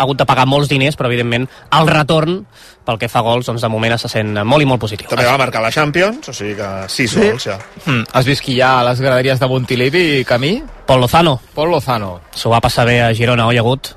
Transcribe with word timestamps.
ha 0.00 0.06
hagut 0.06 0.16
de 0.16 0.24
pagar 0.24 0.46
molts 0.48 0.70
diners, 0.70 0.96
però 0.96 1.10
evidentment 1.10 1.44
el 1.76 1.88
retorn 1.90 2.38
pel 2.88 2.98
que 2.98 3.08
fa 3.12 3.20
a 3.20 3.26
gols, 3.26 3.44
doncs 3.46 3.60
de 3.60 3.68
moment 3.68 3.98
se 4.00 4.08
sent 4.08 4.32
molt 4.48 4.64
i 4.64 4.68
molt 4.68 4.80
positiu. 4.80 5.10
També 5.10 5.28
va 5.28 5.36
marcar 5.38 5.60
la 5.60 5.70
Champions, 5.74 6.30
o 6.32 6.34
sigui 6.34 6.56
que 6.56 6.68
6 6.88 7.12
sí. 7.12 7.20
gols 7.20 7.48
ja. 7.50 7.58
Mm. 7.84 8.06
Has 8.16 8.28
vist 8.28 8.44
qui 8.46 8.56
hi 8.56 8.62
ha 8.64 8.78
a 8.80 8.86
les 8.88 9.02
graderies 9.04 9.40
de 9.42 9.48
Montilivi, 9.50 10.04
Camí? 10.24 10.56
Pol 10.88 11.04
Lozano. 11.04 11.36
Pol 11.54 11.68
Lozano. 11.74 12.14
S'ho 12.32 12.52
va 12.52 12.62
passar 12.64 12.86
bé 12.88 13.00
a 13.04 13.10
Girona, 13.16 13.50
oi, 13.52 13.60
Agut? 13.60 13.92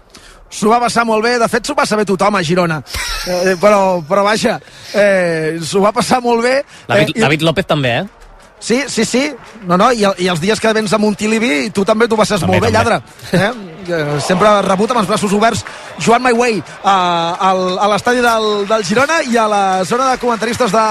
S'ho 0.54 0.70
va 0.70 0.82
passar 0.84 1.06
molt 1.08 1.24
bé, 1.26 1.38
de 1.42 1.48
fet 1.50 1.66
s'ho 1.66 1.74
passa 1.74 1.98
bé 1.98 2.04
tothom 2.06 2.36
a 2.38 2.44
Girona, 2.46 2.82
eh, 3.26 3.56
però, 3.62 4.04
però 4.06 4.26
vaja, 4.28 4.60
eh, 4.94 5.56
s'ho 5.64 5.82
va 5.82 5.94
passar 5.96 6.20
molt 6.22 6.44
bé. 6.44 6.60
David, 6.92 7.16
eh, 7.16 7.24
David 7.24 7.48
López 7.48 7.66
també, 7.72 7.96
eh? 8.04 8.23
Sí, 8.64 8.84
sí, 8.88 9.04
sí. 9.04 9.36
No, 9.68 9.76
no, 9.76 9.90
i, 9.92 10.06
i 10.24 10.28
els 10.32 10.40
dies 10.40 10.60
que 10.60 10.72
vens 10.72 10.94
a 10.96 11.00
Montilivi, 11.02 11.68
tu 11.76 11.84
també 11.84 12.08
t'ho 12.08 12.16
passes 12.16 12.40
també, 12.40 12.56
molt 12.56 12.64
bé, 12.64 12.72
també. 12.72 12.80
lladre. 12.80 13.02
Eh? 13.36 14.20
Sempre 14.24 14.48
rebut 14.64 14.94
amb 14.94 15.02
els 15.02 15.10
braços 15.10 15.34
oberts 15.36 15.66
Joan 16.00 16.24
My 16.24 16.32
Way 16.32 16.62
a, 16.88 16.94
a 17.52 17.88
l'estadi 17.92 18.22
del, 18.24 18.46
del 18.70 18.86
Girona 18.88 19.18
i 19.28 19.36
a 19.36 19.50
la 19.52 19.64
zona 19.84 20.14
de 20.14 20.22
comentaristes 20.22 20.72
de, 20.72 20.84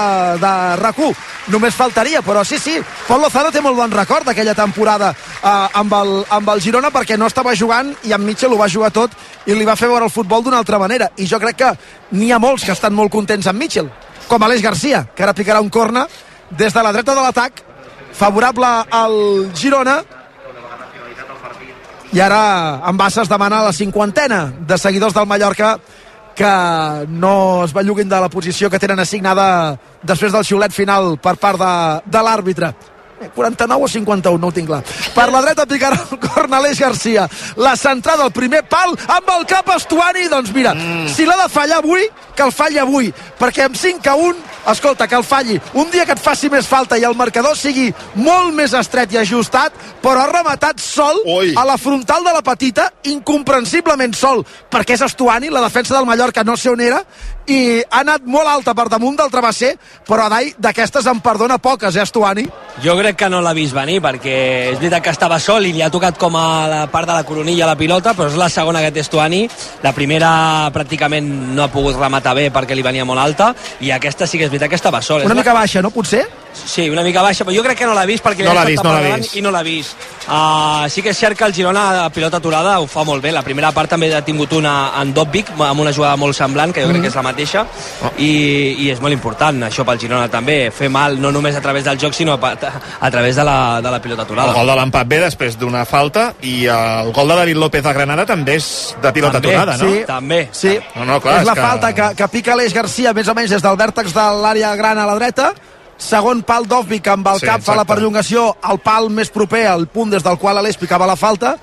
de 0.43 0.51
rac 0.77 1.01
Només 1.49 1.73
faltaria, 1.73 2.21
però 2.21 2.43
sí, 2.45 2.59
sí, 2.61 2.77
Pol 3.07 3.19
Lozano 3.25 3.49
té 3.51 3.59
molt 3.59 3.75
bon 3.75 3.91
record 3.91 4.29
d'aquella 4.29 4.53
temporada 4.55 5.09
eh, 5.09 5.79
amb, 5.81 5.95
el, 5.97 6.13
amb 6.29 6.51
el 6.53 6.61
Girona 6.61 6.91
perquè 6.93 7.17
no 7.17 7.25
estava 7.25 7.55
jugant 7.57 7.89
i 8.05 8.13
en 8.13 8.21
Mitchell 8.21 8.53
ho 8.53 8.59
va 8.61 8.69
jugar 8.69 8.91
tot 8.93 9.17
i 9.49 9.57
li 9.57 9.65
va 9.65 9.75
fer 9.75 9.89
veure 9.89 10.05
el 10.05 10.13
futbol 10.13 10.45
d'una 10.45 10.61
altra 10.61 10.77
manera. 10.77 11.09
I 11.17 11.25
jo 11.25 11.41
crec 11.41 11.57
que 11.57 11.73
n'hi 12.13 12.29
ha 12.31 12.39
molts 12.39 12.69
que 12.69 12.77
estan 12.77 12.93
molt 12.93 13.11
contents 13.11 13.49
amb 13.49 13.59
Mitchell, 13.59 13.89
com 14.29 14.45
Aleix 14.45 14.61
Garcia, 14.61 15.07
que 15.15 15.25
ara 15.25 15.33
picarà 15.33 15.59
un 15.59 15.73
corna 15.73 16.05
des 16.57 16.73
de 16.73 16.83
la 16.83 16.91
dreta 16.91 17.15
de 17.15 17.21
l'atac 17.21 17.63
favorable 18.13 18.67
al 18.91 19.15
Girona. 19.55 20.03
I 22.13 22.21
ara 22.21 22.81
en 22.85 22.97
Bassa 22.97 23.23
es 23.23 23.29
demana 23.29 23.63
la 23.63 23.73
cinquantena 23.73 24.53
de 24.59 24.77
seguidors 24.77 25.13
del 25.13 25.25
Mallorca 25.25 25.79
que 26.35 27.05
no 27.09 27.63
es 27.63 27.73
belluguin 27.73 28.09
de 28.09 28.19
la 28.19 28.29
posició 28.29 28.69
que 28.69 28.79
tenen 28.79 28.99
assignada 28.99 29.77
després 30.01 30.33
del 30.33 30.45
xiulet 30.45 30.73
final 30.73 31.17
per 31.21 31.35
part 31.41 31.59
de, 31.61 31.73
de 32.09 32.23
l'àrbitre 32.25 32.73
49 33.29 33.83
o 33.83 33.87
51, 33.87 34.37
no 34.41 34.49
ho 34.49 34.55
tinc 34.55 34.67
clar. 34.67 34.81
Per 35.15 35.27
la 35.31 35.41
dreta 35.45 35.65
picarà 35.69 35.99
el 36.09 36.19
Cornelés 36.19 36.79
Garcia. 36.79 37.27
La 37.55 37.75
centrada 37.79 38.25
al 38.27 38.33
primer 38.35 38.63
pal 38.69 38.95
amb 39.07 39.31
el 39.37 39.45
cap 39.49 39.69
Estuani. 39.75 40.27
Doncs 40.31 40.53
mira, 40.55 40.73
mm. 40.73 41.07
si 41.13 41.27
l'ha 41.27 41.37
de 41.43 41.49
fallar 41.51 41.79
avui, 41.83 42.07
que 42.35 42.43
el 42.43 42.51
falli 42.51 42.81
avui. 42.81 43.11
Perquè 43.39 43.67
amb 43.67 43.77
5 43.77 44.09
a 44.09 44.15
1, 44.15 44.43
escolta, 44.73 45.07
que 45.07 45.15
el 45.15 45.25
falli. 45.27 45.59
Un 45.73 45.91
dia 45.91 46.05
que 46.05 46.15
et 46.17 46.23
faci 46.23 46.49
més 46.49 46.67
falta 46.67 46.97
i 46.97 47.05
el 47.07 47.17
marcador 47.19 47.57
sigui 47.59 47.89
molt 48.15 48.53
més 48.55 48.73
estret 48.77 49.13
i 49.13 49.19
ajustat, 49.21 49.75
però 50.03 50.23
ha 50.23 50.31
rematat 50.31 50.81
sol 50.81 51.21
Ui. 51.25 51.53
a 51.57 51.65
la 51.67 51.77
frontal 51.77 52.25
de 52.25 52.33
la 52.33 52.43
petita, 52.45 52.89
incomprensiblement 53.11 54.15
sol, 54.17 54.43
perquè 54.71 54.97
és 54.97 55.05
Estuani, 55.05 55.51
la 55.53 55.63
defensa 55.65 55.95
del 55.95 56.07
Mallorca 56.09 56.43
no 56.43 56.57
sé 56.57 56.71
on 56.71 56.81
era, 56.81 57.03
i 57.47 57.81
ha 57.83 58.01
anat 58.01 58.25
molt 58.25 58.47
alta 58.47 58.73
per 58.77 58.87
damunt 58.91 59.17
del 59.19 59.31
travesser, 59.31 59.73
però 60.07 60.27
Adai 60.27 60.53
d'aquestes 60.57 61.07
en 61.11 61.19
perdona 61.23 61.57
poques, 61.57 61.95
eh, 61.95 62.03
Estuani? 62.03 62.45
Jo 62.83 62.95
crec 62.97 63.17
que 63.19 63.29
no 63.29 63.41
l'ha 63.41 63.53
vist 63.53 63.75
venir, 63.75 63.99
perquè 64.01 64.35
és 64.71 64.79
veritat 64.79 65.03
que 65.03 65.13
estava 65.13 65.39
sol 65.39 65.65
i 65.65 65.73
li 65.73 65.81
ha 65.81 65.91
tocat 65.93 66.17
com 66.17 66.35
a 66.35 66.45
la 66.67 66.83
part 66.91 67.07
de 67.09 67.13
la 67.13 67.23
coronilla 67.27 67.67
la 67.69 67.77
pilota, 67.77 68.13
però 68.13 68.29
és 68.31 68.37
la 68.39 68.49
segona 68.49 68.81
que 68.81 68.91
té 68.91 69.03
Estuani. 69.03 69.43
La 69.83 69.93
primera 69.93 70.71
pràcticament 70.73 71.27
no 71.53 71.63
ha 71.63 71.71
pogut 71.71 71.99
rematar 71.99 72.35
bé 72.35 72.49
perquè 72.53 72.75
li 72.75 72.85
venia 72.85 73.05
molt 73.05 73.19
alta, 73.19 73.53
i 73.81 73.91
aquesta 73.91 74.27
sí 74.27 74.37
que 74.37 74.47
és 74.47 74.53
veritat 74.53 74.69
que 74.69 74.79
estava 74.79 75.01
sol. 75.01 75.25
Una 75.25 75.35
mica 75.35 75.53
baixa, 75.53 75.81
no? 75.81 75.91
Potser? 75.91 76.25
Sí, 76.53 76.89
una 76.89 77.03
mica 77.03 77.21
baixa, 77.21 77.43
però 77.43 77.55
jo 77.55 77.63
crec 77.65 77.79
que 77.79 77.85
no 77.89 77.93
l'ha 77.97 78.05
vist 78.05 78.23
perquè 78.23 78.45
no 78.45 78.53
l'ha 78.53 78.65
vist, 78.65 78.83
no 78.83 78.93
l'ha 78.93 79.17
vist. 79.17 79.35
i 79.35 79.41
no 79.41 79.51
l'ha 79.51 79.63
vist. 79.65 79.95
Uh, 80.23 80.87
sí 80.89 81.01
que 81.01 81.11
és 81.11 81.17
cert 81.17 81.37
que 81.37 81.45
el 81.45 81.53
Girona 81.53 82.05
a 82.05 82.09
pilota 82.13 82.37
aturada 82.37 82.79
ho 82.79 82.87
fa 82.87 83.03
molt 83.03 83.23
bé. 83.23 83.31
La 83.33 83.41
primera 83.43 83.71
part 83.73 83.89
també 83.89 84.13
ha 84.13 84.21
tingut 84.23 84.53
una 84.53 84.93
en 85.01 85.13
Dobbic 85.13 85.49
amb 85.57 85.81
una 85.81 85.91
jugada 85.91 86.15
molt 86.15 86.37
semblant, 86.37 86.71
que 86.73 86.85
jo 86.85 86.91
crec 86.91 86.99
mm. 86.99 87.07
que 87.07 87.11
és 87.11 87.17
la 87.17 87.25
mateixa, 87.33 87.65
oh. 87.65 88.13
i, 88.21 88.31
i 88.85 88.89
és 88.93 89.01
molt 89.03 89.15
important 89.15 89.65
això 89.67 89.85
pel 89.87 89.99
Girona 90.01 90.29
també, 90.31 90.69
fer 90.73 90.89
mal 90.93 91.19
no 91.21 91.33
només 91.35 91.57
a 91.57 91.63
través 91.63 91.85
del 91.87 91.99
joc, 92.01 92.15
sinó 92.15 92.37
a, 92.37 92.53
a 92.53 93.11
través 93.11 93.35
de 93.35 93.45
la, 93.47 93.57
de 93.83 93.91
la 93.91 94.01
pilota 94.01 94.23
aturada. 94.23 94.53
El 94.53 94.61
gol 94.61 94.71
de 94.71 94.77
l'empat 94.79 95.09
ve 95.09 95.19
després 95.25 95.57
d'una 95.59 95.83
falta 95.89 96.29
i 96.41 96.63
el 96.71 97.11
gol 97.15 97.33
de 97.33 97.39
David 97.41 97.59
López 97.59 97.85
a 97.85 97.95
Granada 97.97 98.27
també 98.29 98.57
és 98.61 98.69
de 99.01 99.13
pilota 99.15 99.39
també, 99.41 99.55
aturada, 99.57 99.77
no? 99.81 99.91
Sí, 99.91 100.05
també. 100.07 100.41
Sí, 100.53 100.77
no, 100.95 101.07
no, 101.09 101.19
clar, 101.23 101.41
és, 101.41 101.45
és 101.45 101.51
la 101.51 101.57
que... 101.57 101.67
falta 101.67 101.93
que, 101.97 102.09
que 102.19 102.31
pica 102.37 102.57
l'Eix 102.59 102.75
Garcia 102.75 103.13
més 103.17 103.29
o 103.29 103.37
menys 103.37 103.57
des 103.57 103.63
del 103.65 103.79
vèrtex 103.79 104.15
de 104.15 104.27
l'àrea 104.43 104.75
gran 104.79 105.01
a 105.01 105.07
la 105.09 105.19
dreta 105.19 105.53
segon 106.03 106.43
pal 106.45 106.67
d'Ovvik 106.67 107.07
amb 107.13 107.27
el 107.31 107.39
sí, 107.39 107.47
cap 107.47 107.61
exacte. 107.61 107.71
fa 107.71 107.77
la 107.79 107.87
perllongació 107.87 108.45
al 108.61 108.79
pal 108.83 109.09
més 109.09 109.31
proper 109.33 109.63
al 109.71 109.87
punt 109.91 110.11
des 110.13 110.23
del 110.25 110.37
qual 110.41 110.57
l'Aleix 110.59 110.77
picava 110.77 111.07
la 111.09 111.15
falta 111.19 111.55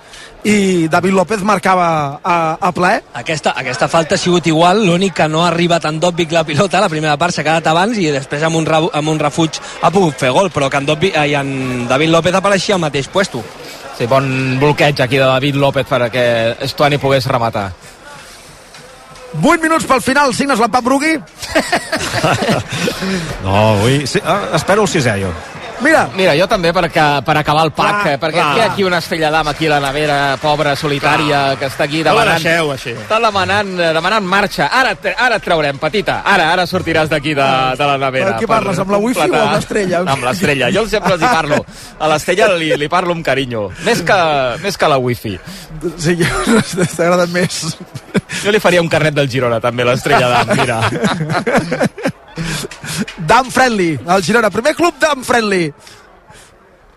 i 0.48 0.88
David 0.88 1.12
López 1.12 1.42
marcava 1.44 1.88
a, 2.24 2.36
a 2.56 2.70
ple 2.72 2.94
aquesta, 3.20 3.52
aquesta 3.60 3.90
falta 3.92 4.16
ha 4.16 4.20
sigut 4.20 4.46
igual 4.48 4.80
l'únic 4.86 5.14
que 5.18 5.28
no 5.28 5.44
ha 5.44 5.50
arribat 5.50 5.84
en 5.90 6.00
Dòvic 6.00 6.32
la 6.32 6.46
pilota 6.48 6.80
la 6.80 6.88
primera 6.88 7.18
part 7.20 7.36
s'ha 7.36 7.44
quedat 7.44 7.68
abans 7.68 8.00
i 8.00 8.08
després 8.14 8.42
amb 8.48 8.56
un, 8.62 8.68
amb 8.70 9.12
un 9.12 9.20
refuig 9.20 9.60
ha 9.82 9.92
pogut 9.92 10.16
fer 10.16 10.32
gol 10.32 10.48
però 10.54 10.70
que 10.72 10.80
en, 10.80 10.88
Dòvic, 10.88 11.14
eh, 11.14 11.36
en 11.36 11.86
David 11.88 12.16
López 12.16 12.34
apareixia 12.34 12.74
al 12.76 12.82
mateix 12.82 13.08
puesto. 13.12 13.44
Sí, 13.98 14.06
bon 14.08 14.56
bloqueig 14.56 15.00
aquí 15.02 15.18
de 15.20 15.28
David 15.28 15.60
López 15.60 15.84
perquè 15.86 16.26
Estuani 16.64 16.96
pogués 16.96 17.28
rematar 17.28 17.68
8 19.38 19.62
minuts 19.62 19.86
pel 19.86 20.02
final, 20.02 20.34
signes 20.34 20.58
l'empat 20.58 20.84
Brugui? 20.84 21.14
no, 23.44 23.54
avui... 23.54 24.02
Sí, 24.10 24.22
ah, 24.24 24.50
espero 24.58 24.82
el 24.86 24.90
sisè, 24.90 25.16
jo. 25.22 25.30
Mira. 25.80 26.02
Mira, 26.16 26.34
jo 26.36 26.46
també 26.50 26.72
per, 26.76 26.84
que, 26.92 27.04
per 27.24 27.36
acabar 27.40 27.64
el 27.66 27.72
pack, 27.72 28.02
clar, 28.02 28.12
eh, 28.12 28.18
perquè 28.20 28.38
clar. 28.38 28.56
hi 28.56 28.60
ha 28.60 28.66
aquí 28.72 28.84
una 28.84 28.98
estrella 29.00 29.30
d'am 29.32 29.48
aquí 29.52 29.66
a 29.66 29.72
la 29.74 29.80
nevera, 29.86 30.18
pobra, 30.42 30.74
solitària, 30.76 31.40
clar. 31.50 31.58
que 31.60 31.70
està 31.70 31.86
aquí 31.86 32.02
demanant... 32.04 32.36
No 32.36 32.44
deixeu, 32.44 32.72
així. 32.74 32.94
Està 33.06 33.20
demanant, 33.24 33.72
eh, 33.78 33.92
demanant 33.96 34.28
marxa. 34.28 34.68
Ara, 34.80 34.92
ara 35.16 35.40
et 35.40 35.46
traurem, 35.46 35.80
petita. 35.80 36.20
Ara, 36.28 36.50
ara 36.52 36.66
sortiràs 36.68 37.10
d'aquí 37.12 37.34
de, 37.38 37.48
de 37.80 37.90
la 37.92 37.96
nevera. 38.04 38.34
Per 38.34 38.44
què 38.44 38.50
parles, 38.50 38.82
amb 38.84 38.94
la 38.94 39.00
wifi 39.00 39.24
o 39.24 39.40
amb 39.40 39.56
l'estrella? 39.56 40.04
Amb 40.14 40.26
l'estrella. 40.26 40.70
Jo 40.74 40.84
sempre 40.90 41.14
els 41.16 41.24
hi 41.24 41.32
parlo. 41.32 41.60
A 41.98 42.08
l'estrella 42.10 42.50
li, 42.58 42.70
li 42.76 42.88
parlo 42.92 43.14
amb 43.16 43.24
carinyo. 43.24 43.68
Més 43.86 44.04
que, 44.06 44.20
més 44.64 44.76
que 44.80 44.90
la 44.90 45.00
wifi. 45.00 45.36
Sí, 45.96 46.16
t'agrada 46.96 47.28
més. 47.32 47.62
Jo 48.42 48.52
li 48.52 48.60
faria 48.62 48.82
un 48.82 48.90
carnet 48.92 49.16
del 49.16 49.30
Girona, 49.32 49.60
també, 49.62 49.86
l'estrella 49.86 50.32
d'am, 50.34 50.56
mira. 50.60 50.80
Dan 53.30 53.50
Friendly, 53.50 53.94
el 54.06 54.24
Girona. 54.24 54.50
Primer 54.50 54.74
club 54.78 54.98
Dan 55.00 55.24
Friendly. 55.26 55.70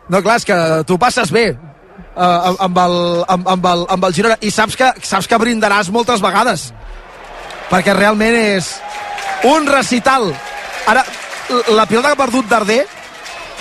No, 0.10 0.22
clar, 0.22 0.38
és 0.42 0.46
que 0.48 0.58
tu 0.88 0.98
passes 1.00 1.32
bé 1.32 1.54
uh, 1.54 2.56
amb, 2.60 2.78
el, 2.78 2.98
amb, 3.28 3.48
amb, 3.56 3.68
el, 3.72 3.86
amb 3.96 4.08
el 4.08 4.16
Girona 4.16 4.38
i 4.42 4.52
saps 4.52 4.76
que, 4.80 4.90
saps 5.04 5.30
que 5.30 5.40
brindaràs 5.40 5.92
moltes 5.94 6.22
vegades 6.24 6.72
perquè 7.70 7.96
realment 7.96 8.36
és 8.36 8.74
un 9.48 9.66
recital 9.70 10.28
ara, 10.90 11.06
la 11.72 11.88
pilota 11.88 12.12
que 12.12 12.18
ha 12.18 12.24
perdut 12.26 12.52
Darder 12.52 12.84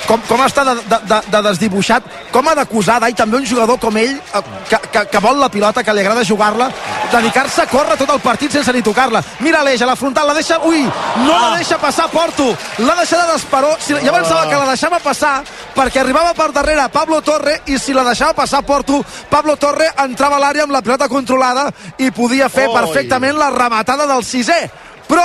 com, 0.07 0.21
com 0.29 0.43
està 0.45 0.65
de, 0.67 0.77
de, 0.91 1.21
de 1.31 1.43
desdibuixat, 1.49 2.07
com 2.33 2.49
ha 2.49 2.55
d'acusar 2.59 3.01
i 3.09 3.17
també 3.19 3.39
un 3.39 3.47
jugador 3.47 3.79
com 3.81 3.97
ell, 3.99 4.15
eh, 4.19 4.43
que, 4.69 4.81
que, 4.93 5.05
que 5.13 5.23
vol 5.23 5.41
la 5.41 5.51
pilota, 5.53 5.83
que 5.85 5.95
li 5.95 6.03
agrada 6.03 6.25
jugar-la, 6.27 6.69
dedicar-se 7.13 7.63
a 7.65 7.69
córrer 7.71 7.97
tot 8.01 8.11
el 8.15 8.23
partit 8.25 8.53
sense 8.53 8.73
ni 8.73 8.83
tocar-la. 8.83 9.23
Mira 9.45 9.63
l'eix 9.65 9.83
a 9.83 9.89
la 9.89 9.97
frontal, 9.97 10.29
la 10.29 10.37
deixa... 10.39 10.59
Ui, 10.69 10.83
no 11.27 11.39
la 11.39 11.57
deixa 11.59 11.79
passar 11.83 12.09
Porto, 12.13 12.49
l'ha 12.79 12.97
deixada 12.99 13.33
d'esperó. 13.33 13.75
Si, 13.83 13.95
ja 13.95 14.15
pensava 14.15 14.47
que 14.49 14.59
la 14.59 14.69
deixava 14.71 15.01
passar 15.03 15.35
perquè 15.77 16.03
arribava 16.03 16.35
per 16.39 16.51
darrere 16.53 16.89
Pablo 16.93 17.23
Torre 17.25 17.61
i 17.67 17.79
si 17.79 17.95
la 17.97 18.05
deixava 18.07 18.37
passar 18.43 18.63
Porto, 18.67 19.03
Pablo 19.31 19.57
Torre 19.61 19.91
entrava 20.05 20.39
a 20.39 20.43
l'àrea 20.43 20.67
amb 20.67 20.75
la 20.75 20.83
pilota 20.85 21.09
controlada 21.13 21.69
i 21.99 22.11
podia 22.15 22.51
fer 22.53 22.69
perfectament 22.73 23.39
la 23.39 23.53
rematada 23.55 24.09
del 24.11 24.25
sisè. 24.27 24.61
Però 25.09 25.25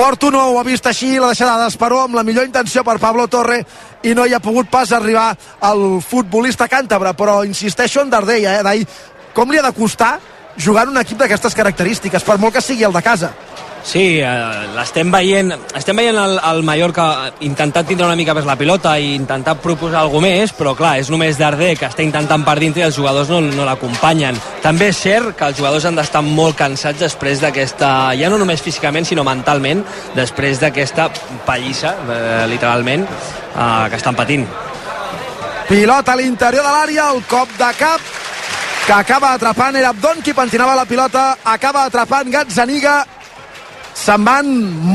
Porto 0.00 0.30
no 0.30 0.40
ho 0.48 0.54
ha 0.56 0.62
vist 0.64 0.86
així, 0.88 1.10
la 1.20 1.28
deixada 1.28 1.58
d'Esperó 1.60 1.98
amb 2.00 2.14
la 2.16 2.22
millor 2.24 2.46
intenció 2.46 2.80
per 2.80 2.94
Pablo 2.96 3.26
Torre 3.28 3.58
i 4.08 4.14
no 4.16 4.24
hi 4.24 4.32
ha 4.32 4.38
pogut 4.40 4.70
pas 4.72 4.94
arribar 4.96 5.26
al 5.68 5.82
futbolista 6.00 6.70
càntabre, 6.72 7.12
però 7.12 7.42
insisteixo 7.44 8.00
en 8.00 8.08
Dardeia, 8.08 8.54
eh, 8.56 8.62
d'ahir, 8.64 8.86
com 9.36 9.52
li 9.52 9.60
ha 9.60 9.66
de 9.66 9.74
costar 9.76 10.14
jugar 10.56 10.86
en 10.86 10.94
un 10.94 11.02
equip 11.02 11.20
d'aquestes 11.20 11.52
característiques, 11.52 12.24
per 12.24 12.38
molt 12.40 12.56
que 12.56 12.64
sigui 12.64 12.88
el 12.88 12.96
de 12.96 13.02
casa. 13.04 13.34
Sí, 13.82 14.20
eh, 14.20 14.66
l'estem 14.76 15.08
veient, 15.10 15.54
estem 15.76 15.96
veient 15.96 16.18
el, 16.20 16.36
el 16.50 16.60
Mallorca 16.66 17.04
intentant 17.46 17.86
tindre 17.88 18.06
una 18.06 18.16
mica 18.18 18.34
més 18.36 18.46
la 18.46 18.56
pilota 18.60 18.92
i 19.00 19.14
intentar 19.16 19.56
proposar 19.62 20.02
alguna 20.02 20.28
més, 20.28 20.52
però 20.56 20.74
clar, 20.76 20.98
és 21.00 21.08
només 21.10 21.38
Darder 21.40 21.72
que 21.80 21.88
està 21.88 22.04
intentant 22.04 22.44
per 22.44 22.58
dintre 22.60 22.82
i 22.82 22.86
els 22.86 22.98
jugadors 22.98 23.30
no, 23.32 23.40
no 23.40 23.66
l'acompanyen. 23.66 24.36
També 24.62 24.90
és 24.92 25.00
cert 25.00 25.32
que 25.38 25.48
els 25.48 25.58
jugadors 25.58 25.86
han 25.88 25.96
d'estar 25.96 26.22
molt 26.26 26.58
cansats 26.60 27.00
després 27.00 27.40
d'aquesta, 27.40 28.12
ja 28.20 28.30
no 28.30 28.38
només 28.40 28.62
físicament, 28.62 29.08
sinó 29.08 29.24
mentalment, 29.26 29.82
després 30.16 30.60
d'aquesta 30.60 31.08
pallissa, 31.48 31.96
eh, 32.04 32.44
literalment, 32.52 33.06
eh, 33.08 33.86
que 33.88 33.96
estan 33.96 34.18
patint. 34.18 34.44
Pilota 35.70 36.12
a 36.12 36.18
l'interior 36.20 36.66
de 36.66 36.74
l'àrea, 36.74 37.08
el 37.14 37.24
cop 37.30 37.56
de 37.56 37.72
cap 37.78 38.12
que 38.86 38.92
acaba 38.92 39.32
atrapant 39.36 39.76
era 39.78 39.92
Abdon 39.94 40.20
qui 40.20 40.34
pentinava 40.34 40.74
la 40.74 40.84
pilota, 40.84 41.38
acaba 41.44 41.84
atrapant 41.86 42.30
Gazzaniga 42.32 42.98
Se'n 44.00 44.24
van 44.24 44.46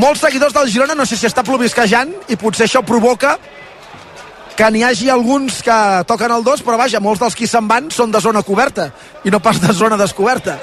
molts 0.02 0.24
seguidors 0.25 0.54
del 0.56 0.72
Girona, 0.72 0.96
no 0.98 1.06
sé 1.06 1.18
si 1.19 1.28
està 1.30 1.44
plovisquejant 1.46 2.13
i 2.31 2.38
potser 2.42 2.66
això 2.66 2.81
provoca 2.86 3.36
que 4.56 4.69
n'hi 4.72 4.86
hagi 4.88 5.10
alguns 5.12 5.60
que 5.63 5.78
toquen 6.07 6.31
el 6.31 6.44
2, 6.44 6.63
però 6.66 6.78
vaja, 6.80 7.02
molts 7.04 7.19
dels 7.22 7.36
qui 7.36 7.48
se'n 7.48 7.68
van 7.68 7.92
són 7.92 8.12
de 8.12 8.22
zona 8.24 8.42
coberta 8.48 8.90
i 9.28 9.34
no 9.34 9.42
pas 9.44 9.60
de 9.62 9.74
zona 9.75 10.00
descoberta. 10.00 10.57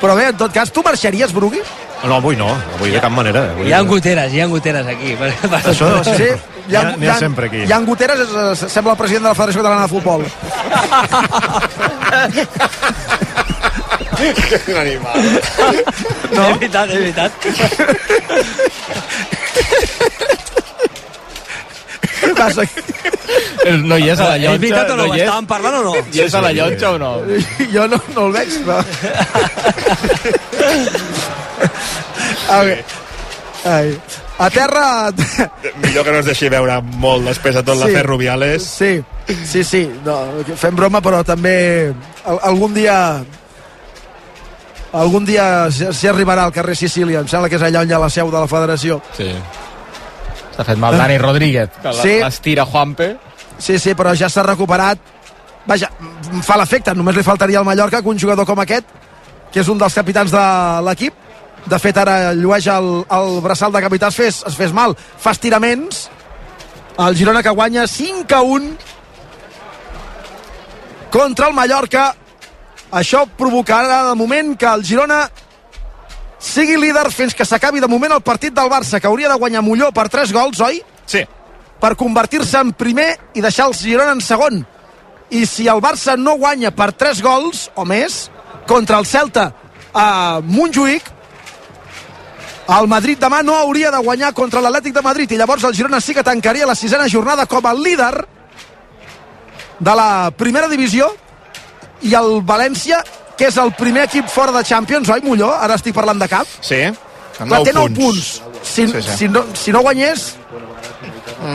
Però 0.00 0.14
bé, 0.16 0.28
en 0.30 0.36
tot 0.40 0.52
cas, 0.52 0.70
tu 0.72 0.84
marxaries, 0.84 1.32
Brugui? 1.32 1.60
No, 2.04 2.16
avui 2.16 2.36
no, 2.36 2.48
avui 2.76 2.92
de 2.92 3.00
cap 3.00 3.12
manera. 3.12 3.50
Avui 3.52 3.68
Hi 3.68 3.74
ha 3.76 3.82
goteres, 3.88 4.32
hi 4.32 4.40
ha 4.40 4.46
goteres 4.48 4.86
aquí. 4.88 5.16
Per, 5.20 5.32
per... 5.42 5.60
Això 5.72 5.90
Sí, 6.06 6.30
N'hi 6.70 6.76
ha, 6.78 6.82
n'hi 6.96 7.08
ha 7.10 7.16
sempre 7.18 7.48
aquí. 7.50 7.64
Guteres 7.86 8.20
és, 8.22 8.30
eh, 8.30 8.68
sembla 8.70 8.92
el 8.94 8.98
president 9.00 9.24
de 9.26 9.30
la 9.32 9.34
Federació 9.34 9.62
Catalana 9.64 9.86
de 9.86 9.90
Futbol. 9.90 10.22
Un 14.20 14.76
animal. 14.76 15.16
No? 16.34 16.44
És 16.44 16.58
veritat, 16.60 16.86
és 16.90 16.98
veritat. 17.00 17.32
Què 22.20 22.32
passa? 22.36 22.64
No 23.86 23.96
hi 24.00 24.08
és 24.12 24.20
a 24.20 24.26
la 24.28 24.36
És 24.36 24.42
llotja? 24.42 24.58
veritat 24.60 24.90
o 24.90 24.96
no? 24.96 25.04
no 25.06 25.14
hi 25.14 25.20
és? 25.20 25.24
Estàvem 25.26 25.46
parlant 25.50 25.76
o 25.78 25.82
no? 25.86 25.92
Hi 26.12 26.20
és 26.26 26.34
a 26.34 26.40
la 26.44 26.50
llotja 26.56 26.90
o 26.96 26.98
no? 27.00 27.10
Jo 27.74 27.82
no, 27.90 27.98
no 28.16 28.20
el 28.28 28.32
veig, 28.38 28.52
però... 28.66 28.78
A 32.50 32.56
veure... 32.64 32.84
Ai. 33.70 33.88
A 34.40 34.48
terra... 34.48 34.84
Millor 35.84 36.04
que 36.06 36.12
no 36.14 36.20
es 36.22 36.28
deixi 36.30 36.48
veure 36.52 36.78
molt 37.02 37.26
després 37.28 37.54
de 37.58 37.62
tot 37.62 37.76
Sí. 37.76 37.82
l'afer 37.84 38.04
Rubiales. 38.06 38.64
Sí, 38.64 38.92
sí, 39.46 39.62
sí. 39.68 39.82
No, 40.06 40.16
fem 40.56 40.74
broma, 40.78 41.02
però 41.04 41.20
també 41.28 41.92
al- 42.24 42.40
algun 42.48 42.72
dia 42.74 42.96
algun 44.92 45.24
dia 45.24 45.70
s'hi 45.70 46.08
arribarà 46.10 46.44
al 46.48 46.52
carrer 46.52 46.76
Sicília. 46.76 47.20
Em 47.20 47.28
sembla 47.28 47.48
que 47.48 47.56
és 47.56 47.62
allà 47.62 47.82
on 47.84 47.90
hi 47.90 47.94
ha 47.94 47.98
la 48.02 48.10
seu 48.10 48.30
de 48.30 48.38
la 48.40 48.48
federació. 48.50 49.00
Sí. 49.16 49.30
S'ha 50.56 50.64
fet 50.66 50.78
mal 50.78 50.96
Dani 50.98 51.18
Rodríguez, 51.18 51.70
que 51.82 51.92
Sí. 51.92 52.00
sí. 52.02 52.18
l'estira 52.22 52.64
Juanpe. 52.66 53.16
Sí, 53.58 53.78
sí, 53.78 53.94
però 53.94 54.14
ja 54.16 54.28
s'ha 54.28 54.42
recuperat. 54.42 54.98
Vaja, 55.66 55.90
fa 56.42 56.56
l'efecte. 56.56 56.94
Només 56.94 57.14
li 57.16 57.22
faltaria 57.22 57.58
al 57.58 57.64
Mallorca 57.64 58.00
que 58.02 58.08
un 58.08 58.18
jugador 58.18 58.46
com 58.46 58.58
aquest, 58.60 58.86
que 59.52 59.60
és 59.60 59.68
un 59.68 59.78
dels 59.78 59.94
capitans 59.94 60.30
de 60.32 60.44
l'equip, 60.86 61.14
de 61.66 61.78
fet 61.78 61.96
ara 62.00 62.32
llueix 62.32 62.66
el, 62.72 63.04
el 63.10 63.40
braçal 63.44 63.70
de 63.72 63.80
capità, 63.84 64.08
es 64.08 64.16
fes, 64.16 64.42
es 64.48 64.56
fes 64.56 64.72
mal. 64.72 64.96
Fa 65.18 65.30
estiraments. 65.36 66.08
El 66.98 67.14
Girona 67.16 67.42
que 67.42 67.50
guanya 67.50 67.86
5 67.86 68.34
a 68.34 68.40
1 68.42 68.70
contra 71.10 71.48
el 71.48 71.54
Mallorca. 71.54 72.14
Això 72.90 73.24
provocarà 73.38 74.02
de 74.08 74.14
moment 74.18 74.56
que 74.58 74.66
el 74.66 74.84
Girona 74.84 75.24
sigui 76.40 76.76
líder 76.80 77.10
fins 77.12 77.34
que 77.36 77.44
s'acabi 77.44 77.80
de 77.80 77.88
moment 77.88 78.12
el 78.16 78.24
partit 78.24 78.54
del 78.54 78.70
Barça, 78.70 78.98
que 79.00 79.06
hauria 79.06 79.28
de 79.28 79.38
guanyar 79.38 79.62
Molló 79.62 79.92
per 79.92 80.08
3 80.08 80.32
gols, 80.32 80.60
oi? 80.60 80.82
Sí. 81.06 81.26
per 81.80 81.96
convertir-se 81.96 82.60
en 82.60 82.74
primer 82.76 83.14
i 83.34 83.40
deixar 83.40 83.70
el 83.70 83.74
Girona 83.74 84.12
en 84.12 84.20
segon. 84.20 84.60
I 85.30 85.46
si 85.46 85.66
el 85.70 85.80
Barça 85.80 86.16
no 86.18 86.36
guanya 86.36 86.74
per 86.76 86.92
3 86.92 87.22
gols 87.24 87.70
o 87.74 87.86
més 87.88 88.26
contra 88.68 88.98
el 89.00 89.06
Celta 89.08 89.50
a 89.94 90.40
Montjuïc, 90.44 91.08
el 92.70 92.86
Madrid 92.86 93.18
demà 93.18 93.40
no 93.42 93.56
hauria 93.56 93.90
de 93.90 94.02
guanyar 94.04 94.34
contra 94.36 94.60
l'Atlètic 94.62 94.94
de 94.94 95.02
Madrid 95.02 95.32
i 95.32 95.38
llavors 95.40 95.64
el 95.64 95.74
Girona 95.74 96.02
sí 96.04 96.14
que 96.14 96.26
tancaria 96.26 96.68
la 96.68 96.76
sisena 96.78 97.08
jornada 97.08 97.46
com 97.46 97.64
a 97.66 97.72
líder 97.74 98.12
de 99.80 99.94
la 99.96 100.30
primera 100.36 100.68
divisió 100.68 101.08
i 102.02 102.14
el 102.14 102.40
València, 102.46 103.02
que 103.36 103.48
és 103.48 103.56
el 103.56 103.72
primer 103.78 104.04
equip 104.08 104.28
fora 104.28 104.52
de 104.52 104.64
Champions, 104.64 105.08
oi, 105.08 105.20
Molló? 105.24 105.50
Ara 105.54 105.74
estic 105.80 105.94
parlant 105.94 106.18
de 106.20 106.28
cap. 106.28 106.46
Sí. 106.60 106.82
Amb 106.84 107.48
Clar, 107.48 107.48
nou 107.58 107.64
té 107.64 107.72
9 107.72 107.94
punts. 107.96 108.42
Si, 108.62 108.86
Sí, 108.86 109.00
sí. 109.02 109.16
si, 109.16 109.28
no, 109.28 109.44
si 109.56 109.72
no 109.72 109.80
guanyés, 109.80 110.34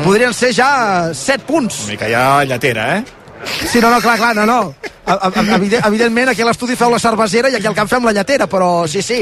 podrien 0.04 0.34
ser 0.34 0.54
ja 0.54 1.14
7 1.14 1.44
punts. 1.46 1.84
Una 1.86 1.92
mica 1.94 2.10
ja 2.10 2.44
lletera, 2.44 2.98
eh? 2.98 3.04
Sí, 3.70 3.80
no, 3.80 3.92
no, 3.92 4.00
clar, 4.02 4.18
clar, 4.18 4.36
no, 4.36 4.46
no. 4.46 4.74
A- 5.06 5.14
a- 5.28 5.56
Evident, 5.56 5.86
evidentment, 5.86 6.30
aquí 6.30 6.42
a 6.42 6.46
l'estudi 6.46 6.76
feu 6.76 6.90
la 6.90 6.98
cervesera 7.00 7.50
i 7.50 7.56
aquí 7.60 7.68
al 7.68 7.76
camp 7.78 7.90
fem 7.90 8.04
la 8.06 8.12
lletera, 8.16 8.48
però 8.50 8.88
sí, 8.88 9.02
sí. 9.06 9.20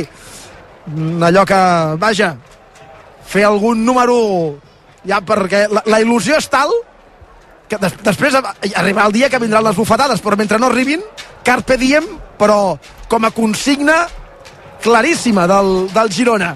Mm, 0.85 1.21
Allò 1.23 1.43
que, 1.45 1.59
vaja, 1.99 2.35
fer 3.27 3.43
algun 3.43 3.83
número 3.85 4.55
ja 5.05 5.19
perquè 5.19 5.67
la, 5.69 5.83
la 5.85 5.99
il·lusió 5.99 6.37
és 6.37 6.47
tal 6.49 6.71
que 7.69 7.79
des, 7.81 7.95
després 8.03 8.35
arribarà 8.35 9.07
el 9.07 9.15
dia 9.15 9.29
que 9.31 9.41
vindran 9.41 9.63
les 9.65 9.77
bufetades, 9.77 10.21
però 10.21 10.37
mentre 10.39 10.59
no 10.59 10.69
arribin, 10.71 11.03
carpe 11.45 11.77
diem, 11.79 12.05
però 12.39 12.77
com 13.09 13.25
a 13.25 13.31
consigna 13.31 14.03
claríssima 14.83 15.47
del, 15.47 15.73
del 15.93 16.11
Girona, 16.11 16.53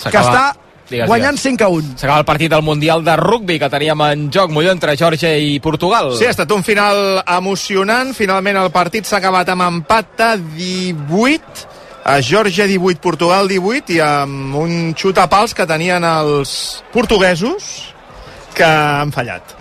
que 0.00 0.18
està 0.18 0.50
Digues, 0.90 1.06
guanyant 1.06 1.36
digues. 1.38 1.58
5 1.58 1.64
a 1.64 1.68
1. 1.70 1.98
S'acaba 2.00 2.22
el 2.22 2.26
partit 2.26 2.50
del 2.50 2.64
Mundial 2.66 3.04
de 3.06 3.14
Rugbi 3.18 3.58
que 3.62 3.68
teníem 3.70 4.00
en 4.08 4.24
joc, 4.34 4.50
Molló, 4.50 4.72
entre 4.74 4.96
Geòrgia 4.98 5.36
i 5.38 5.60
Portugal. 5.62 6.16
Sí, 6.18 6.26
ha 6.26 6.34
estat 6.34 6.50
un 6.50 6.64
final 6.66 7.20
emocionant. 7.22 8.10
Finalment 8.16 8.58
el 8.58 8.72
partit 8.74 9.06
s'ha 9.06 9.20
acabat 9.20 9.52
amb 9.54 9.68
empat 9.68 10.24
a 10.26 10.32
18 10.40 11.68
a 12.10 12.18
Geòrgia 12.24 12.66
18, 12.66 12.98
Portugal 12.98 13.46
18 13.48 13.94
i 13.94 14.00
amb 14.02 14.56
un 14.58 14.76
xut 14.98 15.20
a 15.20 15.28
pals 15.30 15.54
que 15.54 15.68
tenien 15.68 16.04
els 16.04 16.82
portuguesos 16.94 17.94
que 18.56 18.66
han 18.66 19.12
fallat. 19.14 19.59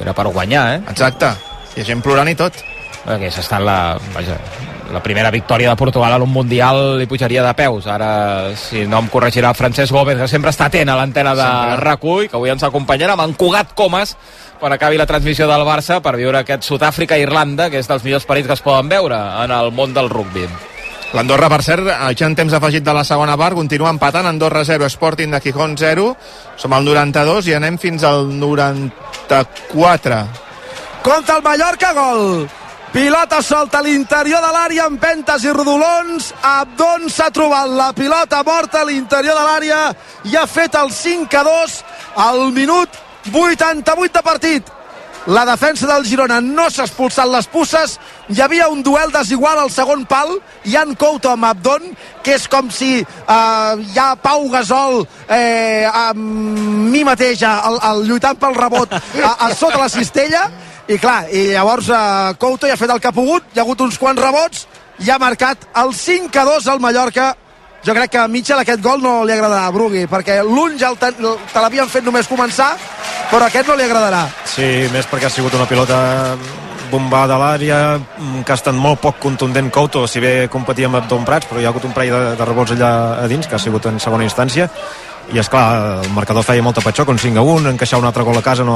Era 0.00 0.14
per 0.16 0.28
guanyar, 0.32 0.66
eh? 0.74 0.82
Exacte. 0.90 1.32
Hi 1.74 1.82
ha 1.82 1.88
gent 1.88 2.02
plorant 2.04 2.30
i 2.30 2.36
tot. 2.38 2.56
Perquè 3.02 3.32
s'ha 3.34 3.42
estat 3.42 3.64
la, 3.66 3.96
vaja, 4.14 4.36
la 4.92 5.02
primera 5.02 5.30
victòria 5.30 5.70
de 5.70 5.76
Portugal 5.76 6.14
en 6.14 6.22
un 6.22 6.30
Mundial 6.30 6.98
li 7.00 7.08
pujaria 7.10 7.42
de 7.42 7.54
peus. 7.58 7.88
Ara, 7.90 8.52
si 8.56 8.86
no 8.86 9.00
em 9.02 9.08
corregirà 9.10 9.50
el 9.50 9.58
Francesc 9.58 9.92
Gómez, 9.92 10.20
que 10.20 10.28
sempre 10.30 10.52
està 10.52 10.68
atent 10.70 10.92
a 10.92 10.98
l'antena 11.00 11.34
de 11.34 11.46
Sempre. 11.48 11.78
RAC1 11.82 12.24
i 12.24 12.32
que 12.32 12.38
avui 12.38 12.52
ens 12.54 12.66
acompanyarà 12.68 13.16
amb 13.16 13.26
en 13.26 13.36
Cugat 13.38 13.74
Comas 13.74 14.16
quan 14.60 14.76
acabi 14.76 15.00
la 15.00 15.08
transmissió 15.10 15.48
del 15.50 15.64
Barça 15.66 15.98
per 16.04 16.14
viure 16.14 16.38
aquest 16.38 16.68
Sud-àfrica-Irlanda, 16.68 17.66
que 17.70 17.80
és 17.82 17.88
dels 17.90 18.04
millors 18.06 18.28
partits 18.28 18.46
que 18.46 18.60
es 18.60 18.62
poden 18.62 18.92
veure 18.92 19.18
en 19.42 19.50
el 19.50 19.72
món 19.74 19.96
del 19.96 20.12
rugbi. 20.12 20.46
L'Andorra, 21.12 21.50
per 21.52 21.60
cert, 21.60 21.84
ja 22.16 22.26
en 22.26 22.34
temps 22.34 22.54
afegit 22.56 22.84
de 22.84 22.92
la 22.96 23.04
segona 23.04 23.36
part, 23.36 23.54
continua 23.58 23.90
empatant, 23.92 24.26
Andorra 24.30 24.64
0, 24.64 24.88
Sporting 24.88 25.34
de 25.34 25.40
Gijón 25.44 25.76
0, 25.76 26.06
som 26.56 26.72
al 26.72 26.88
92 26.88 27.50
i 27.50 27.54
anem 27.58 27.76
fins 27.78 28.02
al 28.08 28.32
94. 28.32 30.24
contra 31.02 31.36
el 31.36 31.42
Mallorca, 31.42 31.92
gol. 31.92 32.48
Pilota 32.92 33.40
solta 33.40 33.78
a 33.78 33.82
l'interior 33.82 34.42
de 34.44 34.50
l'àrea 34.52 34.84
amb 34.84 35.00
pentes 35.00 35.44
i 35.44 35.52
rodolons. 35.52 36.32
Abdon 36.44 37.08
s'ha 37.08 37.30
trobat 37.32 37.70
la 37.72 37.92
pilota 37.96 38.42
morta 38.44 38.82
a 38.82 38.84
l'interior 38.84 39.36
de 39.36 39.44
l'àrea 39.46 39.80
i 40.28 40.36
ha 40.36 40.44
fet 40.46 40.76
el 40.76 40.92
5 40.92 41.38
a 41.40 41.42
2 41.46 41.78
al 42.16 42.52
minut 42.52 43.00
88 43.32 44.12
de 44.12 44.22
partit. 44.22 44.68
La 45.26 45.46
defensa 45.46 45.86
del 45.86 46.04
Girona 46.04 46.40
no 46.40 46.68
s'ha 46.68 46.84
expulsat 46.84 47.28
les 47.32 47.46
pusses. 47.46 47.96
Hi 48.30 48.40
havia 48.40 48.68
un 48.70 48.84
duel 48.86 49.10
desigual 49.10 49.58
al 49.58 49.70
segon 49.74 50.04
pal. 50.06 50.36
Jan 50.64 50.94
Couto 50.94 51.32
amb 51.32 51.48
Abdon, 51.48 51.88
que 52.22 52.36
és 52.36 52.46
com 52.48 52.70
si 52.70 53.00
eh, 53.02 53.72
hi 53.82 53.98
ha 53.98 54.12
Pau 54.22 54.46
Gasol 54.52 55.02
eh, 55.26 55.88
amb 55.90 56.92
mi 56.92 57.02
mateixa 57.04 57.56
al, 57.66 57.80
al 57.82 58.04
lluitant 58.06 58.38
pel 58.38 58.54
rebot 58.54 58.94
a, 58.94 59.32
a 59.46 59.50
sota 59.54 59.80
la 59.80 59.90
cistella 59.90 60.46
i 60.86 60.98
clar, 61.02 61.26
i 61.34 61.48
llavors 61.50 61.90
eh, 61.90 62.34
Couto 62.38 62.70
ja 62.70 62.76
ha 62.76 62.80
fet 62.80 62.94
el 62.94 63.02
que 63.02 63.10
ha 63.10 63.16
pogut, 63.16 63.50
hi 63.50 63.58
ha 63.58 63.66
hagut 63.66 63.82
uns 63.82 63.98
quants 63.98 64.22
rebots 64.22 64.66
i 65.02 65.10
ha 65.10 65.18
marcat 65.18 65.66
el 65.82 65.94
5 65.96 66.30
a 66.38 66.46
2 66.46 66.70
al 66.70 66.82
Mallorca 66.82 67.32
jo 67.82 67.94
crec 67.96 68.12
que 68.14 68.22
a 68.22 68.28
Mitchell 68.30 68.62
aquest 68.62 68.82
gol 68.82 69.02
no 69.02 69.22
li 69.26 69.34
agradarà 69.34 69.66
a 69.66 69.74
Brugui, 69.74 70.06
perquè 70.06 70.38
l'un 70.46 70.78
ja 70.78 70.92
el 70.92 70.98
te, 71.00 71.10
te 71.18 71.62
l'havien 71.62 71.90
fet 71.90 72.06
només 72.06 72.30
començar 72.30 72.76
però 73.32 73.48
aquest 73.48 73.66
no 73.66 73.78
li 73.78 73.88
agradarà 73.88 74.28
Sí, 74.46 74.68
més 74.94 75.08
perquè 75.10 75.26
ha 75.26 75.34
sigut 75.34 75.58
una 75.58 75.66
pilota 75.66 75.98
bombada 76.92 77.34
a 77.38 77.40
l'àrea, 77.40 77.80
mm, 77.98 78.42
que 78.44 78.52
ha 78.52 78.58
estat 78.60 78.76
molt 78.76 79.00
poc 79.00 79.18
contundent 79.22 79.70
Couto, 79.72 80.04
si 80.06 80.20
bé 80.20 80.48
competia 80.52 80.86
amb 80.90 81.00
Abdon 81.00 81.24
Prats, 81.24 81.48
però 81.48 81.60
hi 81.60 81.64
ha 81.64 81.72
hagut 81.72 81.88
un 81.88 81.96
parell 81.96 82.12
de, 82.12 82.36
de 82.36 82.44
rebots 82.52 82.76
allà 82.76 82.92
a 83.24 83.30
dins, 83.32 83.48
que 83.48 83.56
ha 83.56 83.62
sigut 83.62 83.86
en 83.88 83.98
segona 84.00 84.24
instància, 84.28 84.68
i 85.32 85.38
és 85.38 85.46
clar, 85.48 86.00
el 86.02 86.10
marcador 86.12 86.42
feia 86.42 86.60
molta 86.66 86.82
patxoc, 86.82 87.08
un 87.08 87.16
5 87.22 87.38
a 87.38 87.42
1, 87.46 87.70
encaixar 87.70 88.00
un 88.02 88.04
altre 88.08 88.24
gol 88.26 88.36
a 88.36 88.42
casa 88.42 88.64
no, 88.66 88.74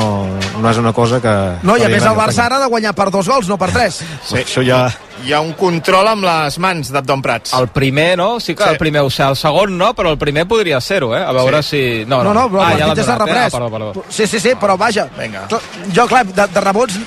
no 0.62 0.70
és 0.70 0.78
una 0.78 0.92
cosa 0.94 1.18
que... 1.20 1.32
no, 1.66 1.74
i 1.76 1.82
a 1.82 1.88
més 1.90 2.04
el 2.06 2.14
Barça 2.16 2.44
ara 2.46 2.56
ha 2.60 2.62
de 2.62 2.68
guanyar 2.70 2.92
per 2.96 3.08
dos 3.10 3.26
gols, 3.28 3.48
no 3.50 3.58
per 3.58 3.72
tres 3.74 3.98
Sí. 4.30 4.38
Això 4.44 4.62
ja... 4.64 4.86
Hi 5.26 5.32
ha 5.32 5.40
un 5.42 5.54
control 5.58 6.06
amb 6.12 6.22
les 6.28 6.58
mans 6.62 6.90
d'Abdon 6.92 7.22
Prats. 7.24 7.52
El 7.58 7.66
primer, 7.72 8.18
no? 8.20 8.38
Sí 8.38 8.54
que 8.54 8.62
Sí. 8.62 8.70
el 8.70 8.78
primer 8.78 9.00
ho 9.02 9.10
sé, 9.10 9.24
el 9.24 9.34
segon 9.36 9.74
no, 9.76 9.90
però 9.96 10.12
el 10.14 10.18
primer 10.20 10.46
podria 10.46 10.78
ser-ho, 10.80 11.10
eh? 11.16 11.22
A 11.24 11.32
veure 11.34 11.62
si... 11.66 12.04
No, 12.06 12.22
no, 12.22 12.32
no, 12.36 12.46
però 12.52 12.62
ah, 12.62 12.72
el 12.74 12.78
ja 12.82 12.86
l'han 12.92 13.00
donat, 13.00 13.08
eh? 13.08 13.24
reprès 13.24 13.46
Ah, 13.48 13.58
perdó, 13.58 13.70
perdó. 13.72 14.04
sí, 14.08 14.26
sí, 14.28 14.38
sí, 14.40 14.52
però 14.60 14.76
vaja 14.78 15.08
Vinga. 15.18 15.46
Clar, 15.48 15.60
jo, 15.96 16.06
clar, 16.06 16.24
de, 16.30 16.46
de 16.52 16.60
rebots 16.68 17.00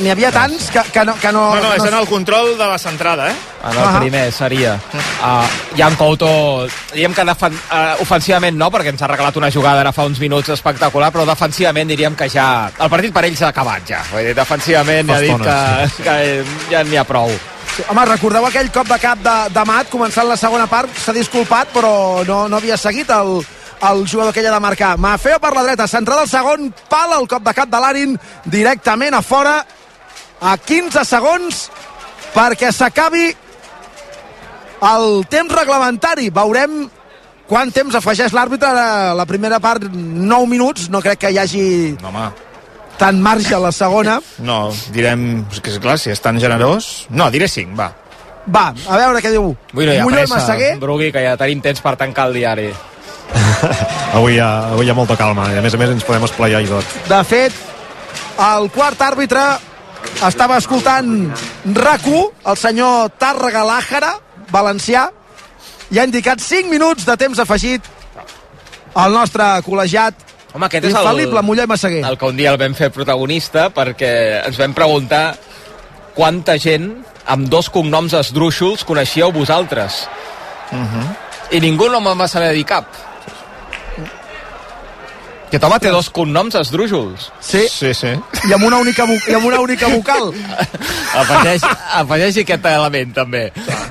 n'hi 0.00 0.10
havia 0.10 0.30
tants 0.32 0.70
que, 0.72 0.82
que 0.92 1.04
no, 1.04 1.14
que 1.20 1.30
no, 1.32 1.42
No, 1.54 1.60
no, 1.68 1.72
és 1.76 1.84
en 1.84 1.94
el 1.98 2.06
control 2.08 2.56
de 2.58 2.66
la 2.66 2.78
centrada, 2.78 3.30
eh? 3.30 3.36
En 3.64 3.76
el 3.76 3.84
Ah. 3.84 3.98
primer 4.00 4.32
seria. 4.32 4.74
Uh, 5.20 5.76
Jan 5.76 5.94
Couto, 5.96 6.66
diguem 6.94 7.12
que 7.14 7.24
defen 7.28 7.52
uh, 7.54 8.00
ofensivament 8.00 8.56
no, 8.56 8.70
perquè 8.72 8.88
ens 8.94 9.02
ha 9.02 9.08
regalat 9.10 9.36
una 9.36 9.50
jugada 9.52 9.80
ara 9.84 9.92
fa 9.92 10.06
uns 10.08 10.18
minuts 10.20 10.48
espectacular, 10.48 11.12
però 11.12 11.26
defensivament 11.28 11.88
diríem 11.92 12.16
que 12.16 12.28
ja... 12.32 12.70
El 12.80 12.88
partit 12.90 13.12
per 13.12 13.24
ell 13.28 13.36
s'ha 13.36 13.48
acabat 13.52 13.84
ja. 13.88 14.00
Vull 14.12 14.30
dir, 14.30 14.34
defensivament 14.38 15.08
ja 15.12 15.16
ha 15.16 15.20
dit 15.20 15.46
que, 15.46 16.04
que 16.04 16.44
ja 16.72 16.82
n'hi 16.84 16.96
ha 16.96 17.04
prou. 17.04 17.30
Sí, 17.76 17.84
Home, 17.88 18.04
recordeu 18.08 18.44
aquell 18.48 18.70
cop 18.74 18.88
de 18.88 18.96
cap 18.98 19.20
de, 19.22 19.36
de 19.54 19.64
Mat 19.68 19.90
començant 19.92 20.26
la 20.26 20.36
segona 20.40 20.66
part, 20.66 20.90
s'ha 20.98 21.12
disculpat 21.14 21.68
però 21.74 22.24
no, 22.26 22.46
no 22.48 22.56
havia 22.58 22.76
seguit 22.80 23.10
el, 23.14 23.38
el 23.82 24.06
jugador 24.08 24.32
que 24.34 24.40
ella 24.40 24.50
ha 24.50 24.58
de 24.58 24.60
marcar. 24.60 24.98
Mafeo 24.98 25.38
per 25.40 25.52
la 25.54 25.62
dreta, 25.64 25.86
centrada 25.88 26.22
al 26.22 26.28
segon, 26.28 26.74
pal 26.88 27.14
el 27.18 27.28
cop 27.28 27.42
de 27.46 27.54
cap 27.56 27.68
de 27.72 27.80
l'Arin, 27.80 28.16
directament 28.44 29.14
a 29.16 29.22
fora, 29.22 29.60
a 30.40 30.56
15 30.56 31.04
segons, 31.08 31.62
perquè 32.34 32.70
s'acabi 32.72 33.30
el 34.90 35.26
temps 35.30 35.52
reglamentari. 35.54 36.30
Veurem 36.34 36.84
quant 37.50 37.72
temps 37.74 37.96
afegeix 37.98 38.32
l'àrbitre. 38.36 38.70
La, 38.76 39.14
la 39.16 39.26
primera 39.28 39.58
part, 39.60 39.88
9 39.92 40.46
minuts, 40.50 40.88
no 40.92 41.00
crec 41.04 41.18
que 41.24 41.32
hi 41.34 41.40
hagi 41.42 41.64
No, 42.00 42.08
home, 42.12 42.28
tant 43.00 43.20
marge 43.20 43.54
a 43.56 43.62
la 43.62 43.72
segona. 43.72 44.20
no, 44.44 44.60
direm... 44.92 45.44
És 45.52 45.60
que, 45.64 45.78
clar, 45.80 45.98
si 45.98 46.12
és 46.12 46.20
tan 46.20 46.38
generós... 46.40 47.06
No, 47.10 47.30
diré 47.32 47.48
5, 47.48 47.74
va. 47.76 47.90
Va, 48.50 48.70
a 48.88 48.96
veure 48.96 49.20
què 49.22 49.30
diu. 49.34 49.50
Avui 49.72 49.86
no 49.86 49.92
hi 49.92 49.98
ha 50.00 50.06
pressa, 50.08 50.34
Massaguer. 50.34 50.70
Brugui, 50.80 51.10
que 51.12 51.20
ja 51.24 51.36
tenim 51.40 51.60
temps 51.64 51.82
per 51.84 51.92
tancar 52.00 52.28
el 52.30 52.38
diari. 52.40 52.70
Avui 54.16 54.34
hi, 54.36 54.40
ha, 54.42 54.72
avui 54.74 54.86
hi 54.86 54.90
ha 54.90 54.96
molta 54.96 55.16
calma 55.18 55.50
i 55.54 55.58
a 55.60 55.62
més 55.64 55.74
a 55.74 55.78
més 55.80 55.92
ens 55.94 56.06
podem 56.06 56.24
esplayar 56.26 56.62
i 56.64 56.70
tot. 56.70 56.96
De 57.08 57.20
fet, 57.28 57.56
el 58.40 58.70
quart 58.74 59.02
àrbitre 59.06 59.44
estava 60.26 60.58
escoltant 60.58 61.12
RAC1, 61.76 62.26
el 62.50 62.58
senyor 62.58 63.12
Tàrrega 63.20 63.62
Làjara, 63.68 64.14
valencià, 64.50 65.06
i 65.90 65.98
ha 65.98 66.06
indicat 66.06 66.42
5 66.42 66.70
minuts 66.70 67.06
de 67.06 67.16
temps 67.20 67.38
afegit 67.42 67.86
al 68.98 69.14
nostre 69.14 69.46
col·legiat 69.66 70.26
Home, 70.50 70.66
aquest 70.66 70.88
és 70.88 70.96
el, 70.98 71.30
Moller 71.46 71.68
Massaguer. 71.70 72.02
el 72.06 72.16
que 72.18 72.26
un 72.26 72.38
dia 72.38 72.50
el 72.50 72.58
vam 72.58 72.74
fer 72.74 72.90
protagonista 72.90 73.68
perquè 73.74 74.10
ens 74.48 74.58
vam 74.58 74.74
preguntar 74.74 75.36
quanta 76.16 76.56
gent 76.58 76.88
amb 77.30 77.46
dos 77.52 77.68
cognoms 77.70 78.16
esdrúixols 78.18 78.82
coneixíeu 78.86 79.30
vosaltres. 79.30 80.02
I 81.54 81.60
ningú 81.62 81.86
no 81.90 82.00
me'n 82.02 82.18
va 82.18 82.26
saber 82.30 82.50
dir 82.56 82.64
cap. 82.66 82.90
Aquest 85.50 85.64
home 85.66 85.78
té 85.82 85.90
dos 85.90 86.06
cognoms 86.14 86.54
esdrúixols. 86.54 87.24
Sí, 87.42 87.64
Sí, 87.66 87.90
sí. 87.92 88.12
i 88.46 88.52
amb 88.54 88.62
una 88.68 88.78
única, 88.78 89.02
vo- 89.04 89.18
i 89.26 89.34
amb 89.34 89.48
una 89.48 89.58
única 89.58 89.88
vocal. 89.90 90.30
Afegeix, 91.20 91.64
afegeix 91.98 92.38
aquest 92.44 92.68
element, 92.70 93.10
també. 93.16 93.48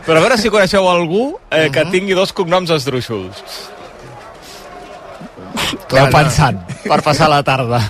Però 0.07 0.21
a 0.21 0.23
veure 0.23 0.37
si 0.39 0.47
coneixeu 0.53 0.87
algú 0.87 1.33
eh, 1.51 1.67
que 1.73 1.83
tingui 1.91 2.15
dos 2.15 2.31
cognoms 2.31 2.71
esdrúixols. 2.71 3.43
Aneu 5.89 6.05
no. 6.05 6.11
pensant, 6.13 6.61
per 6.85 7.01
passar 7.03 7.27
la 7.29 7.41
tarda. 7.43 7.81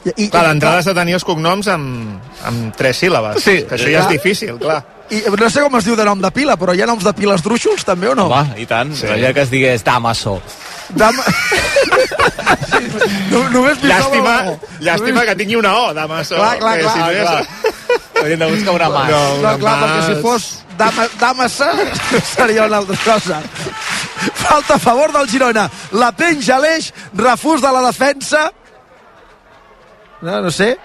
I, 0.00 0.10
i, 0.24 0.28
Clar, 0.32 0.46
d'entrada 0.48 0.80
has 0.80 0.88
de 0.88 0.94
tenir 0.96 1.14
els 1.18 1.24
cognoms 1.28 1.68
amb, 1.70 2.18
amb 2.48 2.74
tres 2.76 2.98
síl·labes. 3.04 3.38
Sí. 3.44 3.60
Que 3.68 3.76
això 3.76 3.86
ja 3.92 4.00
Clar. 4.00 4.06
és 4.08 4.14
difícil, 4.16 4.56
clar. 4.58 4.80
I 5.10 5.22
no 5.30 5.48
sé 5.50 5.62
com 5.62 5.74
es 5.76 5.86
diu 5.86 5.96
de 5.98 6.04
nom 6.06 6.20
de 6.22 6.30
pila, 6.34 6.54
però 6.56 6.74
hi 6.74 6.80
ha 6.82 6.86
noms 6.88 7.04
de 7.04 7.12
pila 7.14 7.34
esdrúixols 7.38 7.84
també 7.84 8.08
o 8.10 8.14
no? 8.18 8.28
Home, 8.30 8.58
i 8.62 8.66
tant. 8.70 8.94
Sí. 8.94 9.04
Sí. 9.06 9.12
Allà 9.14 9.32
que 9.36 9.42
es 9.46 9.50
digués 9.52 9.84
Damaso. 9.84 10.38
Dama... 10.94 11.24
no, 13.30 13.48
només 13.52 13.78
Llàstima, 13.84 14.56
llàstima 14.82 15.24
que 15.28 15.34
tingui 15.38 15.56
una 15.60 15.72
O, 15.78 15.94
Damaso. 15.94 16.34
Clar, 16.38 16.56
clar, 16.58 16.76
que 16.78 16.84
clar, 16.86 16.94
si 16.94 17.00
no 17.00 17.06
ja 17.14 17.22
clar. 17.26 17.44
Hauríem 18.20 18.40
de 18.42 18.46
buscar 18.54 18.72
una 18.74 18.88
mà. 18.90 19.02
No. 19.10 19.22
No, 19.44 19.50
clar, 19.62 19.76
Mas. 19.76 19.82
perquè 19.84 20.00
si 20.08 20.14
fos 20.24 20.42
Dama, 20.80 21.02
Damassa 21.20 21.68
seria 22.34 22.62
una 22.64 22.76
altra 22.80 22.98
cosa. 23.04 23.36
Falta 24.40 24.74
a 24.74 24.78
favor 24.78 25.12
del 25.12 25.28
Girona. 25.28 25.70
La 25.92 26.12
penja 26.16 26.58
l'eix, 26.60 26.92
refús 27.14 27.60
de 27.60 27.72
la 27.72 27.82
defensa. 27.86 28.52
No, 30.22 30.40
no 30.40 30.50
sé. 30.50 30.76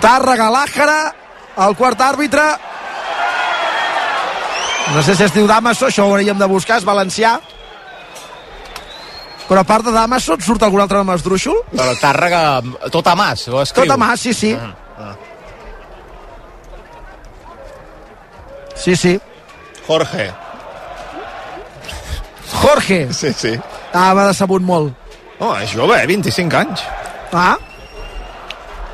Tàrrega 0.00 0.50
Làjara, 0.52 1.12
el 1.66 1.76
quart 1.76 2.00
àrbitre. 2.04 2.46
No 4.90 5.02
sé 5.06 5.14
si 5.14 5.22
es 5.24 5.34
diu 5.34 5.46
Damaso, 5.46 5.86
això 5.86 6.04
ho 6.06 6.14
hauríem 6.14 6.38
de 6.38 6.48
buscar, 6.50 6.80
és 6.80 6.88
valencià. 6.88 7.38
Però 9.50 9.60
a 9.60 9.66
part 9.66 9.82
de 9.84 9.90
Damaso, 9.90 10.36
et 10.38 10.44
surt 10.46 10.62
algun 10.62 10.78
altre 10.84 11.00
nom 11.00 11.08
esdrúixol? 11.16 11.56
Però 11.74 11.94
Tàrrega, 11.98 12.40
tot 12.94 13.06
a 13.10 13.16
mas, 13.18 13.48
ho 13.50 13.58
escriu. 13.64 13.82
Tot 13.88 13.96
a 13.96 13.98
mà, 13.98 14.12
sí, 14.16 14.30
sí. 14.32 14.52
Sí, 18.76 18.94
sí. 18.96 19.20
Jorge. 19.86 20.30
Jorge. 22.62 23.12
Sí, 23.12 23.32
sí. 23.36 23.52
Ah, 23.92 24.12
m'ha 24.14 24.28
decebut 24.30 24.62
molt. 24.62 24.94
Oh, 25.40 25.54
és 25.58 25.72
jove, 25.74 25.96
eh? 25.98 26.06
25 26.08 26.56
anys. 26.56 26.84
Ah, 27.32 27.56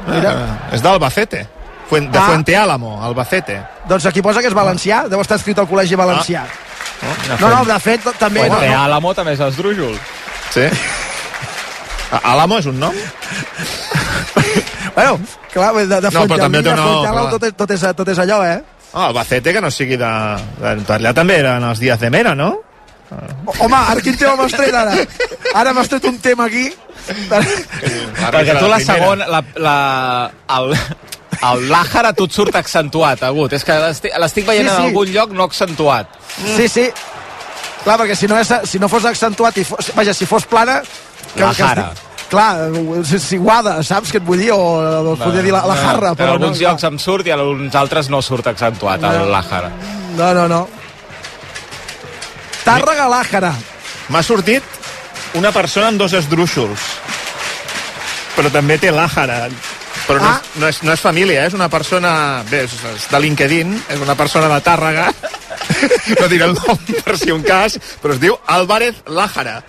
Mira. 0.06 0.30
Eh, 0.32 0.74
és 0.76 0.82
d'Albacete. 0.84 1.46
Fuen, 1.88 2.08
de 2.10 2.18
Ah. 2.18 2.26
Fuente 2.26 2.56
Álamo, 2.56 3.00
Albacete. 3.02 3.60
doncs 3.88 4.06
aquí 4.06 4.22
posa 4.22 4.40
que 4.40 4.46
és 4.48 4.54
valencià. 4.54 5.08
Deu 5.08 5.20
estar 5.20 5.36
escrit 5.36 5.58
al 5.58 5.68
col·legi 5.68 5.96
valencià. 5.96 6.44
Oh, 6.46 7.38
No, 7.40 7.48
no, 7.50 7.64
de 7.64 7.78
fet, 7.80 8.00
també... 8.18 8.40
No, 8.48 8.54
Fuente 8.56 8.70
no, 8.74 8.82
Álamo 8.84 9.14
també 9.14 9.32
és 9.32 9.40
esdrújol. 9.40 9.98
Sí. 10.56 10.66
A- 12.16 12.22
Álamo 12.32 12.58
és 12.62 12.66
un 12.70 12.78
nom? 12.80 12.94
bueno, 14.94 15.18
clar, 15.52 15.74
de, 15.74 15.86
de 15.86 16.10
No, 16.10 16.22
però 16.26 16.38
també 16.40 16.62
té 16.62 16.70
Fuentealbilla, 16.72 17.10
clar. 17.12 17.30
tot, 17.34 17.44
és, 17.44 17.56
tot, 17.58 17.70
és, 17.74 17.84
tot 17.98 18.08
és 18.14 18.20
allò, 18.24 18.38
eh? 18.46 18.60
Ah, 18.96 19.08
Albacete, 19.10 19.52
que 19.52 19.60
no 19.60 19.70
sigui 19.70 19.98
de... 20.00 20.12
de 20.62 20.76
allà 20.96 21.12
també 21.16 21.36
eren 21.42 21.64
els 21.68 21.82
dies 21.82 21.98
de 22.00 22.08
Mera, 22.10 22.32
no? 22.38 22.54
Home, 23.60 23.76
ara 23.76 24.00
quin 24.02 24.16
tema 24.18 24.34
m'has 24.38 24.54
tret, 24.56 24.72
ara? 24.74 24.94
Ara 25.54 25.74
m'has 25.76 25.90
tret 25.92 26.06
un 26.08 26.16
tema 26.24 26.46
aquí. 26.48 26.70
Perquè 27.06 28.56
tu 28.58 28.70
la 28.70 28.80
segona, 28.82 29.28
la, 29.30 29.42
la, 29.62 29.76
el, 30.56 30.72
el 31.50 31.66
Làjara 31.70 32.14
tu 32.16 32.24
et 32.26 32.34
surt 32.34 32.56
accentuat, 32.58 33.22
agut. 33.28 33.52
És 33.54 33.62
que 33.66 33.76
l'estic 33.84 34.16
l'estic 34.18 34.48
veient 34.48 34.66
Sí, 34.66 34.72
en 34.72 34.80
sí. 34.80 34.88
algun 34.88 35.12
lloc 35.14 35.36
no 35.36 35.44
accentuat. 35.46 36.16
Sí, 36.56 36.66
sí. 36.72 36.88
Clar, 37.86 37.96
perquè 38.02 38.16
si 38.18 38.26
no, 38.26 38.36
és, 38.42 38.50
si 38.66 38.80
no 38.82 38.88
fos 38.90 39.04
accentuat 39.06 39.56
i 39.62 39.64
fos, 39.64 39.92
vaja, 39.94 40.12
si 40.16 40.26
fos 40.26 40.44
plana... 40.50 40.80
Que, 41.36 41.40
La 41.44 41.52
que 41.52 41.52
es 41.52 41.58
jara. 41.62 41.84
Clar, 42.26 42.48
si, 43.06 43.20
si 43.22 43.36
guada, 43.38 43.76
saps 43.86 44.10
què 44.10 44.18
et 44.18 44.24
vull 44.26 44.40
dir? 44.42 44.48
O, 44.50 44.58
o 44.58 45.16
podria 45.20 45.44
dir 45.46 45.52
la, 45.54 45.60
la 45.68 45.76
jarra, 45.78 46.10
En 46.10 46.18
però 46.18 46.32
no. 46.34 46.40
alguns 46.40 46.58
llocs 46.64 46.82
em 46.88 46.96
surt 46.98 47.28
i 47.30 47.34
en 47.34 47.38
alguns 47.44 47.76
altres 47.78 48.08
no 48.10 48.18
surt 48.26 48.48
accentuat, 48.50 49.04
el 49.06 49.30
Làjara. 49.30 49.70
No, 50.18 50.32
no, 50.34 50.48
no. 50.50 50.64
Tàrrega 52.66 53.06
Làjara. 53.12 53.52
M'ha 54.10 54.22
sortit 54.26 54.62
una 55.38 55.52
persona 55.54 55.92
amb 55.92 56.00
dos 56.02 56.14
esdrúixols. 56.18 56.82
Però 58.36 58.50
també 58.52 58.76
té 58.82 58.90
l'àjara. 58.92 59.46
Però 60.06 60.20
no, 60.22 60.28
Ah. 60.28 60.40
és, 60.42 60.60
no, 60.60 60.68
és, 60.68 60.82
no 60.86 60.92
és 60.92 61.00
família, 61.02 61.42
eh? 61.44 61.46
és 61.50 61.54
una 61.54 61.68
persona... 61.70 62.42
Bé, 62.50 62.64
és, 62.66 62.74
és 62.94 63.06
de 63.10 63.20
LinkedIn, 63.22 63.72
és 63.94 64.02
una 64.02 64.14
persona 64.18 64.50
de 64.52 64.58
Tàrrega. 64.66 65.08
No 66.20 66.28
diré 66.28 66.44
el 66.44 66.54
nom 66.54 66.78
per 67.04 67.16
si 67.18 67.32
un 67.34 67.42
cas, 67.46 67.78
però 68.02 68.14
es 68.16 68.20
diu 68.22 68.36
Álvarez 68.46 69.02
Làjara. 69.06 69.62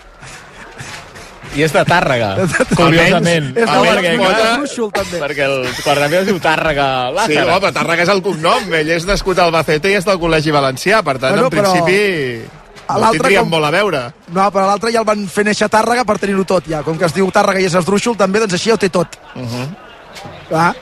I 1.56 1.64
és 1.64 1.72
de 1.72 1.82
Tàrrega, 1.88 2.34
curiosament. 2.76 3.48
És 3.56 3.70
de 3.70 4.50
Brúixol, 4.58 4.90
també. 4.92 5.20
Perquè 5.22 5.46
el 5.48 6.14
es 6.20 6.26
diu 6.28 6.38
Tàrrega 6.44 6.86
Sí, 7.24 7.38
home, 7.40 7.56
però 7.62 7.72
Tàrrega 7.72 8.04
és 8.04 8.12
el 8.12 8.22
cognom. 8.22 8.68
Ell 8.78 8.92
és 8.98 9.06
nascut 9.08 9.38
al 9.38 9.48
Albacete 9.48 9.90
i 9.90 9.96
és 9.98 10.04
del 10.06 10.20
Col·legi 10.20 10.52
Valencià. 10.54 11.02
Per 11.02 11.16
tant, 11.18 11.32
Bueno, 11.32 11.48
en 11.48 11.56
però 11.56 11.72
principi, 11.72 12.44
no 12.88 12.98
l'altre 13.00 13.18
tindríem 13.18 13.42
com- 13.42 13.50
molt 13.56 13.64
a 13.64 13.70
veure. 13.70 14.02
No, 14.28 14.50
però 14.52 14.66
l'altre 14.68 14.92
ja 14.92 15.00
el 15.00 15.08
van 15.08 15.26
fer 15.28 15.44
néixer 15.48 15.66
a 15.66 15.72
Tàrrega 15.72 16.04
per 16.04 16.18
tenir-ho 16.18 16.44
tot, 16.44 16.68
ja. 16.68 16.82
Com 16.82 16.98
que 16.98 17.08
es 17.08 17.14
diu 17.16 17.30
Tàrrega 17.32 17.60
i 17.60 17.68
és 17.70 17.74
esdrúixol, 17.80 18.16
també, 18.16 18.44
doncs 18.44 18.54
així 18.54 18.68
ja 18.68 18.74
ho 18.76 18.78
té 18.84 18.90
tot. 18.90 19.18
Uh 19.34 19.42
-huh. 19.42 19.68
ah. 20.52 20.74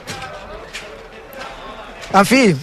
En 2.13 2.25
fi, 2.25 2.55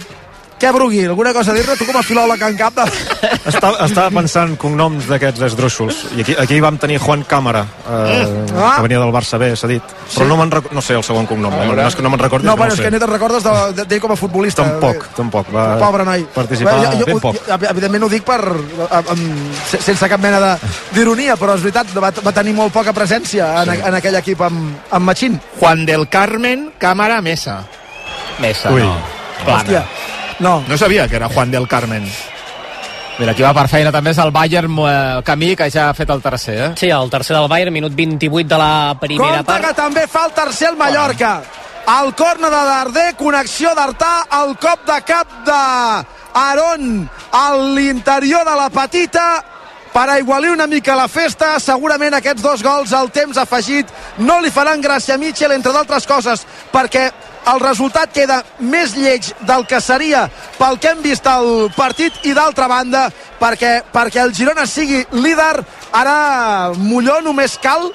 què, 0.59 0.69
Brugui? 0.71 1.03
Alguna 1.05 1.33
cosa 1.35 1.51
a 1.51 1.55
dir-ne? 1.57 1.75
Tu 1.75 1.85
com 1.85 1.97
a 1.99 2.03
filòleg 2.03 2.41
en 2.47 2.55
cap 2.57 2.73
de... 2.77 2.85
Estava, 3.51 3.85
estava 3.85 4.09
pensant 4.09 4.55
cognoms 4.57 5.05
d'aquests 5.09 5.41
esdrúixols 5.49 5.97
i 6.15 6.23
aquí, 6.23 6.33
aquí 6.39 6.57
vam 6.63 6.77
tenir 6.81 6.97
Juan 7.03 7.23
Cámara 7.29 7.61
eh, 7.85 8.23
Ah. 8.55 8.77
que 8.77 8.85
venia 8.87 8.99
del 9.01 9.11
Barça 9.13 9.37
B, 9.37 9.51
s'ha 9.59 9.67
dit 9.67 9.83
però 10.15 10.25
no, 10.29 10.37
me'n 10.39 10.49
rec- 10.53 10.71
no 10.73 10.81
sé 10.81 10.95
el 10.95 11.03
segon 11.03 11.27
cognom 11.27 11.51
no, 11.53 11.65
no, 11.75 11.87
és 11.87 11.95
que 11.97 12.01
no 12.01 12.09
me'n 12.09 12.21
recordo 12.23 12.47
No, 12.47 12.55
bueno, 12.55 12.71
no 12.73 12.77
és 12.79 12.81
que 12.85 12.89
no 12.93 12.99
te'n 13.03 13.11
recordes 13.11 13.43
de- 13.43 13.73
de- 13.75 13.85
d'ell 13.91 14.01
com 14.01 14.13
a 14.13 14.17
futbolista. 14.17 14.63
tampoc, 14.63 15.05
tampoc 15.17 15.51
va 15.53 15.65
Pobre 15.81 16.05
noi. 16.07 16.23
participar 16.33 16.73
Bé, 16.79 16.85
jo, 16.85 17.05
ben 17.05 17.15
jo, 17.15 17.21
poc 17.21 17.35
jo, 17.35 17.57
evidentment 17.69 18.03
ho 18.07 18.09
dic 18.09 18.23
per, 18.23 18.39
amb, 18.45 19.09
amb, 19.13 19.53
se- 19.69 19.81
sense 19.83 20.09
cap 20.09 20.19
mena 20.23 20.39
de- 20.39 20.55
d'ironia, 20.95 21.35
però 21.37 21.53
és 21.59 21.61
veritat, 21.67 21.91
va, 21.99 22.09
va 22.23 22.31
tenir 22.33 22.53
molt 22.57 22.73
poca 22.73 22.93
presència 22.95 23.51
en, 23.61 23.75
sí. 23.75 23.81
en 23.91 23.99
aquell 23.99 24.15
equip 24.23 24.41
amb, 24.47 24.73
amb 24.89 25.05
Machín. 25.05 25.37
Juan 25.59 25.85
del 25.85 26.07
Carmen 26.09 26.71
Cámara 26.79 27.21
Mesa. 27.21 27.59
Mesa, 28.39 28.71
Ui. 28.71 28.81
no. 28.81 28.95
Hòstia, 29.45 29.83
no. 30.39 30.63
No 30.67 30.77
sabia 30.77 31.07
que 31.07 31.15
era 31.15 31.29
Juan 31.29 31.51
del 31.51 31.67
Carmen. 31.67 32.05
Mira, 33.17 33.31
qui 33.33 33.45
va 33.45 33.53
per 33.55 33.69
feina 33.71 33.93
també 33.95 34.11
és 34.11 34.17
el 34.19 34.31
Bayern 34.35 34.75
eh, 34.83 35.21
Camí, 35.23 35.53
que 35.55 35.69
ja 35.71 35.89
ha 35.89 35.93
fet 35.95 36.09
el 36.11 36.21
tercer, 36.21 36.55
eh? 36.59 36.71
Sí, 36.75 36.89
el 36.91 37.09
tercer 37.09 37.37
del 37.37 37.47
Bayern, 37.47 37.71
minut 37.71 37.93
28 37.95 38.47
de 38.49 38.57
la 38.59 38.97
primera 38.99 39.37
Compte 39.37 39.53
que 39.53 39.61
part. 39.69 39.77
també 39.77 40.03
fa 40.11 40.25
el 40.27 40.33
tercer 40.35 40.73
el 40.73 40.75
Mallorca. 40.75 41.41
El 42.01 42.13
corna 42.17 42.49
de 42.49 42.61
Darder, 42.67 43.15
connexió 43.15 43.71
d'Artà, 43.77 44.25
el 44.41 44.55
cop 44.57 44.83
de 44.89 45.01
cap 45.05 45.35
de 45.45 45.59
Aron 46.33 47.09
a 47.31 47.43
l'interior 47.55 48.43
de 48.43 48.55
la 48.57 48.69
petita 48.73 49.27
per 49.93 50.09
aigualir 50.09 50.49
una 50.51 50.67
mica 50.67 50.95
la 50.97 51.07
festa. 51.07 51.53
Segurament 51.63 52.17
aquests 52.17 52.43
dos 52.43 52.63
gols 52.65 52.91
al 52.91 53.13
temps 53.15 53.37
afegit 53.39 53.87
no 54.17 54.41
li 54.43 54.51
faran 54.51 54.81
gràcia 54.83 55.15
a 55.15 55.21
Mitchell, 55.21 55.53
entre 55.55 55.71
d'altres 55.71 56.07
coses, 56.09 56.43
perquè 56.73 57.05
el 57.53 57.59
resultat 57.61 58.11
queda 58.13 58.39
més 58.59 58.95
lleig 58.97 59.27
del 59.45 59.65
que 59.69 59.79
seria 59.81 60.25
pel 60.57 60.79
que 60.81 60.89
hem 60.93 61.01
vist 61.03 61.27
al 61.29 61.69
partit 61.75 62.13
i 62.25 62.33
d'altra 62.33 62.67
banda 62.67 63.09
perquè, 63.39 63.83
perquè 63.93 64.23
el 64.23 64.33
Girona 64.33 64.65
sigui 64.65 65.03
líder 65.11 65.63
ara 65.93 66.71
Molló 66.77 67.19
només 67.21 67.57
cal 67.61 67.91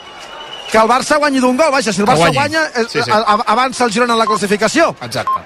que 0.71 0.79
el 0.79 0.87
Barça 0.87 1.19
guanyi 1.19 1.41
d'un 1.43 1.57
gol. 1.59 1.73
Vaja, 1.73 1.93
si 1.93 2.01
el 2.01 2.07
Barça 2.07 2.29
guanyi. 2.31 2.37
guanya, 2.37 2.61
eh, 2.77 2.85
Sí, 2.89 3.03
sí. 3.03 3.11
avança 3.11 3.85
el 3.85 3.91
Girona 3.93 4.13
en 4.13 4.19
la 4.21 4.27
classificació. 4.27 4.95
Exacte. 5.03 5.41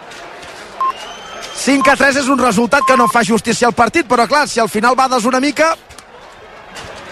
5 1.56 1.90
a 1.90 1.96
3 1.96 2.16
és 2.16 2.28
un 2.28 2.38
resultat 2.38 2.82
que 2.86 2.96
no 2.96 3.06
fa 3.08 3.22
justícia 3.24 3.66
al 3.68 3.72
partit, 3.72 4.06
però 4.06 4.26
clar, 4.28 4.46
si 4.48 4.60
al 4.60 4.68
final 4.68 4.94
bades 4.94 5.24
una 5.24 5.40
mica, 5.40 5.74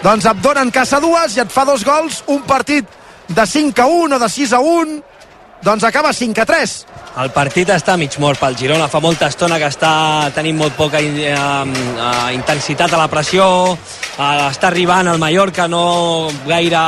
doncs 0.03 0.25
et 0.29 0.41
donen 0.43 0.69
caça 0.69 0.99
dues 0.99 1.37
i 1.37 1.41
et 1.41 1.49
fa 1.51 1.63
dos 1.65 1.83
gols, 1.83 2.23
un 2.27 2.43
partit 2.43 2.85
de 3.29 3.45
5 3.47 3.81
a 3.81 3.85
1 3.87 4.15
o 4.15 4.19
de 4.19 4.29
6 4.29 4.53
a 4.53 4.59
1, 4.59 5.01
doncs 5.63 5.83
acaba 5.83 6.13
5 6.13 6.41
a 6.41 6.45
3. 6.45 6.85
El 7.23 7.29
partit 7.29 7.69
està 7.69 7.93
mig 7.93 8.15
mort 8.17 8.39
pel 8.41 8.55
Girona. 8.57 8.87
Fa 8.89 8.97
molta 8.97 9.27
estona 9.29 9.59
que 9.61 9.67
està 9.69 10.31
tenint 10.33 10.57
molt 10.57 10.73
poca 10.73 10.97
eh, 10.97 11.29
eh, 11.29 12.31
intensitat 12.33 12.93
a 12.93 12.97
la 12.97 13.07
pressió. 13.07 13.45
Eh, 13.71 14.47
està 14.49 14.71
arribant 14.71 15.11
el 15.11 15.21
Mallorca, 15.21 15.67
no 15.69 16.31
gaire, 16.47 16.81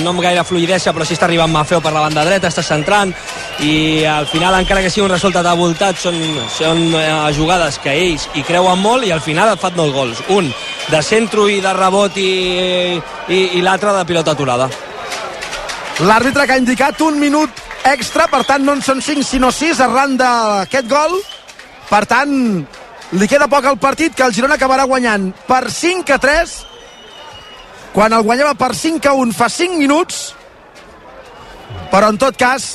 no 0.00 0.14
amb 0.14 0.24
gaire 0.24 0.44
fluidesa, 0.48 0.94
però 0.96 1.04
sí 1.04 1.18
està 1.18 1.28
arribant 1.28 1.52
Mafeo 1.52 1.82
per 1.84 1.92
la 1.92 2.06
banda 2.06 2.24
dreta, 2.24 2.48
està 2.48 2.64
centrant 2.64 3.12
i 3.60 4.04
al 4.08 4.26
final, 4.30 4.56
encara 4.56 4.80
que 4.80 4.90
sigui 4.90 5.04
un 5.04 5.12
resultat 5.12 5.46
avoltat, 5.46 6.00
són, 6.00 6.16
són 6.56 6.82
eh, 6.96 7.06
jugades 7.36 7.78
que 7.84 7.92
ells 7.92 8.28
hi 8.34 8.46
creuen 8.48 8.80
molt 8.80 9.04
i 9.04 9.12
al 9.12 9.22
final 9.24 9.52
et 9.52 9.60
fan 9.60 9.76
dos 9.76 9.92
gols. 9.92 10.24
Un 10.32 10.48
de 10.88 11.04
centro 11.04 11.44
i 11.48 11.60
de 11.60 11.76
rebot 11.76 12.16
i, 12.16 12.32
i, 13.28 13.40
i 13.60 13.62
l'altre 13.62 13.92
de 13.92 14.04
pilota 14.08 14.32
aturada. 14.32 14.72
L'àrbitre 16.08 16.46
que 16.46 16.54
ha 16.54 16.62
indicat 16.62 17.00
un 17.04 17.18
minut 17.20 17.67
extra, 17.92 18.26
per 18.28 18.44
tant 18.48 18.64
no 18.64 18.74
en 18.76 18.82
són 18.84 19.02
5 19.04 19.24
sinó 19.26 19.50
6 19.54 19.80
arran 19.84 20.16
d'aquest 20.20 20.88
gol. 20.90 21.18
Per 21.88 22.02
tant, 22.08 22.32
li 23.16 23.28
queda 23.28 23.48
poc 23.48 23.64
al 23.64 23.78
partit 23.80 24.14
que 24.14 24.26
el 24.26 24.34
Girona 24.36 24.58
acabarà 24.58 24.84
guanyant 24.88 25.30
per 25.48 25.70
5 25.72 26.12
a 26.12 26.18
3 26.20 26.56
quan 27.94 28.12
el 28.12 28.22
guanyava 28.26 28.52
per 28.54 28.74
5 28.76 29.08
a 29.08 29.14
1 29.16 29.32
fa 29.36 29.48
5 29.48 29.78
minuts. 29.80 30.18
Però 31.92 32.10
en 32.12 32.18
tot 32.20 32.36
cas 32.36 32.74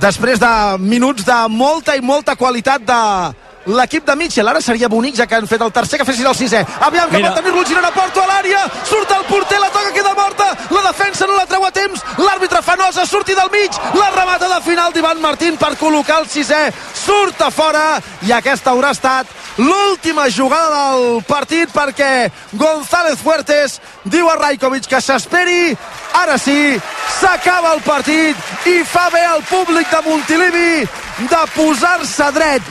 després 0.00 0.40
de 0.40 0.52
minuts 0.80 1.24
de 1.24 1.36
molta 1.52 1.96
i 1.96 2.02
molta 2.04 2.36
qualitat 2.36 2.84
de 2.88 3.00
l'equip 3.66 4.06
de 4.06 4.16
Mitchell. 4.16 4.48
Ara 4.48 4.60
seria 4.60 4.88
bonic, 4.88 5.16
ja 5.16 5.26
que 5.26 5.34
han 5.34 5.46
fet 5.46 5.62
el 5.62 5.72
tercer, 5.72 5.98
que 5.98 6.06
fessin 6.08 6.26
el 6.26 6.34
sisè. 6.34 6.64
Aviam, 6.80 7.10
que 7.10 7.16
Mira. 7.16 7.30
pot 7.30 7.40
tenir-lo 7.42 7.60
el 7.60 7.66
Girona, 7.66 7.90
porto 7.92 8.22
a 8.22 8.26
l'àrea, 8.26 8.64
surt 8.84 9.10
el 9.10 9.24
porter, 9.30 9.60
la 9.60 9.70
toca, 9.70 9.92
queda 9.92 10.14
morta, 10.14 10.50
la 10.70 10.82
defensa 10.88 11.26
no 11.26 11.36
la 11.36 11.46
treu 11.46 11.64
a 11.64 11.70
temps, 11.70 12.02
l'àrbitre 12.18 12.62
fa 12.62 12.76
nosa, 12.76 13.06
surti 13.06 13.34
del 13.34 13.50
mig, 13.50 13.70
la 13.94 14.10
remata 14.10 14.48
de 14.48 14.60
final 14.62 14.92
d'Ivan 14.92 15.20
Martín 15.20 15.56
per 15.56 15.74
col·locar 15.76 16.20
el 16.22 16.30
sisè, 16.30 16.70
surt 16.94 17.42
a 17.42 17.50
fora, 17.50 18.00
i 18.22 18.32
aquesta 18.32 18.72
haurà 18.72 18.92
estat 18.94 19.26
l'última 19.56 20.28
jugada 20.28 20.92
del 20.92 21.22
partit 21.24 21.70
perquè 21.72 22.28
González 22.52 23.18
Fuertes 23.22 23.78
diu 24.04 24.28
a 24.28 24.36
Rajkovic 24.36 24.88
que 24.90 25.00
s'esperi 25.00 25.72
ara 26.16 26.36
sí, 26.38 26.76
s'acaba 27.20 27.72
el 27.76 27.82
partit 27.86 28.68
i 28.68 28.82
fa 28.84 29.08
bé 29.12 29.24
al 29.24 29.42
públic 29.48 29.88
de 29.90 30.02
Montilivi 30.04 30.70
de 31.30 31.42
posar-se 31.54 32.30
dret, 32.36 32.62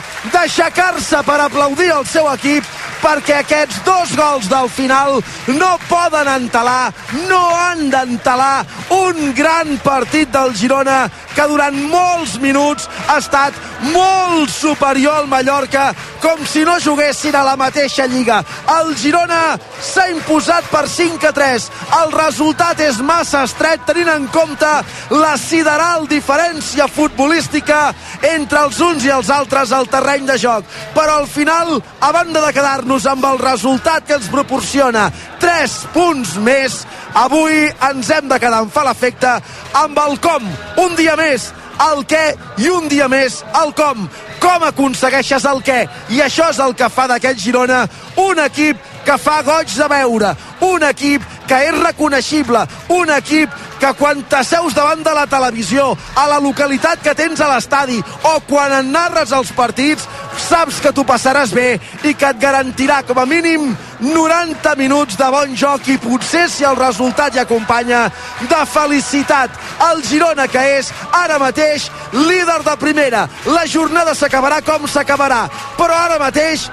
d'aixecar-se 0.86 1.22
per 1.26 1.40
aplaudir 1.40 1.90
el 1.90 2.04
seu 2.06 2.26
equip 2.30 2.64
perquè 3.02 3.40
aquests 3.40 3.82
dos 3.84 4.14
gols 4.16 4.48
del 4.48 4.68
final 4.72 5.18
no 5.58 5.76
poden 5.88 6.28
entelar, 6.28 6.92
no 7.28 7.42
han 7.54 7.90
d'entelar 7.90 8.64
un 8.90 9.32
gran 9.34 9.76
partit 9.84 10.30
del 10.32 10.54
Girona 10.56 11.06
que 11.34 11.46
durant 11.50 11.76
molts 11.90 12.38
minuts 12.40 12.88
ha 13.06 13.18
estat 13.20 13.54
molt 13.92 14.50
superior 14.50 15.20
al 15.20 15.28
Mallorca 15.30 15.90
com 16.22 16.40
si 16.48 16.64
no 16.64 16.78
juguessin 16.80 17.36
a 17.36 17.44
la 17.44 17.56
mateixa 17.60 18.06
lliga. 18.10 18.40
El 18.78 18.94
Girona 18.98 19.58
s'ha 19.82 20.08
imposat 20.10 20.66
per 20.72 20.86
5 20.88 21.28
a 21.28 21.32
3. 21.36 21.68
El 22.00 22.14
resultat 22.16 22.80
és 22.82 22.98
massa 23.04 23.44
estret 23.46 23.84
tenint 23.86 24.10
en 24.14 24.26
compte 24.32 24.72
la 25.12 25.36
sideral 25.38 26.08
diferència 26.10 26.88
futbolística 26.88 27.92
entre 28.32 28.64
els 28.64 28.80
uns 28.80 29.04
i 29.06 29.12
els 29.12 29.30
altres 29.30 29.74
al 29.76 29.90
terreny 29.92 30.26
de 30.26 30.38
joc. 30.40 30.64
Però 30.94 31.18
al 31.20 31.28
final, 31.28 31.76
a 32.00 32.12
banda 32.12 32.40
de 32.46 32.52
quedar-nos 32.56 33.06
amb 33.10 33.24
el 33.28 33.38
resultat 33.42 34.06
que 34.06 34.16
ens 34.16 34.30
proporciona 34.32 35.10
3 35.42 35.76
punts 35.94 36.36
més, 36.40 36.80
avui 37.14 37.66
ens 37.90 38.10
hem 38.10 38.28
de 38.28 38.40
quedar 38.40 38.64
en 38.64 38.72
fa 38.72 38.86
l'efecte 38.86 39.36
amb 39.84 40.02
el 40.06 40.18
com. 40.24 40.48
Un 40.86 40.96
dia 40.96 41.16
més, 41.20 41.50
el 41.90 42.04
què 42.08 42.24
i 42.62 42.70
un 42.72 42.88
dia 42.88 43.08
més 43.12 43.42
el 43.60 43.72
com. 43.76 44.08
Com 44.40 44.64
aconsegueixes 44.68 45.44
el 45.48 45.62
què? 45.64 45.82
I 46.14 46.22
això 46.24 46.50
és 46.52 46.60
el 46.62 46.74
que 46.78 46.88
fa 46.92 47.06
d'aquest 47.10 47.40
Girona 47.42 47.84
un 48.22 48.40
equip 48.44 48.80
que 49.06 49.16
fa 49.22 49.38
goig 49.46 49.70
de 49.70 49.86
veure, 49.90 50.32
un 50.66 50.82
equip 50.82 51.22
que 51.46 51.58
és 51.68 51.76
reconeixible, 51.78 52.64
un 52.90 53.10
equip 53.14 53.52
que 53.78 53.92
quan 53.98 54.24
t'asseus 54.26 54.74
davant 54.74 55.04
de 55.04 55.12
la 55.14 55.26
televisió, 55.30 55.92
a 56.16 56.26
la 56.26 56.40
localitat 56.42 57.04
que 57.04 57.14
tens 57.14 57.40
a 57.40 57.50
l'estadi 57.52 58.00
o 58.24 58.34
quan 58.48 58.74
en 58.80 58.90
narres 58.90 59.32
els 59.36 59.52
partits, 59.54 60.08
saps 60.40 60.80
que 60.82 60.92
t'ho 60.92 61.04
passaràs 61.06 61.52
bé 61.54 61.76
i 62.04 62.14
que 62.14 62.28
et 62.28 62.40
garantirà 62.40 63.02
com 63.06 63.18
a 63.18 63.26
mínim 63.26 63.70
90 64.00 64.74
minuts 64.76 65.16
de 65.16 65.28
bon 65.32 65.54
joc 65.56 65.88
i 65.88 65.96
potser 66.02 66.46
si 66.52 66.66
el 66.68 66.76
resultat 66.76 67.34
hi 67.34 67.42
acompanya 67.42 68.06
de 68.50 68.60
felicitat. 68.72 69.50
El 69.90 70.02
Girona 70.04 70.46
que 70.48 70.62
és 70.78 70.92
ara 71.12 71.38
mateix 71.42 71.88
líder 72.12 72.62
de 72.66 72.76
primera. 72.80 73.26
La 73.46 73.66
jornada 73.66 74.14
s'acabarà 74.14 74.60
com 74.66 74.86
s'acabarà, 74.88 75.46
però 75.78 75.96
ara 76.04 76.20
mateix 76.22 76.68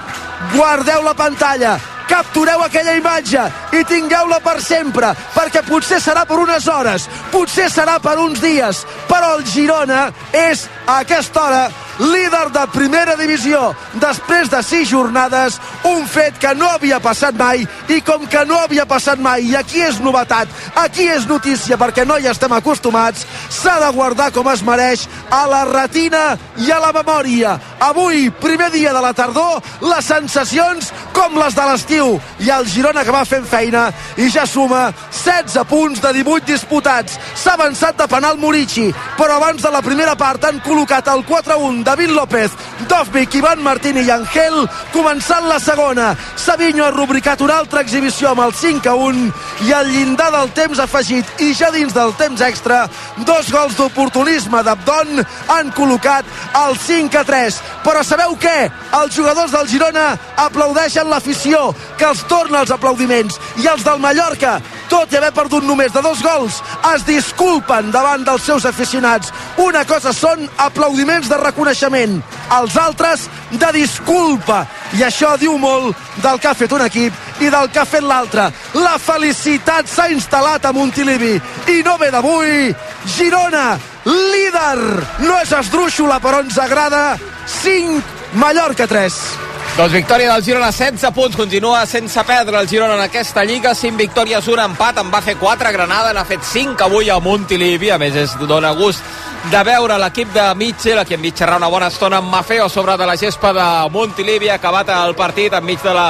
guardeu 0.54 1.04
la 1.04 1.14
pantalla, 1.14 1.78
captureu 2.10 2.62
aquella 2.64 2.96
imatge 3.00 3.44
i 3.74 3.84
tingueu-la 3.88 4.40
per 4.44 4.60
sempre, 4.62 5.14
perquè 5.36 5.64
potser 5.68 6.02
serà 6.04 6.26
per 6.30 6.40
unes 6.42 6.68
hores, 6.68 7.08
potser 7.32 7.70
serà 7.72 8.00
per 8.04 8.18
uns 8.20 8.42
dies, 8.44 8.84
però 9.08 9.38
el 9.38 9.48
Girona 9.48 10.10
és 10.34 10.68
a 10.86 11.00
aquesta 11.06 11.48
hora 11.48 11.64
líder 12.00 12.50
de 12.54 12.66
primera 12.74 13.16
divisió. 13.16 13.74
Després 14.02 14.50
de 14.52 14.62
sis 14.64 14.90
jornades 14.90 15.60
un 15.88 16.06
fet 16.08 16.38
que 16.42 16.54
no 16.56 16.70
havia 16.74 17.00
passat 17.04 17.38
mai 17.38 17.66
i 17.90 18.00
com 18.06 18.26
que 18.28 18.46
no 18.46 18.60
havia 18.64 18.86
passat 18.90 19.20
mai 19.20 19.50
i 19.50 19.56
aquí 19.56 19.82
és 19.84 20.00
novetat, 20.04 20.50
aquí 20.80 21.08
és 21.10 21.28
notícia 21.30 21.78
perquè 21.78 22.06
no 22.08 22.18
hi 22.18 22.30
estem 22.32 22.54
acostumats 22.54 23.26
s'ha 23.50 23.80
de 23.84 23.92
guardar 23.96 24.32
com 24.34 24.50
es 24.52 24.64
mereix 24.66 25.08
a 25.32 25.46
la 25.50 25.64
retina 25.70 26.24
i 26.58 26.72
a 26.72 26.80
la 26.80 26.94
memòria. 26.96 27.58
Avui, 27.84 28.30
primer 28.42 28.72
dia 28.72 28.94
de 28.94 29.02
la 29.04 29.14
tardor 29.14 29.62
les 29.82 30.06
sensacions 30.06 30.92
com 31.14 31.38
les 31.40 31.56
de 31.56 31.66
l'estiu 31.70 32.18
i 32.44 32.50
el 32.54 32.68
Girona 32.70 33.04
que 33.06 33.14
va 33.16 33.24
fent 33.30 33.46
feina 33.48 33.86
i 34.18 34.30
ja 34.34 34.46
suma 34.50 34.88
16 35.12 35.64
punts 35.70 36.02
de 36.04 36.14
18 36.20 36.50
disputats 36.50 37.20
s'ha 37.36 37.56
avançat 37.58 37.98
de 38.00 38.08
penal 38.10 38.38
Murici 38.42 38.90
però 39.18 39.38
abans 39.38 39.62
de 39.62 39.72
la 39.72 39.82
primera 39.86 40.16
part 40.20 40.44
han 40.46 40.60
col·locat 40.66 41.08
el 41.14 41.24
4-1 41.28 41.84
David 41.84 42.12
López, 42.16 42.52
Dovvik, 42.90 43.36
Ivan 43.36 43.62
Martín 43.64 43.98
i 44.02 44.10
Angel, 44.12 44.64
començant 44.94 45.46
la 45.48 45.60
segona. 45.62 46.14
Savinho 46.40 46.86
ha 46.86 46.92
rubricat 46.94 47.42
una 47.42 47.58
altra 47.62 47.82
exhibició 47.84 48.32
amb 48.32 48.44
el 48.46 48.54
5 48.58 48.90
a 48.90 48.96
1 48.96 49.68
i 49.68 49.74
al 49.74 49.90
llindar 49.92 50.30
del 50.34 50.52
temps 50.58 50.82
afegit 50.84 51.44
i 51.44 51.54
ja 51.58 51.70
dins 51.74 51.94
del 51.94 52.14
temps 52.20 52.42
extra, 52.42 52.88
dos 53.28 53.52
gols 53.54 53.78
d'oportunisme 53.78 54.64
d'Abdon 54.64 55.22
han 55.56 55.72
col·locat 55.78 56.26
el 56.64 56.78
5 56.78 57.22
a 57.22 57.24
3. 57.28 57.62
Però 57.84 58.04
sabeu 58.04 58.38
què? 58.40 58.58
Els 59.02 59.16
jugadors 59.16 59.54
del 59.54 59.70
Girona 59.70 60.08
aplaudeixen 60.46 61.03
l'afició, 61.10 61.74
que 61.98 62.06
els 62.06 62.24
torna 62.30 62.62
els 62.64 62.72
aplaudiments. 62.72 63.40
I 63.64 63.68
els 63.72 63.84
del 63.86 64.02
Mallorca, 64.04 64.60
tot 64.90 65.12
i 65.12 65.18
haver 65.18 65.32
perdut 65.36 65.66
només 65.66 65.94
de 65.94 66.02
dos 66.06 66.22
gols, 66.24 66.62
es 66.94 67.06
disculpen 67.08 67.92
davant 67.92 68.26
dels 68.28 68.46
seus 68.46 68.66
aficionats. 68.70 69.32
Una 69.58 69.84
cosa 69.90 70.14
són 70.14 70.48
aplaudiments 70.58 71.30
de 71.32 71.40
reconeixement, 71.42 72.20
els 72.60 72.78
altres 72.78 73.28
de 73.52 73.72
disculpa. 73.76 74.64
I 74.98 75.06
això 75.08 75.36
diu 75.42 75.58
molt 75.58 75.98
del 76.22 76.40
que 76.40 76.52
ha 76.52 76.58
fet 76.58 76.74
un 76.74 76.84
equip 76.86 77.42
i 77.42 77.50
del 77.50 77.70
que 77.74 77.82
ha 77.82 77.88
fet 77.90 78.06
l'altre. 78.06 78.50
La 78.78 78.98
felicitat 79.02 79.90
s'ha 79.90 80.10
instal·lat 80.14 80.68
a 80.68 80.74
Montilivi 80.76 81.34
i 81.74 81.82
no 81.86 81.98
ve 81.98 82.12
d'avui. 82.14 82.74
Girona, 83.16 83.78
líder! 84.06 84.84
No 85.26 85.40
és 85.42 85.56
esdrúixola, 85.64 86.20
però 86.24 86.44
ens 86.44 86.60
agrada. 86.62 87.18
5, 87.62 88.02
Mallorca 88.40 88.88
3. 88.88 89.53
Doncs 89.74 89.90
victòria 89.90 90.30
del 90.36 90.44
Girona, 90.46 90.68
16 90.70 91.10
punts, 91.16 91.36
continua 91.36 91.80
sense 91.90 92.22
perdre 92.30 92.60
el 92.60 92.68
Girona 92.70 92.94
en 92.94 93.02
aquesta 93.08 93.42
Lliga, 93.42 93.72
5 93.74 93.98
victòries, 93.98 94.48
un 94.54 94.60
empat, 94.62 95.00
en 95.02 95.10
va 95.10 95.22
fer 95.26 95.34
4 95.42 95.66
a 95.66 95.72
Granada, 95.74 96.12
n'ha 96.14 96.22
fet 96.30 96.46
5 96.46 96.86
avui 96.86 97.10
a 97.10 97.18
Montilivi, 97.18 97.90
a 97.90 97.98
més 97.98 98.14
és, 98.14 98.36
dona 98.46 98.76
gust 98.78 99.02
de 99.50 99.64
veure 99.66 99.98
l'equip 99.98 100.30
de 100.36 100.46
Mitchell, 100.62 101.02
aquí 101.02 101.18
enmig 101.18 101.34
xerrar 101.42 101.58
una 101.58 101.72
bona 101.74 101.90
estona 101.90 102.22
amb 102.22 102.30
Mafeo 102.30 102.70
sobre 102.70 103.00
de 103.02 103.08
la 103.10 103.18
gespa 103.18 103.50
de 103.58 103.66
Montilivi, 103.90 104.54
acabat 104.54 104.94
el 104.94 105.18
partit 105.18 105.58
enmig 105.58 105.82
de 105.82 105.98
la 105.98 106.06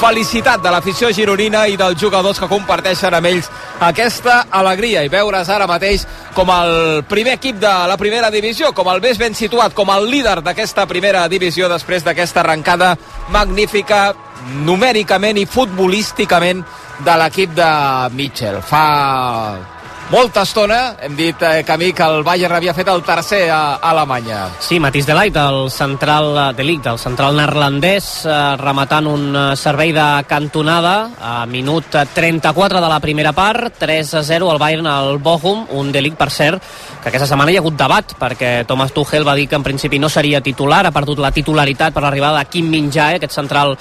felicitat 0.00 0.62
de 0.62 0.70
l'afició 0.72 1.10
gironina 1.14 1.66
i 1.70 1.76
dels 1.78 2.00
jugadors 2.00 2.40
que 2.40 2.48
comparteixen 2.50 3.14
amb 3.14 3.30
ells 3.30 3.50
aquesta 3.84 4.44
alegria 4.50 5.04
i 5.04 5.10
veure's 5.12 5.50
ara 5.50 5.68
mateix 5.70 6.06
com 6.34 6.50
el 6.50 7.04
primer 7.08 7.36
equip 7.38 7.60
de 7.62 7.72
la 7.88 7.96
primera 7.96 8.30
divisió, 8.30 8.72
com 8.74 8.88
el 8.90 9.00
més 9.00 9.18
ben 9.18 9.34
situat, 9.34 9.74
com 9.74 9.90
el 9.94 10.08
líder 10.10 10.40
d'aquesta 10.42 10.86
primera 10.90 11.26
divisió 11.28 11.68
després 11.70 12.04
d'aquesta 12.04 12.42
arrencada 12.42 12.94
magnífica 13.34 14.08
numèricament 14.66 15.38
i 15.38 15.46
futbolísticament 15.46 16.64
de 17.04 17.20
l'equip 17.20 17.54
de 17.54 17.70
Mitchell. 18.14 18.60
Fa 18.62 19.73
molta 20.10 20.42
estona 20.44 20.96
hem 21.00 21.14
dit 21.16 21.42
eh, 21.42 21.62
Camí 21.64 21.92
que 21.92 22.04
el 22.04 22.22
Bayern 22.24 22.54
havia 22.56 22.74
fet 22.76 22.88
el 22.92 23.02
tercer 23.02 23.48
a, 23.50 23.76
Alemanya. 23.82 24.48
Sí, 24.60 24.78
Matís 24.80 25.06
de 25.06 25.14
Light, 25.16 25.36
el 25.36 25.70
central 25.70 26.28
eh, 26.36 26.44
de 26.56 26.64
Ligt, 26.64 26.86
el 26.90 26.98
central 26.98 27.36
neerlandès, 27.38 28.08
eh, 28.26 28.34
rematant 28.60 29.08
un 29.08 29.24
eh, 29.30 29.44
servei 29.56 29.94
de 29.96 30.08
cantonada 30.28 31.10
a 31.20 31.46
minut 31.46 31.96
34 32.14 32.80
de 32.80 32.90
la 32.90 33.00
primera 33.00 33.32
part, 33.32 33.72
3 33.78 34.14
a 34.20 34.22
0 34.22 34.50
al 34.50 34.60
Bayern 34.60 34.86
al 34.90 35.18
Bochum, 35.18 35.64
un 35.72 35.92
de 35.92 36.02
Ligt, 36.02 36.18
per 36.20 36.30
cert, 36.30 36.62
que 37.02 37.08
aquesta 37.08 37.30
setmana 37.30 37.52
hi 37.52 37.58
ha 37.58 37.64
hagut 37.64 37.78
debat, 37.78 38.14
perquè 38.20 38.52
Thomas 38.68 38.92
Tuchel 38.92 39.26
va 39.26 39.36
dir 39.38 39.48
que 39.48 39.56
en 39.56 39.64
principi 39.64 39.98
no 39.98 40.08
seria 40.08 40.42
titular, 40.44 40.84
ha 40.86 40.94
perdut 40.94 41.22
la 41.22 41.32
titularitat 41.32 41.94
per 41.94 42.04
l'arribada 42.04 42.42
de 42.42 42.52
Kim 42.52 42.68
Min-jae, 42.70 43.18
aquest 43.18 43.34
central 43.40 43.74
eh, 43.74 43.78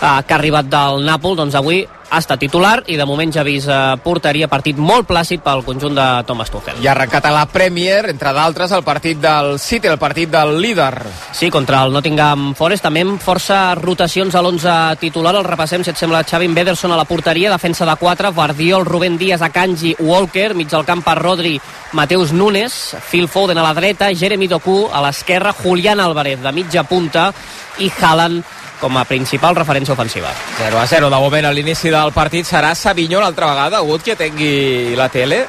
que 0.00 0.34
ha 0.34 0.38
arribat 0.38 0.70
del 0.70 1.04
Nàpol, 1.04 1.36
doncs 1.42 1.58
avui 1.58 1.84
ha 2.14 2.22
estat 2.22 2.38
titular 2.38 2.84
i 2.86 2.96
de 2.96 3.06
moment 3.08 3.32
ja 3.34 3.42
ha 3.42 3.46
vist 3.46 3.68
eh, 3.68 3.96
porteria 4.04 4.48
partit 4.50 4.78
molt 4.78 5.08
plàcid 5.08 5.42
pel 5.42 5.64
conjunt 5.66 5.96
de 5.96 6.06
Thomas 6.28 6.50
Tuchel. 6.52 6.78
I 6.82 6.88
ha 6.88 6.92
arrencat 6.94 7.26
a 7.26 7.32
la 7.34 7.44
Premier, 7.50 8.04
entre 8.12 8.32
d'altres, 8.36 8.72
el 8.76 8.84
partit 8.86 9.18
del 9.20 9.58
City, 9.58 9.90
el 9.90 9.98
partit 9.98 10.30
del 10.30 10.56
líder. 10.62 10.92
Sí, 11.34 11.50
contra 11.50 11.82
el 11.84 11.92
Nottingham 11.92 12.52
Forest, 12.54 12.86
també 12.86 13.02
amb 13.04 13.22
força 13.22 13.74
rotacions 13.80 14.34
a 14.34 14.42
l'11 14.42 14.98
titular. 15.02 15.34
El 15.34 15.48
repassem, 15.48 15.84
si 15.84 15.90
et 15.90 15.98
sembla, 16.00 16.24
Xavi 16.24 16.48
Bederson 16.54 16.92
a 16.94 16.98
la 17.00 17.08
porteria, 17.08 17.50
defensa 17.50 17.86
de 17.88 17.96
4, 18.00 18.32
Guardiol, 18.32 18.86
Rubén 18.86 19.18
Díaz, 19.18 19.42
Akanji, 19.42 19.96
Walker, 19.98 20.54
mig 20.54 20.70
del 20.70 20.86
camp 20.86 21.04
per 21.04 21.18
Rodri, 21.18 21.58
Mateus 21.92 22.32
Nunes, 22.32 22.96
Phil 23.10 23.28
Foden 23.28 23.58
a 23.58 23.62
la 23.62 23.74
dreta, 23.74 24.12
Jeremy 24.14 24.48
Doku 24.48 24.88
a 24.92 25.02
l'esquerra, 25.02 25.52
Julián 25.52 26.00
Álvarez 26.00 26.42
de 26.42 26.52
mitja 26.52 26.84
punta 26.84 27.32
i 27.78 27.90
Haaland 27.90 28.44
com 28.84 28.98
a 29.00 29.06
principal 29.08 29.56
referència 29.56 29.96
ofensiva. 29.96 30.32
0 30.58 30.80
a 30.80 30.86
0 30.86 31.08
de 31.10 31.20
moment 31.22 31.48
a 31.48 31.52
l'inici 31.56 31.92
del 31.92 32.12
partit 32.12 32.48
serà 32.48 32.74
Savinho 32.76 33.22
l'altra 33.22 33.48
vegada, 33.50 33.80
hagut 33.80 34.04
que 34.04 34.16
tingui 34.20 34.94
la 34.98 35.08
tele 35.08 35.44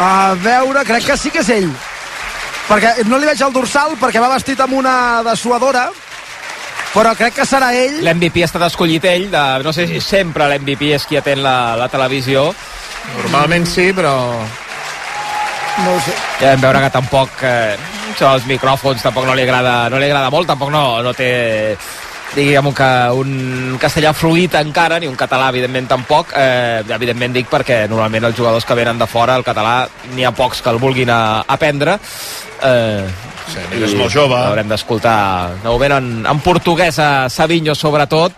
A 0.00 0.34
veure, 0.38 0.84
crec 0.86 1.08
que 1.08 1.16
sí 1.18 1.32
que 1.32 1.42
és 1.42 1.48
ell. 1.56 1.72
Perquè 2.68 3.02
no 3.08 3.18
li 3.18 3.26
veig 3.26 3.40
el 3.42 3.52
dorsal, 3.52 3.96
perquè 3.98 4.20
va 4.22 4.30
vestit 4.30 4.60
amb 4.62 4.76
una 4.78 4.94
dessuadora, 5.26 5.88
però 6.94 7.14
crec 7.18 7.40
que 7.40 7.46
serà 7.46 7.72
ell. 7.74 7.98
l'MVP 8.04 8.44
ha 8.44 8.50
estat 8.50 8.68
escollit 8.68 9.04
ell 9.10 9.28
de, 9.32 9.44
no 9.64 9.72
sé 9.74 9.86
si 9.90 10.00
sempre 10.04 10.46
l'MVP 10.50 10.94
és 10.96 11.06
qui 11.06 11.18
atén 11.18 11.42
la, 11.42 11.74
la 11.78 11.88
televisió 11.90 12.50
Normalment 13.16 13.66
sí, 13.66 13.92
però... 13.96 14.14
No 15.80 15.94
ho 15.94 16.00
sé. 16.04 16.12
ja 16.42 16.50
vam 16.52 16.64
veure 16.66 16.80
que 16.82 16.90
tampoc 16.92 17.42
eh, 17.46 17.76
això 18.10 18.34
dels 18.34 18.46
micròfons 18.50 19.04
tampoc 19.06 19.24
no 19.24 19.36
li 19.38 19.46
agrada, 19.46 19.88
no 19.88 20.00
li 20.00 20.08
agrada 20.10 20.32
molt 20.34 20.50
tampoc 20.50 20.72
no, 20.74 20.82
no 21.00 21.14
té 21.16 21.30
diguem 22.34 22.70
que 22.76 22.90
un 23.18 23.78
castellà 23.80 24.12
fluid 24.14 24.54
encara 24.60 25.00
ni 25.00 25.08
un 25.10 25.16
català 25.18 25.48
evidentment 25.50 25.88
tampoc. 25.90 26.34
Eh, 26.36 26.82
evidentment 26.94 27.34
dic 27.34 27.50
perquè 27.50 27.82
normalment 27.90 28.28
els 28.30 28.36
jugadors 28.38 28.64
que 28.64 28.76
venen 28.78 28.98
de 29.00 29.08
fora 29.10 29.36
el 29.36 29.46
català 29.46 29.88
n'hi 30.14 30.24
ha 30.24 30.32
pocs 30.36 30.62
que 30.62 30.70
el 30.70 30.78
vulguin 30.82 31.10
a, 31.10 31.42
aprendre. 31.46 31.98
Eh, 32.62 33.04
Sí, 33.50 33.58
és 33.82 33.96
molt 33.98 34.12
jove. 34.14 34.36
haurem 34.38 34.68
d'escoltar 34.70 35.56
de 35.64 35.66
moment 35.66 35.96
en, 35.96 36.10
en 36.30 36.38
portuguès 36.38 37.00
a 37.02 37.26
Savinho 37.28 37.74
sobretot 37.74 38.30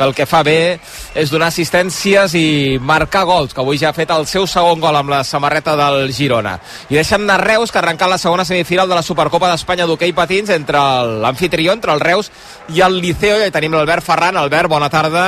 que 0.00 0.06
el 0.08 0.14
que 0.16 0.24
fa 0.24 0.40
bé 0.40 0.80
és 1.12 1.28
donar 1.28 1.50
assistències 1.50 2.32
i 2.38 2.78
marcar 2.80 3.26
gols, 3.28 3.52
que 3.52 3.60
avui 3.60 3.76
ja 3.76 3.90
ha 3.90 3.96
fet 3.96 4.08
el 4.14 4.24
seu 4.30 4.46
segon 4.48 4.80
gol 4.80 4.96
amb 4.96 5.12
la 5.12 5.20
samarreta 5.28 5.74
del 5.76 6.08
Girona. 6.16 6.54
I 6.88 6.96
deixem 6.96 7.26
anar 7.26 7.42
Reus, 7.44 7.68
que 7.68 7.76
ha 7.76 7.82
arrencat 7.84 8.08
la 8.08 8.16
segona 8.16 8.46
semifinal 8.48 8.88
de 8.88 8.96
la 8.96 9.04
Supercopa 9.04 9.52
d'Espanya 9.52 9.84
d'hoquei 9.84 10.16
patins 10.16 10.54
entre 10.56 10.80
l'anfitrió, 11.20 11.76
entre 11.76 11.92
el 11.92 12.00
Reus 12.00 12.32
i 12.72 12.80
el 12.80 12.96
Liceo. 13.04 13.42
I 13.44 13.52
tenim 13.52 13.76
l'Albert 13.76 14.06
Ferran. 14.06 14.40
Albert, 14.40 14.72
bona 14.72 14.88
tarda. 14.88 15.26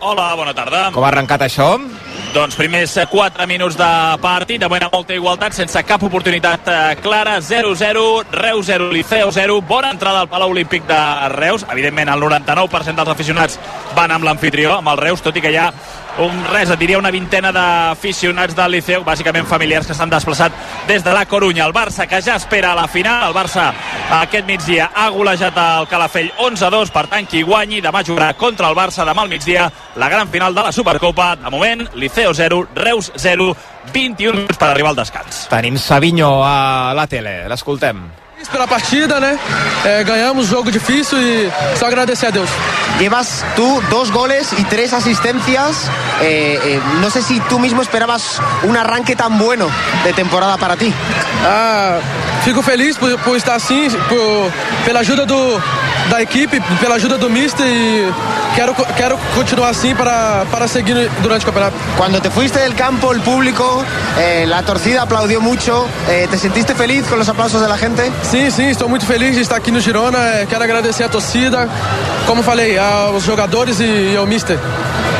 Hola, 0.00 0.32
bona 0.34 0.54
tarda. 0.54 0.88
Com 0.94 1.06
ha 1.06 1.12
arrencat 1.14 1.46
això? 1.46 1.76
Doncs 2.28 2.56
primers 2.56 2.92
4 3.08 3.46
minuts 3.48 3.76
de 3.78 3.88
partit, 4.20 4.60
de 4.60 4.68
bona 4.68 4.90
molta 4.92 5.14
igualtat, 5.16 5.54
sense 5.56 5.80
cap 5.88 6.02
oportunitat 6.04 6.68
eh, 6.68 6.96
clara, 7.00 7.38
0-0, 7.40 8.02
Reus 8.32 8.66
0, 8.68 8.90
Liceo 8.92 9.32
0, 9.32 9.60
bona 9.62 9.94
entrada 9.94 10.20
al 10.20 10.28
Palau 10.28 10.52
Olímpic 10.52 10.84
de 10.86 10.98
Reus, 11.32 11.64
evidentment 11.72 12.12
el 12.12 12.20
99% 12.20 13.00
dels 13.00 13.14
aficionats 13.14 13.56
van 13.96 14.12
amb 14.12 14.28
l'anfitrió, 14.28 14.76
amb 14.76 14.92
el 14.92 15.00
Reus, 15.00 15.24
tot 15.24 15.40
i 15.40 15.44
que 15.44 15.54
hi 15.54 15.56
ha 15.56 15.70
un, 16.18 16.34
res, 16.50 16.70
et 16.70 16.80
diria 16.80 16.98
una 16.98 17.12
vintena 17.14 17.52
d'aficionats 17.54 18.56
del 18.58 18.72
Liceu, 18.74 19.04
bàsicament 19.06 19.46
familiars 19.46 19.86
que 19.86 19.94
s'han 19.94 20.10
desplaçat 20.10 20.54
des 20.88 21.04
de 21.04 21.12
la 21.14 21.24
Corunya. 21.30 21.66
El 21.68 21.74
Barça 21.74 22.08
que 22.10 22.20
ja 22.22 22.36
espera 22.36 22.74
la 22.74 22.88
final, 22.90 23.28
el 23.28 23.36
Barça 23.36 23.68
aquest 24.18 24.46
migdia 24.48 24.90
ha 24.94 25.08
golejat 25.14 25.56
el 25.62 25.86
Calafell 25.90 26.32
11-2, 26.48 26.92
per 26.94 27.06
tant 27.12 27.28
qui 27.30 27.44
guanyi 27.46 27.80
demà 27.84 28.02
jugarà 28.02 28.32
contra 28.34 28.68
el 28.68 28.76
Barça 28.76 29.06
demà 29.06 29.22
al 29.22 29.30
migdia, 29.30 29.70
la 29.96 30.08
gran 30.10 30.28
final 30.28 30.54
de 30.54 30.66
la 30.66 30.72
Supercopa. 30.72 31.34
De 31.38 31.50
moment, 31.54 31.86
Liceo 32.28 32.34
0, 32.34 32.68
Reus 32.74 33.12
0, 33.16 33.56
21 33.92 34.36
minuts 34.36 34.58
per 34.58 34.68
arribar 34.68 34.90
al 34.90 34.96
descans. 34.96 35.46
Tenim 35.48 35.78
Savinho 35.78 36.42
a 36.44 36.92
la 36.94 37.06
tele, 37.06 37.48
l'escoltem. 37.48 38.00
pela 38.48 38.66
partida, 38.66 39.20
né? 39.20 39.38
É, 39.84 40.02
ganhamos 40.04 40.46
jogo 40.46 40.70
difícil 40.70 41.18
e 41.18 41.50
só 41.76 41.86
agradecer 41.86 42.26
a 42.26 42.30
Deus. 42.30 42.48
Llevas 42.98 43.44
tú 43.54 43.82
dos 43.90 44.10
goles 44.10 44.54
y 44.56 44.64
tres 44.64 44.92
asistencias. 44.92 45.90
Eh, 46.22 46.58
eh, 46.64 46.80
no 47.00 47.10
sé 47.10 47.20
si 47.20 47.38
tú 47.40 47.58
mismo 47.58 47.82
esperabas 47.82 48.40
un 48.62 48.76
arranque 48.76 49.14
tan 49.14 49.38
bueno 49.38 49.68
de 50.04 50.12
temporada 50.14 50.56
para 50.56 50.76
ti. 50.76 50.92
Ah, 51.44 51.98
fico 52.44 52.62
feliz 52.62 52.96
por, 52.96 53.18
por 53.18 53.36
estar 53.36 53.56
assim, 53.56 53.88
por, 54.08 54.50
pela 54.86 55.00
ajuda 55.00 55.26
do, 55.26 55.60
da 56.08 56.22
equipe, 56.22 56.60
pela 56.80 56.94
ajuda 56.94 57.18
do 57.18 57.28
Mister 57.28 57.66
e 57.66 58.10
quero, 58.58 58.74
quero 58.96 59.16
continuar 59.36 59.70
assim 59.70 59.94
para, 59.94 60.44
para 60.50 60.66
seguir 60.66 61.08
durante 61.22 61.44
o 61.44 61.46
campeonato. 61.46 61.76
Cuando 61.96 62.20
te 62.20 62.28
fuiste 62.28 62.58
del 62.58 62.74
campo, 62.74 63.12
el 63.12 63.20
público, 63.20 63.84
eh, 64.18 64.46
la 64.48 64.62
torcida 64.62 65.02
aplaudió 65.02 65.40
mucho. 65.40 65.86
Eh, 66.08 66.26
¿Te 66.28 66.36
sentiste 66.36 66.74
feliz 66.74 67.06
con 67.06 67.18
los 67.18 67.28
aplausos 67.28 67.60
de 67.60 67.68
la 67.68 67.78
gente? 67.78 68.10
Sim, 68.22 68.50
sim, 68.50 68.68
estou 68.68 68.88
muito 68.88 69.06
feliz 69.06 69.36
de 69.36 69.42
estar 69.42 69.56
aqui 69.56 69.70
no 69.70 69.80
Girona. 69.80 70.40
É, 70.40 70.46
Quero 70.46 70.64
agradecer 70.64 71.04
a 71.04 71.08
torcida, 71.08 71.68
como 72.26 72.42
falei, 72.42 72.76
aos 72.78 73.22
jogadores 73.24 73.78
e 73.80 74.16
ao 74.16 74.26
Mister. 74.26 74.58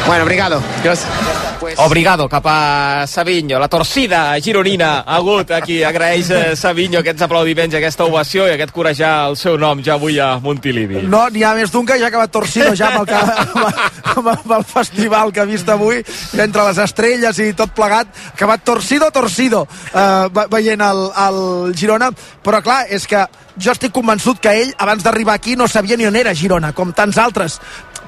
Bueno, 0.07 0.22
obrigado. 0.24 0.61
Gracias. 0.83 1.48
Obrigado 1.77 2.29
cap 2.29 2.45
a 2.47 3.07
Savinho. 3.07 3.59
La 3.59 3.69
torcida 3.69 4.39
gironina 4.41 5.01
ha 5.07 5.17
hagut 5.17 5.51
aquí. 5.51 5.83
Agraeix 5.85 6.31
eh, 6.31 6.57
Savinho 6.57 7.01
aquests 7.01 7.23
aplaudiments, 7.27 7.75
aquesta 7.75 8.05
ovació 8.09 8.47
i 8.49 8.55
aquest 8.55 8.73
corejar 8.73 9.29
el 9.29 9.37
seu 9.37 9.59
nom 9.59 9.83
ja 9.85 9.95
avui 9.99 10.19
a 10.21 10.39
Montilivi. 10.41 11.03
No, 11.07 11.27
n'hi 11.31 11.43
ha 11.45 11.55
més 11.59 11.71
d'un 11.73 11.87
que 11.87 11.99
ja 11.99 12.07
ha 12.07 12.13
acabat 12.13 12.31
torcido 12.33 12.75
ja 12.79 12.91
amb 12.93 13.03
el, 13.03 13.07
que, 13.07 13.21
amb, 14.17 14.29
amb 14.35 14.53
el 14.59 14.65
festival 14.65 15.33
que 15.33 15.41
ha 15.45 15.49
vist 15.49 15.69
avui, 15.69 16.03
entre 16.39 16.65
les 16.69 16.79
estrelles 16.85 17.39
i 17.45 17.53
tot 17.59 17.75
plegat, 17.77 18.09
ha 18.13 18.35
acabat 18.35 18.65
torcido, 18.65 19.11
torcido, 19.11 19.67
eh, 19.93 20.29
ve- 20.33 20.47
veient 20.51 20.81
el, 20.85 21.05
el 21.29 21.75
Girona, 21.77 22.11
però 22.45 22.63
clar, 22.65 22.85
és 22.89 23.07
que 23.07 23.25
jo 23.59 23.73
estic 23.75 23.93
convençut 23.93 24.39
que 24.41 24.53
ell, 24.63 24.75
abans 24.79 25.03
d'arribar 25.03 25.35
aquí, 25.39 25.57
no 25.57 25.67
sabia 25.69 25.97
ni 25.99 26.07
on 26.07 26.17
era 26.17 26.35
Girona, 26.35 26.73
com 26.73 26.93
tants 26.93 27.19
altres, 27.19 27.59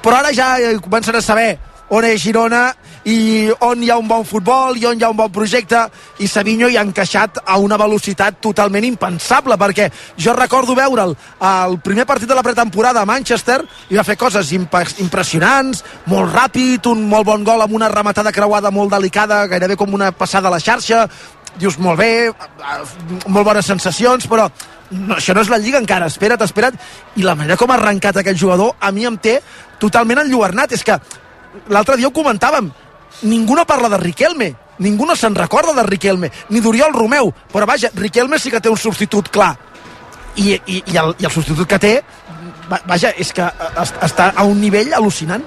però 0.01 0.17
ara 0.21 0.31
ja 0.33 0.55
eh, 0.59 0.77
comencen 0.81 1.15
a 1.15 1.21
saber 1.21 1.51
on 1.91 2.05
és 2.07 2.21
Girona 2.23 2.69
i 3.07 3.49
on 3.65 3.81
hi 3.83 3.89
ha 3.91 3.97
un 3.99 4.07
bon 4.07 4.23
futbol 4.27 4.77
i 4.79 4.85
on 4.87 4.99
hi 4.99 5.03
ha 5.03 5.09
un 5.11 5.17
bon 5.17 5.31
projecte. 5.33 5.81
I 6.23 6.27
Savinho 6.29 6.69
hi 6.69 6.77
ha 6.77 6.85
encaixat 6.85 7.41
a 7.43 7.57
una 7.59 7.79
velocitat 7.81 8.39
totalment 8.43 8.85
impensable 8.87 9.57
perquè 9.59 9.89
jo 10.15 10.35
recordo 10.37 10.75
veure'l 10.77 11.15
al 11.39 11.79
primer 11.83 12.05
partit 12.07 12.29
de 12.29 12.37
la 12.37 12.45
pretemporada 12.45 13.01
a 13.01 13.09
Manchester 13.09 13.59
i 13.89 13.99
va 13.99 14.07
fer 14.07 14.17
coses 14.17 14.53
impressionants 14.53 15.83
molt 16.07 16.31
ràpid, 16.31 16.87
un 16.91 17.07
molt 17.09 17.27
bon 17.27 17.43
gol 17.43 17.61
amb 17.65 17.75
una 17.75 17.91
rematada 17.91 18.31
creuada 18.31 18.71
molt 18.71 18.93
delicada 18.93 19.45
gairebé 19.51 19.75
com 19.75 19.93
una 19.93 20.11
passada 20.11 20.47
a 20.47 20.55
la 20.55 20.63
xarxa. 20.63 21.07
Dius 21.59 21.75
molt 21.83 21.99
bé, 21.99 22.31
molt 23.27 23.43
bones 23.43 23.67
sensacions 23.67 24.27
però 24.31 24.47
no, 24.91 25.15
això 25.15 25.33
no 25.35 25.43
és 25.43 25.49
la 25.51 25.59
Lliga 25.59 25.79
encara, 25.79 26.07
espera't, 26.11 26.43
espera't. 26.43 26.77
I 27.15 27.23
la 27.23 27.35
manera 27.35 27.57
com 27.59 27.71
ha 27.71 27.77
arrencat 27.79 28.19
aquest 28.19 28.39
jugador 28.39 28.75
a 28.79 28.91
mi 28.91 29.05
em 29.07 29.17
té 29.17 29.37
totalment 29.79 30.19
enlluernat. 30.23 30.75
És 30.75 30.83
que 30.83 30.97
l'altre 31.69 31.97
dia 31.97 32.07
ho 32.07 32.13
comentàvem 32.13 32.69
ningú 33.23 33.55
no 33.55 33.65
parla 33.65 33.89
de 33.89 33.97
Riquelme 33.97 34.55
ningú 34.79 35.05
no 35.05 35.15
se'n 35.15 35.35
recorda 35.35 35.73
de 35.77 35.83
Riquelme 35.83 36.31
ni 36.49 36.59
d'Oriol 36.61 36.93
Romeu, 36.93 37.33
però 37.53 37.65
vaja, 37.67 37.89
Riquelme 37.93 38.39
sí 38.39 38.49
que 38.49 38.59
té 38.61 38.69
un 38.69 38.77
substitut 38.77 39.29
clar 39.29 39.55
i, 40.35 40.53
i, 40.65 40.83
i, 40.87 40.97
el, 40.97 41.15
i 41.19 41.25
el 41.27 41.31
substitut 41.31 41.67
que 41.67 41.77
té 41.79 41.91
va- 42.71 42.81
vaja, 42.87 43.11
és 43.17 43.33
que 43.33 43.43
es- 43.43 43.93
està 44.01 44.31
a 44.35 44.43
un 44.47 44.59
nivell 44.61 44.93
al·lucinant 44.93 45.43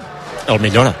El 0.47 0.59
millora. 0.61 0.93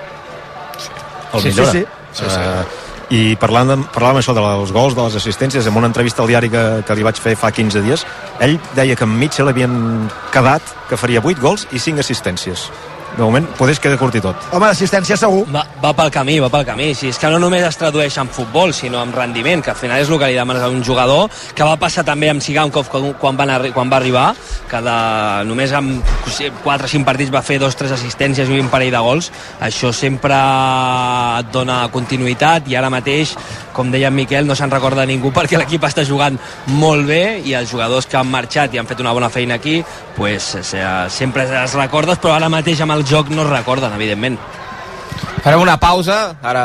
El 1.33 1.41
Sí, 1.41 1.51
sí, 1.51 1.59
millora. 1.59 1.71
sí. 1.71 1.85
Sí, 2.13 2.25
sí. 2.29 2.39
Uh, 2.39 2.65
I 3.13 3.35
parlant, 3.37 3.67
de, 3.69 3.75
parlàvem 3.93 4.17
això 4.23 4.33
dels 4.33 4.71
gols, 4.73 4.95
de 4.97 5.03
les 5.03 5.15
assistències, 5.19 5.67
en 5.67 5.75
una 5.77 5.85
entrevista 5.85 6.23
al 6.23 6.27
diari 6.27 6.49
que, 6.49 6.63
que 6.87 6.95
li 6.97 7.03
vaig 7.05 7.19
fer 7.21 7.35
fa 7.37 7.51
15 7.53 7.83
dies, 7.85 8.03
ell 8.41 8.57
deia 8.73 8.95
que 8.97 9.03
amb 9.05 9.13
Mitchell 9.21 9.47
havien 9.51 10.09
quedat 10.33 10.63
que 10.89 10.97
faria 10.97 11.21
8 11.21 11.39
gols 11.39 11.67
i 11.71 11.77
5 11.79 11.99
assistències. 12.01 12.71
De 13.15 13.23
moment 13.23 13.47
podés 13.57 13.79
quedar 13.79 13.97
curt 13.99 14.17
i 14.19 14.21
tot. 14.23 14.47
Home, 14.51 14.67
d'assistència 14.67 15.17
segur. 15.19 15.45
Va, 15.51 15.63
va 15.81 15.93
pel 15.97 16.11
camí, 16.13 16.37
va 16.43 16.49
pel 16.53 16.65
camí. 16.67 16.91
Si 16.97 17.09
és 17.13 17.19
que 17.21 17.31
no 17.31 17.39
només 17.41 17.63
es 17.67 17.79
tradueix 17.79 18.17
en 18.21 18.29
futbol, 18.33 18.73
sinó 18.75 19.01
en 19.03 19.13
rendiment, 19.15 19.63
que 19.63 19.73
al 19.73 19.79
final 19.79 20.01
és 20.01 20.11
el 20.11 20.19
que 20.21 20.29
li 20.31 20.37
demanes 20.37 20.63
a 20.65 20.69
un 20.71 20.83
jugador, 20.83 21.29
que 21.55 21.67
va 21.67 21.77
passar 21.81 22.05
també 22.07 22.29
amb 22.31 22.43
Sigankov 22.43 22.89
quan, 22.91 23.11
quan, 23.21 23.39
van 23.39 23.53
arri 23.55 23.71
quan 23.75 23.91
va 23.91 23.99
arribar, 24.01 24.27
que 24.69 24.81
de, 24.83 24.97
només 25.49 25.73
amb 25.75 26.15
4 26.63 26.89
o 26.89 26.93
5 26.95 27.07
partits 27.07 27.33
va 27.33 27.43
fer 27.45 27.59
2-3 27.61 27.95
assistències 27.95 28.49
i 28.49 28.59
un 28.61 28.71
parell 28.73 28.93
de 28.93 29.03
gols. 29.07 29.31
Això 29.63 29.93
sempre 29.95 30.39
et 31.39 31.51
dona 31.53 31.85
continuïtat 31.93 32.67
i 32.71 32.75
ara 32.75 32.91
mateix, 32.93 33.35
com 33.75 33.91
deia 33.91 34.11
Miquel, 34.11 34.47
no 34.47 34.55
se'n 34.55 34.71
recorda 34.71 35.05
ningú 35.05 35.33
perquè 35.35 35.59
l'equip 35.59 35.83
està 35.85 36.05
jugant 36.07 36.39
molt 36.79 37.05
bé 37.09 37.41
i 37.45 37.55
els 37.57 37.69
jugadors 37.71 38.07
que 38.07 38.17
han 38.17 38.31
marxat 38.31 38.73
i 38.73 38.81
han 38.81 38.87
fet 38.87 39.03
una 39.03 39.13
bona 39.15 39.29
feina 39.29 39.59
aquí, 39.59 39.81
pues, 40.15 40.55
sempre 41.09 41.45
es 41.63 41.75
recordes, 41.75 42.21
però 42.23 42.35
ara 42.35 42.49
mateix 42.49 42.81
amb 42.81 42.95
el 42.95 43.05
joc 43.05 43.29
no 43.29 43.43
es 43.43 43.51
recorden, 43.51 43.93
evidentment. 43.93 44.39
Farem 45.45 45.61
una 45.61 45.77
pausa, 45.77 46.39
ara 46.41 46.63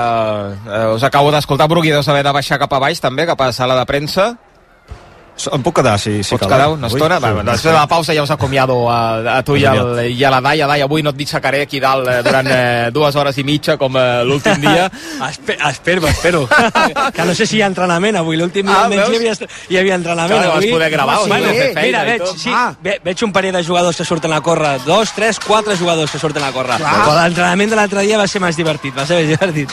eh, 0.65 0.87
us 0.95 1.03
acabo 1.05 1.29
d'escoltar, 1.35 1.69
Brugui 1.69 1.91
deu 1.93 2.03
saber 2.03 2.23
de 2.25 2.33
baixar 2.33 2.57
cap 2.63 2.73
a 2.73 2.79
baix 2.81 3.03
també, 3.03 3.27
cap 3.29 3.43
a 3.45 3.53
sala 3.53 3.77
de 3.77 3.85
premsa. 3.85 4.31
Em 5.53 5.63
puc 5.63 5.77
quedar, 5.79 5.97
si, 5.99 6.23
si 6.23 6.35
Pots 6.35 6.43
cal. 6.47 6.51
quedar 6.53 6.69
una 6.75 6.87
estona? 6.91 7.17
Sí, 7.19 7.25
Va, 7.25 7.33
va, 7.33 7.43
després 7.47 7.71
de 7.73 7.77
la 7.79 7.87
pausa 7.89 8.15
ja 8.15 8.23
us 8.23 8.31
acomiado 8.31 8.77
a, 8.91 9.39
a 9.39 9.43
tu 9.47 9.57
i, 9.57 9.65
al, 9.65 10.01
i 10.11 10.25
a 10.25 10.31
la 10.31 10.41
Dai. 10.41 10.61
A 10.61 10.67
Dai, 10.67 10.81
avui 10.85 11.03
no 11.03 11.11
et 11.15 11.17
dissecaré 11.17 11.63
aquí 11.63 11.81
dalt 11.81 12.09
eh, 12.09 12.19
durant 12.27 12.47
eh, 12.51 12.91
dues 12.93 13.17
hores 13.17 13.39
i 13.39 13.45
mitja 13.45 13.77
com 13.81 13.97
eh, 13.97 14.25
l'últim 14.25 14.61
dia. 14.61 14.91
Espe 15.31 15.57
espero, 15.71 16.07
espero. 16.09 16.43
que 17.15 17.25
no 17.25 17.35
sé 17.35 17.47
si 17.47 17.57
hi 17.59 17.63
ha 17.63 17.67
entrenament 17.71 18.17
avui. 18.21 18.37
L'últim 18.37 18.67
dia 18.67 18.85
Ah, 18.85 18.89
veus? 18.89 19.09
hi 19.11 19.17
havia, 19.21 19.35
hi 19.69 19.77
havia 19.81 19.95
entrenament. 20.01 20.41
Clar, 20.41 20.49
vas 20.51 20.57
avui. 20.65 20.73
poder 20.73 20.91
gravar, 20.91 21.17
bueno, 21.27 21.35
vas 21.35 21.41
poder 21.41 21.55
fer 21.61 21.75
feina 21.75 22.03
mira, 22.05 22.05
veig, 22.11 22.35
sí, 22.41 22.51
ve, 22.83 22.99
veig 23.05 23.25
un 23.25 23.33
parell 23.33 23.55
de 23.55 23.63
jugadors 23.65 23.97
que 23.97 24.05
surten 24.05 24.33
a 24.33 24.41
córrer. 24.41 24.77
Dos, 24.87 25.13
tres, 25.17 25.39
quatre 25.41 25.77
jugadors 25.77 26.11
que 26.11 26.19
surten 26.19 26.43
a 26.45 26.53
córrer. 26.53 26.79
Però 26.81 27.15
l'entrenament 27.21 27.71
de 27.71 27.77
l'altre 27.81 28.03
dia 28.07 28.19
va 28.19 28.27
ser 28.29 28.41
més 28.43 28.57
divertit, 28.59 28.95
va 28.97 29.07
ser 29.07 29.21
més 29.23 29.29
divertit. 29.35 29.73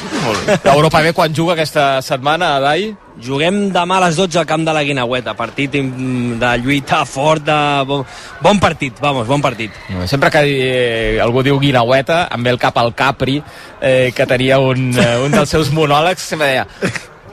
L'Europa 0.64 1.02
B 1.02 1.14
quan 1.14 1.34
juga 1.34 1.54
aquesta 1.58 2.02
setmana, 2.02 2.56
a 2.58 2.60
Dai? 2.64 2.90
Juguem 3.24 3.72
demà 3.74 3.98
a 3.98 4.06
les 4.06 4.18
12 4.20 4.38
al 4.40 4.46
camp 4.46 4.64
de 4.66 4.74
la 4.76 4.84
Guinaueta. 4.86 5.34
Partit 5.38 5.74
de 5.74 6.52
lluita 6.62 7.04
fort, 7.06 7.44
de... 7.48 7.58
Bon, 7.90 8.06
bon 8.44 8.62
partit, 8.62 9.00
vamos, 9.02 9.28
bon 9.28 9.42
partit. 9.42 9.74
Sempre 10.06 10.32
que 10.34 10.44
eh, 10.46 11.20
algú 11.24 11.42
diu 11.46 11.60
Guinaueta, 11.60 12.28
em 12.34 12.46
ve 12.46 12.54
el 12.54 12.62
cap 12.62 12.78
al 12.78 12.94
Capri, 12.96 13.42
eh, 13.82 14.14
que 14.16 14.30
tenia 14.30 14.60
un, 14.62 14.92
eh, 14.94 15.14
un 15.26 15.34
dels 15.34 15.50
seus 15.50 15.74
monòlegs, 15.74 16.30
sempre 16.34 16.54
deia 16.54 16.68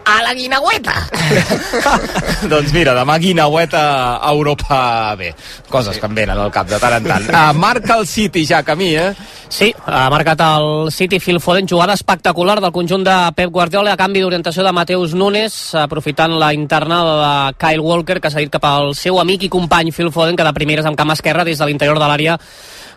a 0.05 0.23
la 0.23 0.35
Guinaueta! 0.35 0.95
doncs 2.53 2.73
mira, 2.77 2.95
demà 2.97 3.17
Guinaueta 3.19 3.85
a 4.19 4.33
Europa 4.33 5.15
B. 5.19 5.33
Coses 5.71 5.97
sí. 5.97 6.01
que 6.01 6.11
em 6.11 6.19
venen 6.21 6.39
al 6.39 6.53
cap 6.53 6.69
de 6.69 6.79
tant 6.83 6.99
en 6.99 7.09
tant. 7.09 7.31
Uh, 7.33 7.55
marca 7.59 7.97
el 7.99 8.07
City 8.07 8.45
ja 8.47 8.63
camí, 8.63 8.95
eh? 8.97 9.15
Sí, 9.49 9.71
ha 9.87 10.09
marcat 10.11 10.41
el 10.43 10.91
City 10.91 11.21
Phil 11.21 11.41
Foden, 11.41 11.69
jugada 11.69 11.95
espectacular 11.95 12.61
del 12.61 12.73
conjunt 12.73 13.05
de 13.07 13.17
Pep 13.37 13.53
Guardiola 13.55 13.93
a 13.95 14.01
canvi 14.01 14.25
d'orientació 14.25 14.65
de 14.67 14.73
Mateus 14.73 15.15
Nunes, 15.15 15.57
aprofitant 15.79 16.39
la 16.41 16.53
internada 16.55 17.19
de 17.21 17.59
Kyle 17.61 17.85
Walker, 17.85 18.21
que 18.21 18.33
s'ha 18.33 18.43
dit 18.43 18.53
cap 18.53 18.65
al 18.69 18.95
seu 18.99 19.21
amic 19.23 19.47
i 19.47 19.53
company 19.53 19.93
Phil 19.93 20.13
Foden, 20.13 20.37
que 20.37 20.47
de 20.47 20.57
primeres 20.57 20.89
amb 20.89 20.99
camp 20.99 21.15
esquerra 21.15 21.45
des 21.45 21.61
de 21.61 21.69
l'interior 21.71 22.01
de 22.01 22.09
l'àrea 22.09 22.39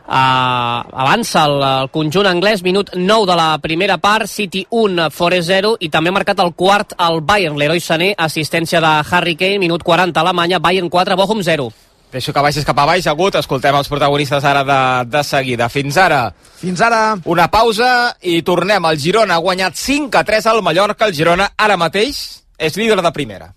Uh, 0.08 0.88
avança 1.04 1.44
el, 1.44 1.58
el 1.60 1.90
conjunt 1.92 2.30
anglès, 2.30 2.62
minut 2.64 2.94
9 2.96 3.26
de 3.28 3.36
la 3.36 3.50
primera 3.60 3.98
part, 4.00 4.30
City 4.32 4.64
1, 4.72 5.10
Forest 5.12 5.52
0, 5.52 5.74
i 5.84 5.90
també 5.92 6.14
ha 6.14 6.16
marcat 6.16 6.40
el 6.40 6.54
quart 6.56 6.96
al 6.96 7.20
Bayern, 7.28 7.58
l'heroi 7.60 7.84
Sané, 7.84 8.14
assistència 8.16 8.80
de 8.80 8.94
Harry 9.12 9.36
Kane, 9.36 9.60
minut 9.60 9.84
40 9.84 10.24
Alemanya, 10.24 10.62
Bayern 10.64 10.88
4, 10.90 11.20
Bochum 11.20 11.44
0. 11.44 11.68
Deixo 12.08 12.32
que 12.32 12.40
baixis 12.40 12.64
cap 12.64 12.78
a 12.80 12.86
baix, 12.88 13.04
agut, 13.12 13.36
escoltem 13.36 13.76
els 13.76 13.90
protagonistes 13.92 14.46
ara 14.48 14.64
de, 14.64 14.80
de 15.12 15.24
seguida. 15.28 15.68
Fins 15.68 16.00
ara. 16.00 16.22
Fins 16.62 16.80
ara. 16.82 17.18
Una 17.28 17.50
pausa 17.52 18.16
i 18.24 18.40
tornem. 18.48 18.86
al 18.86 18.96
Girona 18.98 19.36
ha 19.36 19.44
guanyat 19.44 19.76
5 19.76 20.16
a 20.16 20.24
3 20.24 20.48
al 20.48 20.64
Mallorca. 20.64 21.06
El 21.06 21.14
Girona 21.20 21.52
ara 21.58 21.76
mateix 21.76 22.24
és 22.58 22.80
líder 22.80 23.02
de 23.04 23.12
primera. 23.12 23.52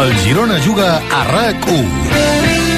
El 0.00 0.16
Girona 0.24 0.58
juga 0.64 0.96
a 0.96 1.24
RAC 1.28 1.68
1. 1.76 2.77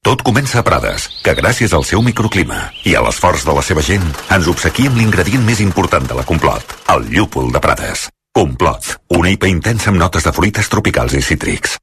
Tot 0.00 0.22
comença 0.24 0.56
a 0.56 0.64
Prades, 0.64 1.02
que 1.20 1.34
gràcies 1.36 1.74
al 1.76 1.82
seu 1.84 2.00
microclima 2.00 2.56
i 2.88 2.94
a 2.96 3.02
l'esforç 3.04 3.42
de 3.44 3.52
la 3.52 3.60
seva 3.60 3.82
gent 3.84 4.06
ens 4.32 4.46
obsequia 4.48 4.88
amb 4.88 4.96
l'ingredient 4.96 5.44
més 5.44 5.60
important 5.60 6.06
de 6.08 6.16
la 6.16 6.24
Complot, 6.24 6.72
el 6.94 7.04
llúpol 7.12 7.50
de 7.52 7.60
Prades. 7.60 8.06
Complot, 8.32 8.88
una 9.18 9.28
IPA 9.34 9.50
intensa 9.52 9.90
amb 9.92 10.00
notes 10.00 10.24
de 10.24 10.32
fruites 10.32 10.72
tropicals 10.72 11.12
i 11.18 11.20
cítrics. 11.20 11.76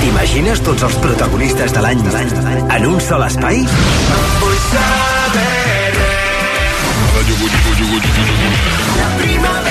T'imagines 0.00 0.64
tots 0.64 0.88
els 0.88 0.96
protagonistes 1.04 1.76
de 1.76 1.84
l'any 1.84 2.00
en 2.78 2.88
un 2.88 2.96
sol 3.04 3.28
espai? 3.28 3.60
Vull 4.40 4.58
saber 4.70 5.52
La 8.96 9.08
primavera 9.20 9.63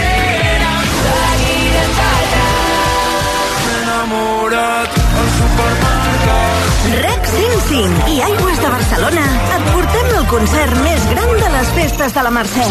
105 7.34 8.10
i 8.14 8.20
Aigües 8.22 8.60
de 8.62 8.70
Barcelona 8.70 9.24
et 9.56 9.70
portem 9.74 10.12
el 10.20 10.28
concert 10.30 10.76
més 10.86 11.08
gran 11.10 11.32
de 11.40 11.54
les 11.56 11.72
festes 11.78 12.14
de 12.14 12.26
la 12.28 12.34
Mercè. 12.36 12.68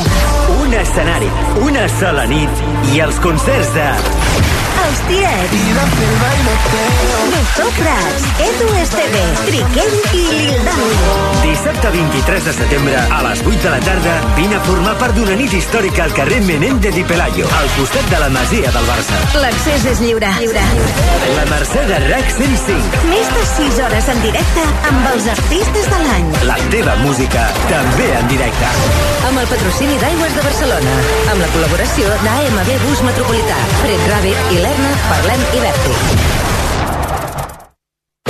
Un 0.61 0.77
escenari, 0.83 1.31
una 1.66 1.88
sola 1.98 2.29
nit 2.31 2.62
i 2.94 3.03
els 3.07 3.18
concerts 3.25 3.75
de... 3.75 3.88
Els 4.82 5.00
tiets. 5.08 5.52
Doctor 7.32 7.70
Prats, 7.76 8.24
Edu 8.42 8.68
Esteve, 8.80 9.22
Triquell 9.46 9.94
i 10.16 10.22
Lil 10.32 10.64
Dani. 10.66 10.96
Dissabte 11.42 11.90
23 11.94 12.44
de 12.48 12.52
setembre, 12.56 12.96
a 12.96 13.20
les 13.26 13.42
8 13.44 13.62
de 13.62 13.70
la 13.70 13.80
tarda, 13.84 14.14
vine 14.36 14.56
a 14.56 14.60
formar 14.66 14.94
part 15.00 15.14
d'una 15.16 15.36
nit 15.38 15.52
històrica 15.54 16.04
al 16.06 16.14
carrer 16.16 16.40
Menéndez 16.46 16.96
i 16.98 17.04
Pelayo, 17.08 17.48
al 17.58 17.68
costat 17.76 18.08
de 18.12 18.20
la 18.22 18.30
Masia 18.34 18.72
del 18.74 18.88
Barça. 18.88 19.20
L'accés 19.42 19.86
és 19.92 20.02
lliure. 20.02 20.30
lliure. 20.38 20.64
La 21.36 21.44
Mercè 21.50 21.84
de 21.90 21.98
RAC 22.08 22.32
105. 22.36 23.02
Més 23.10 23.32
de 23.36 23.44
6 23.52 23.80
hores 23.86 24.10
en 24.14 24.22
directe 24.26 24.66
amb 24.90 25.10
els 25.12 25.28
artistes 25.34 25.90
de 25.92 26.02
l'any. 26.06 26.32
La 26.50 26.58
teva 26.74 26.96
música, 27.04 27.46
també 27.68 28.08
en 28.18 28.32
directe. 28.32 28.72
Amb 29.28 29.38
el 29.38 29.46
patrocini 29.52 29.98
d'Aigües 30.02 30.34
de 30.38 30.46
Barcelona. 30.48 30.96
Amb 31.30 31.40
la 31.44 31.50
col·laboració 31.54 32.16
d'AMB 32.24 32.72
Bus 32.86 33.04
Metropolità, 33.06 33.60
Fred 33.82 34.08
Rabbit 34.22 34.52
i 34.54 34.58
l'Erna 34.62 34.90
Parlem 35.08 35.40
i 35.50 35.61
Berti. 35.64 35.94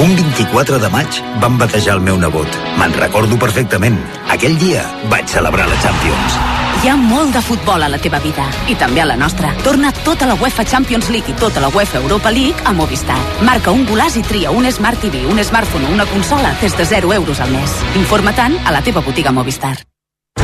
Un 0.00 0.14
24 0.16 0.78
de 0.80 0.88
maig 0.88 1.18
van 1.42 1.58
batejar 1.60 1.98
el 1.98 2.00
meu 2.06 2.16
nebot. 2.16 2.48
Me'n 2.80 2.96
recordo 2.96 3.36
perfectament. 3.36 3.98
Aquell 4.32 4.56
dia 4.56 4.86
vaig 5.12 5.28
celebrar 5.28 5.68
la 5.68 5.76
Champions. 5.84 6.38
Hi 6.80 6.88
ha 6.88 6.96
molt 6.96 7.36
de 7.36 7.44
futbol 7.44 7.84
a 7.84 7.92
la 7.92 8.00
teva 8.00 8.22
vida, 8.24 8.48
i 8.72 8.78
també 8.80 9.04
a 9.04 9.10
la 9.12 9.18
nostra. 9.20 9.52
Torna 9.68 9.92
tota 10.00 10.32
la 10.32 10.38
UEFA 10.40 10.64
Champions 10.64 11.12
League 11.12 11.28
i 11.28 11.36
tota 11.36 11.60
la 11.60 11.68
UEFA 11.68 12.00
Europa 12.00 12.32
League 12.32 12.64
a 12.64 12.72
Movistar. 12.72 13.20
Marca 13.44 13.76
un 13.76 13.84
golaç 13.84 14.16
i 14.16 14.24
tria 14.24 14.50
un 14.50 14.72
Smart 14.72 15.04
TV, 15.04 15.26
un 15.28 15.44
smartphone 15.44 15.92
o 15.92 15.92
una 15.92 16.08
consola 16.08 16.56
des 16.64 16.72
de 16.72 16.88
0 16.88 17.12
euros 17.20 17.44
al 17.44 17.52
mes. 17.52 17.80
Informa-te'n 18.00 18.62
a 18.64 18.72
la 18.72 18.80
teva 18.80 19.04
botiga 19.04 19.30
Movistar. 19.30 19.76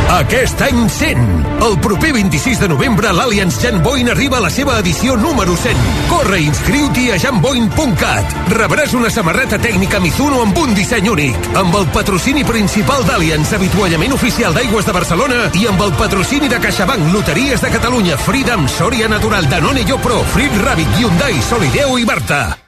Aquest 0.09 0.63
any 0.65 0.87
100. 0.89 1.19
El 1.67 1.75
proper 1.85 2.15
26 2.15 2.61
de 2.63 2.69
novembre 2.73 3.11
l'Allianz 3.13 3.59
Jan 3.61 3.83
Boyne 3.83 4.15
arriba 4.15 4.39
a 4.39 4.41
la 4.41 4.51
seva 4.51 4.79
edició 4.81 5.19
número 5.21 5.53
100. 5.53 5.83
Corre 6.09 6.39
i 6.41 6.47
inscriu-t'hi 6.49 7.11
a 7.13 7.19
janboyne.cat. 7.21 8.33
Rebràs 8.57 8.95
una 8.97 9.11
samarreta 9.13 9.59
tècnica 9.61 10.01
Mizuno 10.01 10.41
amb 10.47 10.57
un 10.63 10.73
disseny 10.79 11.11
únic, 11.13 11.51
amb 11.61 11.77
el 11.77 11.85
patrocini 11.93 12.45
principal 12.49 13.05
d'Allianz, 13.05 13.53
avituallament 13.59 14.17
oficial 14.17 14.57
d'Aigües 14.57 14.89
de 14.89 14.95
Barcelona 14.97 15.43
i 15.61 15.67
amb 15.69 15.85
el 15.85 15.93
patrocini 16.01 16.49
de 16.49 16.61
CaixaBank, 16.63 17.13
Loteries 17.13 17.61
de 17.61 17.75
Catalunya, 17.77 18.17
Freedom, 18.17 18.65
Sòria 18.79 19.13
Natural, 19.13 19.45
Danone 19.53 19.85
Pro, 20.01 20.23
Frit 20.33 20.57
Rabbit, 20.65 20.89
Hyundai, 20.97 21.37
Solideo 21.43 21.99
i 21.99 22.09
Barta. 22.09 22.68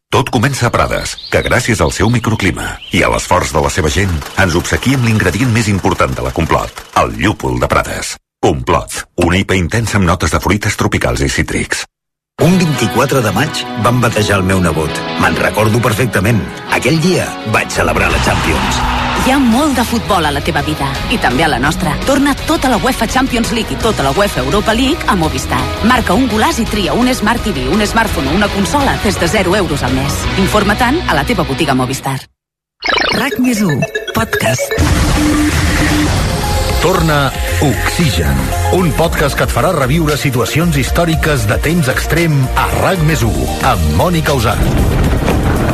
Tot 0.11 0.27
comença 0.27 0.65
a 0.67 0.71
Prades, 0.75 1.13
que 1.31 1.39
gràcies 1.39 1.79
al 1.79 1.93
seu 1.95 2.09
microclima 2.11 2.65
i 2.91 2.99
a 2.99 3.07
l'esforç 3.13 3.53
de 3.55 3.61
la 3.63 3.69
seva 3.71 3.87
gent 3.93 4.11
ens 4.43 4.57
obsequia 4.59 4.97
amb 4.99 5.07
l'ingredient 5.07 5.53
més 5.55 5.69
important 5.71 6.11
de 6.17 6.25
la 6.25 6.33
complot, 6.35 6.81
el 6.99 7.13
llúpol 7.15 7.55
de 7.61 7.69
Prades. 7.71 8.17
Complot, 8.43 8.97
una 9.23 9.39
IPA 9.39 9.55
intensa 9.61 9.95
amb 10.01 10.09
notes 10.09 10.35
de 10.35 10.41
fruites 10.43 10.75
tropicals 10.75 11.23
i 11.23 11.29
cítrics. 11.31 11.85
Un 12.43 12.57
24 12.59 13.21
de 13.23 13.31
maig 13.37 13.63
van 13.85 14.01
batejar 14.03 14.41
el 14.41 14.43
meu 14.51 14.59
nebot. 14.59 14.99
Me'n 15.23 15.39
recordo 15.39 15.79
perfectament. 15.79 16.43
Aquell 16.75 16.99
dia 16.99 17.29
vaig 17.55 17.71
celebrar 17.71 18.11
la 18.11 18.19
Champions. 18.27 18.83
Hi 19.21 19.29
ha 19.29 19.37
molt 19.37 19.77
de 19.77 19.83
futbol 19.85 20.25
a 20.25 20.31
la 20.33 20.41
teva 20.41 20.63
vida 20.65 20.87
i 21.13 21.17
també 21.21 21.43
a 21.45 21.49
la 21.51 21.59
nostra. 21.61 21.91
Torna 22.07 22.31
tota 22.47 22.71
la 22.71 22.79
UEFA 22.81 23.05
Champions 23.05 23.51
League 23.53 23.69
i 23.69 23.77
tota 23.77 24.01
la 24.01 24.15
UEFA 24.17 24.41
Europa 24.41 24.73
League 24.73 25.05
a 25.05 25.13
Movistar. 25.15 25.59
Marca 25.85 26.15
un 26.17 26.25
golaç 26.31 26.57
i 26.63 26.65
tria 26.65 26.95
un 26.97 27.11
Smart 27.13 27.43
TV, 27.45 27.67
un 27.69 27.85
smartphone 27.85 28.31
o 28.31 28.35
una 28.39 28.49
consola 28.49 28.97
des 29.03 29.19
de 29.21 29.27
0 29.29 29.55
euros 29.59 29.83
al 29.83 29.93
mes. 29.93 30.17
Informa-te'n 30.41 30.97
a 31.05 31.13
la 31.13 31.23
teva 31.23 31.45
botiga 31.45 31.77
Movistar. 31.77 32.17
RAC 33.13 33.37
més 33.45 33.61
1, 33.61 33.77
podcast. 34.17 34.73
Torna 36.81 37.21
Oxigen, 37.61 38.41
un 38.73 38.89
podcast 38.97 39.37
que 39.37 39.45
et 39.45 39.53
farà 39.53 39.69
reviure 39.77 40.17
situacions 40.17 40.81
històriques 40.81 41.45
de 41.45 41.61
temps 41.61 41.93
extrem 41.93 42.41
a 42.57 42.65
RAC 42.79 43.05
més 43.05 43.21
1, 43.21 43.49
amb 43.69 43.97
Mònica 44.01 44.33
Usar. 44.33 44.57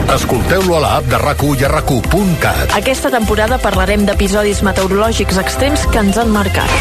Escolteu-lo 0.08 0.78
a 0.78 0.80
l'app 0.80 1.08
de 1.12 1.18
rac 1.20 1.42
i 1.44 1.66
a 1.66 1.70
rac 1.72 1.92
Aquesta 2.78 3.10
temporada 3.12 3.58
parlarem 3.60 4.06
d'episodis 4.08 4.62
meteorològics 4.64 5.38
extrems 5.38 5.84
que 5.92 6.00
ens 6.00 6.18
han 6.18 6.32
marcat. 6.32 6.72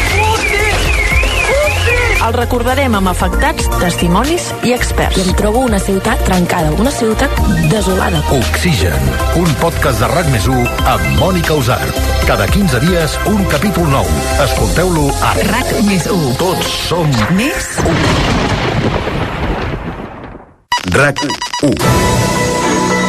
El 2.27 2.33
recordarem 2.33 2.95
amb 2.95 3.07
afectats, 3.11 3.67
testimonis 3.79 4.47
i 4.67 4.73
experts. 4.75 5.19
I 5.19 5.27
em 5.27 5.35
trobo 5.39 5.59
una 5.63 5.79
ciutat 5.79 6.23
trencada, 6.27 6.71
una 6.79 6.91
ciutat 6.91 7.31
desolada. 7.71 8.23
Oxigen, 8.35 9.11
un 9.39 9.53
podcast 9.61 9.99
de 10.03 10.09
RAC 10.11 10.31
més 10.31 10.47
1 10.47 10.63
amb 10.95 11.21
Mònica 11.21 11.59
Usar. 11.59 11.83
Cada 12.27 12.47
15 12.51 12.81
dies, 12.87 13.19
un 13.31 13.43
capítol 13.51 13.87
nou. 13.91 14.07
Escolteu-lo 14.47 15.11
a 15.19 15.35
RAC 15.51 15.75
més 15.87 16.07
1. 16.11 16.33
Tots 16.39 16.73
som 16.87 17.15
Més 17.35 17.71
RAC 20.95 21.23
1. 21.63 22.36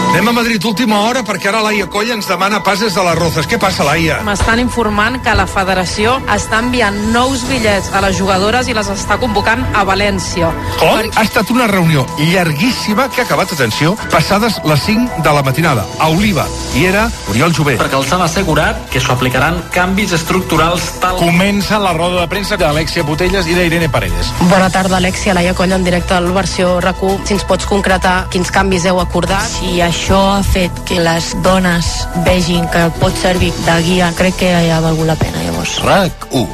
Anem 0.08 0.28
a 0.28 0.32
Madrid 0.32 0.64
última 0.64 1.02
hora 1.04 1.20
perquè 1.22 1.50
ara 1.50 1.60
Laia 1.62 1.84
Colla 1.86 2.14
ens 2.16 2.26
demana 2.26 2.58
passes 2.64 2.94
de 2.96 3.02
les 3.04 3.14
Rozas. 3.18 3.46
Què 3.46 3.58
passa, 3.60 3.84
Laia? 3.86 4.16
M'estan 4.26 4.58
informant 4.58 5.18
que 5.22 5.34
la 5.36 5.44
federació 5.46 6.16
està 6.32 6.58
enviant 6.64 6.96
nous 7.12 7.44
bitllets 7.46 7.90
a 7.94 8.00
les 8.02 8.16
jugadores 8.18 8.66
i 8.66 8.74
les 8.74 8.88
està 8.90 9.18
convocant 9.20 9.62
a 9.76 9.84
València. 9.86 10.48
Com? 10.80 11.04
Ha 11.14 11.22
estat 11.22 11.52
una 11.54 11.66
reunió 11.70 12.06
llarguíssima 12.18 13.06
que 13.12 13.20
ha 13.20 13.26
acabat, 13.28 13.52
atenció, 13.54 13.92
passades 14.10 14.56
les 14.64 14.82
5 14.88 15.20
de 15.22 15.34
la 15.36 15.42
matinada. 15.46 15.84
A 16.00 16.08
Oliva. 16.08 16.48
I 16.74 16.86
era 16.88 17.04
Oriol 17.28 17.54
Jové. 17.54 17.76
perquè 17.78 18.00
els 18.00 18.10
han 18.12 18.24
assegurat 18.24 18.80
que 18.90 19.00
s'ho 19.04 19.12
aplicaran 19.12 19.60
canvis 19.76 20.16
estructurals 20.16 20.88
tal... 21.04 21.20
Comença 21.20 21.78
la 21.78 21.92
roda 21.92 22.22
de 22.22 22.26
premsa 22.32 22.56
d'Alexia 22.56 23.04
Botelles 23.04 23.46
i 23.46 23.54
d'Irene 23.54 23.88
Paredes. 23.92 24.32
Bona 24.48 24.70
tarda, 24.72 24.96
Alexia, 24.96 25.36
Laia 25.36 25.54
Colla, 25.54 25.76
en 25.76 25.84
directe 25.84 26.16
al 26.16 26.32
versió 26.32 26.78
RAC1. 26.80 27.22
Si 27.28 27.36
ens 27.38 27.44
pots 27.46 27.68
concretar 27.68 28.16
quins 28.32 28.50
canvis 28.50 28.88
heu 28.88 28.98
acordat. 29.04 29.46
Si 29.52 29.78
això 29.84 30.07
ha 30.16 30.42
fet 30.42 30.72
que 30.88 31.00
les 31.04 31.26
dones 31.44 31.86
vegin 32.24 32.64
que 32.72 32.84
pot 33.00 33.14
servir 33.20 33.50
de 33.66 33.76
guia, 33.84 34.08
crec 34.16 34.38
que 34.40 34.52
ja 34.52 34.78
ha 34.78 34.80
valgut 34.80 35.06
la 35.10 35.16
pena, 35.20 35.42
llavors. 35.44 35.74
RAC 35.84 36.28
1, 36.32 36.46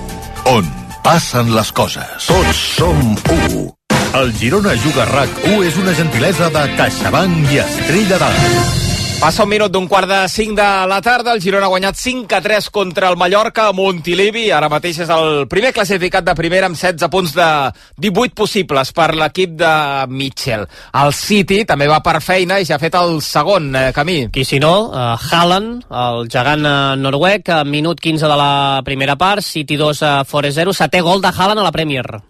on 0.51 0.71
passen 1.05 1.55
les 1.55 1.71
coses. 1.73 2.27
Tots 2.27 2.65
som 2.79 3.15
1. 3.31 3.67
El 4.19 4.33
Girona 4.39 4.75
Juga 4.83 5.07
RAC 5.11 5.45
1 5.45 5.61
és 5.69 5.79
una 5.79 5.95
gentilesa 5.95 6.51
de 6.55 6.65
CaixaBank 6.79 7.55
i 7.55 7.63
Estrella 7.63 8.19
d'Alt. 8.25 8.84
Passa 9.21 9.45
un 9.45 9.49
minut 9.49 9.73
d'un 9.73 9.87
quart 9.89 10.09
de 10.11 10.19
5 10.29 10.55
de 10.59 10.67
la 10.91 11.01
tarda. 11.01 11.33
El 11.33 11.41
Girona 11.41 11.65
ha 11.65 11.73
guanyat 11.73 11.97
5 11.97 12.35
a 12.37 12.41
3 12.45 12.69
contra 12.71 13.09
el 13.09 13.17
Mallorca 13.17 13.69
a 13.69 13.73
Montilivi. 13.73 14.51
Ara 14.53 14.69
mateix 14.69 14.99
és 15.07 15.13
el 15.15 15.47
primer 15.49 15.73
classificat 15.73 16.27
de 16.27 16.35
primera 16.37 16.69
amb 16.69 16.77
16 16.77 17.09
punts 17.13 17.33
de 17.37 17.49
18 18.05 18.37
possibles 18.37 18.93
per 18.93 19.15
l'equip 19.17 19.57
de 19.61 19.73
Mitchell. 20.13 20.67
El 21.01 21.15
City 21.17 21.63
també 21.65 21.89
va 21.89 22.03
per 22.05 22.19
feina 22.21 22.61
i 22.61 22.69
ja 22.69 22.77
ha 22.77 22.83
fet 22.83 22.99
el 23.01 23.21
segon 23.25 23.73
eh, 23.75 23.87
camí. 23.97 24.19
Qui 24.35 24.45
si 24.45 24.61
no, 24.61 24.75
uh, 24.91 25.15
Haaland, 25.17 25.87
el 25.89 26.29
gegant 26.29 26.69
uh, 26.69 26.95
noruec, 27.01 27.49
a 27.49 27.63
minut 27.65 28.03
15 28.05 28.29
de 28.29 28.41
la 28.41 28.83
primera 28.85 29.17
part, 29.17 29.45
City 29.47 29.81
2 29.81 30.03
a 30.05 30.15
Forest 30.29 30.61
0, 30.61 30.77
setè 30.77 31.01
gol 31.01 31.25
de 31.25 31.33
Haaland 31.33 31.65
a 31.65 31.71
la 31.71 31.73
Premier. 31.73 32.21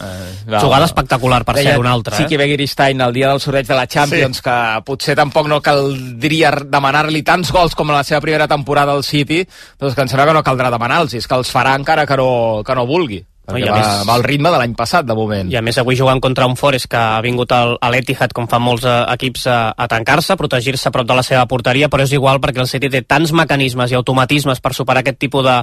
Eh, 0.00 0.58
Jugada 0.60 0.86
espectacular, 0.86 1.44
per 1.44 1.56
ser 1.58 1.78
una 1.78 1.92
altra, 1.92 2.16
eh? 2.16 2.22
Siki 2.22 2.36
Begiristain 2.36 3.00
el 3.00 3.12
dia 3.12 3.28
del 3.28 3.40
sorteig 3.40 3.66
de 3.66 3.74
la 3.74 3.86
Champions, 3.86 4.36
Sí. 4.38 4.42
que 4.42 4.56
potser 4.84 5.14
tampoc 5.16 5.46
no 5.46 5.60
caldria 5.62 6.50
demanar-li 6.64 7.22
tants 7.22 7.52
gols 7.52 7.74
com 7.74 7.90
en 7.90 7.96
la 7.96 8.04
seva 8.04 8.20
primera 8.20 8.48
temporada 8.48 8.92
al 8.92 9.04
City, 9.04 9.46
doncs 9.78 9.94
que 9.94 10.02
em 10.02 10.08
sembla 10.08 10.26
que 10.26 10.34
no 10.34 10.42
caldrà 10.42 10.70
demanar-los, 10.70 11.14
és 11.14 11.26
que 11.28 11.34
els 11.34 11.52
farà 11.52 11.76
encara 11.76 12.06
que 12.06 12.16
no, 12.16 12.62
que 12.66 12.74
no 12.74 12.86
vulgui. 12.86 13.24
No, 13.44 13.52
Perquè 13.58 13.68
a 13.68 13.72
va, 13.74 13.78
més- 13.80 14.06
va 14.08 14.14
al 14.16 14.22
ritme 14.24 14.48
de 14.50 14.56
l'any 14.56 14.72
passat, 14.74 15.04
de 15.04 15.14
moment. 15.14 15.50
I 15.52 15.56
a 15.58 15.62
més 15.62 15.76
avui 15.76 15.96
jugant 15.98 16.20
contra 16.24 16.46
un 16.48 16.56
Forest 16.56 16.88
que 16.88 16.96
ha 16.96 17.20
vingut 17.20 17.52
al, 17.52 17.74
a 17.80 17.90
l'Etihad 17.92 18.32
com 18.32 18.46
fan 18.48 18.62
molts 18.64 18.86
eh, 18.88 18.94
equips 19.12 19.46
a, 19.52 19.58
a 19.76 19.88
tancar-se, 19.90 20.32
a 20.32 20.36
protegir-se 20.40 20.88
a 20.88 20.92
prop 20.94 21.04
de 21.06 21.16
la 21.18 21.22
seva 21.22 21.44
porteria, 21.50 21.90
però 21.92 22.06
és 22.06 22.14
igual 22.16 22.40
perquè 22.40 22.62
el 22.64 22.70
City 22.70 22.88
té 22.88 23.02
tants 23.04 23.34
mecanismes 23.36 23.92
i 23.92 23.98
automatismes 23.98 24.62
per 24.64 24.72
superar 24.72 25.02
aquest 25.04 25.18
tipus 25.20 25.44
de, 25.44 25.58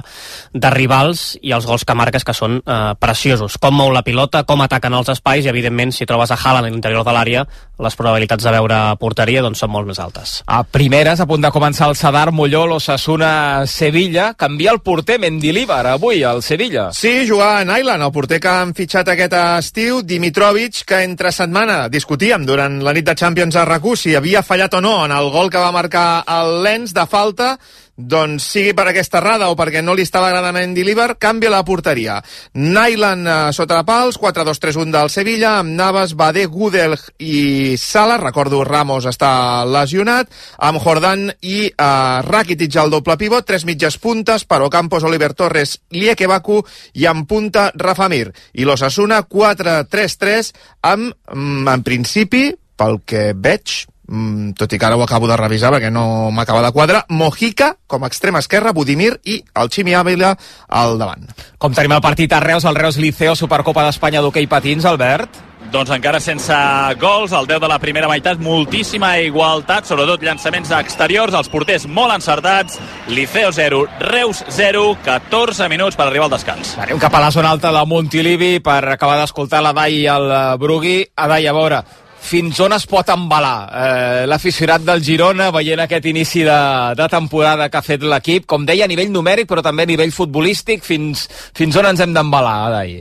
de 0.54 0.70
rivals 0.70 1.24
i 1.42 1.50
els 1.56 1.66
gols 1.66 1.82
que 1.84 1.96
marques 1.98 2.22
que 2.22 2.36
són 2.38 2.60
eh, 2.62 2.94
preciosos. 3.02 3.58
Com 3.58 3.74
mou 3.74 3.90
la 3.90 4.04
pilota, 4.06 4.44
com 4.46 4.62
ataquen 4.62 4.94
els 4.94 5.10
espais 5.10 5.44
i 5.44 5.50
evidentment 5.50 5.90
si 5.90 6.06
trobes 6.06 6.30
a 6.30 6.38
Haaland 6.38 6.68
a 6.68 6.70
l'interior 6.70 7.02
de 7.02 7.16
l'àrea 7.18 7.46
les 7.82 7.96
probabilitats 7.98 8.44
de 8.44 8.52
veure 8.54 8.78
porteria 9.00 9.42
doncs 9.44 9.62
són 9.62 9.72
molt 9.74 9.88
més 9.90 10.00
altes. 10.02 10.38
A 10.46 10.62
primeres, 10.64 11.20
a 11.20 11.26
punt 11.28 11.42
de 11.44 11.52
començar 11.54 11.88
el 11.90 11.96
Sadar, 11.98 12.30
Molló, 12.32 12.64
l'Ossassuna, 12.70 13.66
Sevilla. 13.66 14.32
Canvia 14.38 14.72
el 14.72 14.80
porter 14.80 15.18
Mendilíbar 15.22 15.84
avui 15.90 16.22
al 16.24 16.42
Sevilla. 16.42 16.90
Sí, 16.96 17.26
jugar 17.28 17.62
en 17.62 17.74
Island, 17.76 18.06
el 18.06 18.14
porter 18.14 18.40
que 18.40 18.52
han 18.52 18.74
fitxat 18.78 19.12
aquest 19.12 19.36
estiu, 19.42 20.02
Dimitrovic, 20.06 20.84
que 20.86 21.02
entre 21.04 21.32
setmana 21.34 21.88
discutíem 21.92 22.46
durant 22.48 22.80
la 22.82 22.94
nit 22.96 23.06
de 23.06 23.16
Champions 23.18 23.56
a 23.56 23.66
rac 23.68 23.82
si 23.98 24.14
havia 24.14 24.44
fallat 24.46 24.74
o 24.78 24.80
no 24.80 25.04
en 25.04 25.10
el 25.10 25.30
gol 25.34 25.50
que 25.50 25.58
va 25.58 25.72
marcar 25.74 26.22
el 26.30 26.62
Lens 26.62 26.92
de 26.94 27.04
falta, 27.06 27.56
doncs 27.96 28.46
sigui 28.54 28.72
per 28.72 28.86
aquesta 28.88 29.20
errada 29.20 29.50
o 29.52 29.56
perquè 29.56 29.82
no 29.84 29.92
li 29.94 30.04
estava 30.06 30.30
agradant 30.30 30.56
a 30.56 30.62
Andy 30.64 30.84
Líber, 30.84 31.16
canvia 31.20 31.50
la 31.52 31.62
porteria. 31.64 32.16
Nyland 32.56 33.28
eh, 33.28 33.36
sota 33.52 33.76
la 33.78 33.84
pals, 33.84 34.18
4-2-3-1 34.20 34.94
del 34.94 35.10
Sevilla, 35.12 35.58
amb 35.60 35.76
Navas, 35.76 36.14
Badé, 36.16 36.46
Gudel 36.46 36.96
i 37.20 37.76
Sala, 37.80 38.16
recordo 38.22 38.62
Ramos 38.64 39.06
està 39.10 39.64
lesionat, 39.68 40.32
amb 40.58 40.80
Jordan 40.82 41.28
i 41.42 41.66
eh, 41.68 42.22
Rakitic 42.28 42.80
al 42.80 42.92
doble 42.92 43.18
pivot, 43.20 43.46
tres 43.46 43.66
mitges 43.68 43.98
puntes, 44.00 44.46
per 44.48 44.62
Ocampos, 44.64 45.04
Oliver 45.04 45.34
Torres, 45.36 45.76
Lieke 45.92 46.30
Baku 46.30 46.62
i 46.96 47.06
en 47.10 47.26
punta 47.28 47.68
Rafa 47.76 48.08
Mir. 48.08 48.32
I 48.56 48.64
l'Ossassuna 48.64 49.22
4-3-3 49.28 50.52
amb, 50.88 51.12
mm, 51.28 51.68
en 51.68 51.84
principi, 51.84 52.48
pel 52.76 53.02
que 53.06 53.30
veig, 53.36 53.82
mm, 54.12 54.54
tot 54.60 54.72
i 54.72 54.78
que 54.78 54.86
ara 54.86 54.96
ho 54.96 55.02
acabo 55.02 55.28
de 55.30 55.36
revisar 55.40 55.72
perquè 55.74 55.90
no 55.90 56.30
m'acaba 56.30 56.62
de 56.62 56.72
quadrar, 56.72 57.04
Mojica 57.08 57.72
com 57.86 58.04
a 58.04 58.10
extrema 58.12 58.42
esquerra, 58.44 58.72
Budimir 58.76 59.16
i 59.24 59.40
el 59.54 59.72
Ximi 59.72 59.96
Ávila 59.96 60.36
al 60.68 60.98
davant. 61.00 61.26
Com 61.58 61.74
tenim 61.74 61.96
el 61.96 62.04
partit 62.04 62.32
a 62.32 62.40
Reus, 62.40 62.68
el 62.68 62.76
Reus 62.76 63.00
Liceo, 63.00 63.34
Supercopa 63.38 63.86
d'Espanya 63.88 64.22
d'hoquei 64.22 64.46
patins, 64.50 64.84
Albert? 64.88 65.48
Doncs 65.72 65.88
encara 65.94 66.18
sense 66.20 66.52
gols, 67.00 67.32
al 67.32 67.46
10 67.48 67.60
de 67.62 67.68
la 67.70 67.78
primera 67.80 68.08
meitat, 68.10 68.40
moltíssima 68.42 69.14
igualtat, 69.24 69.86
sobretot 69.88 70.20
llançaments 70.20 70.68
exteriors, 70.76 71.32
els 71.32 71.48
porters 71.48 71.86
molt 71.88 72.12
encertats, 72.12 72.76
Liceo 73.08 73.52
0, 73.56 73.80
Reus 74.10 74.42
0, 74.52 74.84
14 75.06 75.70
minuts 75.72 75.96
per 75.96 76.10
arribar 76.10 76.28
al 76.28 76.34
descans. 76.34 76.74
Anem 76.82 77.00
cap 77.00 77.16
a 77.16 77.22
la 77.24 77.30
zona 77.32 77.54
alta 77.54 77.72
de 77.72 77.86
Montilivi 77.88 78.58
per 78.60 78.82
acabar 78.92 79.16
d'escoltar 79.22 79.62
la 79.64 79.72
Dai 79.72 80.02
i 80.02 80.06
el 80.12 80.28
Brugui. 80.60 80.98
A 81.16 81.30
Dai, 81.30 81.46
a 81.48 81.56
veure, 81.56 81.80
fins 82.22 82.60
on 82.62 82.72
es 82.76 82.86
pot 82.88 83.08
embalar 83.12 83.56
eh, 83.68 84.24
l'aficionat 84.30 84.84
del 84.86 85.02
Girona 85.04 85.50
veient 85.54 85.82
aquest 85.84 86.06
inici 86.08 86.44
de, 86.46 86.58
de 86.98 87.08
temporada 87.10 87.68
que 87.68 87.80
ha 87.80 87.86
fet 87.86 88.04
l'equip, 88.06 88.46
com 88.46 88.66
deia, 88.66 88.86
a 88.86 88.92
nivell 88.92 89.10
numèric 89.12 89.50
però 89.50 89.64
també 89.64 89.84
a 89.84 89.90
nivell 89.90 90.14
futbolístic, 90.14 90.86
fins, 90.86 91.26
fins 91.58 91.76
on 91.76 91.90
ens 91.90 92.04
hem 92.04 92.14
d'embalar, 92.14 92.58
Adai? 92.70 93.00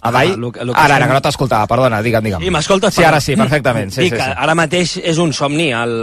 Adai? 0.00 0.32
Ah, 0.32 0.36
lo 0.36 0.50
lo 0.64 0.72
ara, 0.74 0.96
ara, 0.96 1.06
que 1.06 1.12
no 1.12 1.20
t'escoltava, 1.20 1.66
perdona, 1.68 2.00
digue'm, 2.00 2.24
digue'm. 2.24 2.42
Sí, 2.42 2.50
m'escoltes? 2.50 2.94
Sí, 2.94 3.04
ara 3.04 3.20
sí, 3.20 3.36
perfectament. 3.36 3.92
Sí, 3.92 4.06
Dic 4.06 4.16
sí, 4.16 4.22
sí. 4.22 4.36
ara 4.44 4.54
mateix 4.56 4.94
és 4.96 5.20
un 5.20 5.34
somni 5.36 5.68
el, 5.76 5.94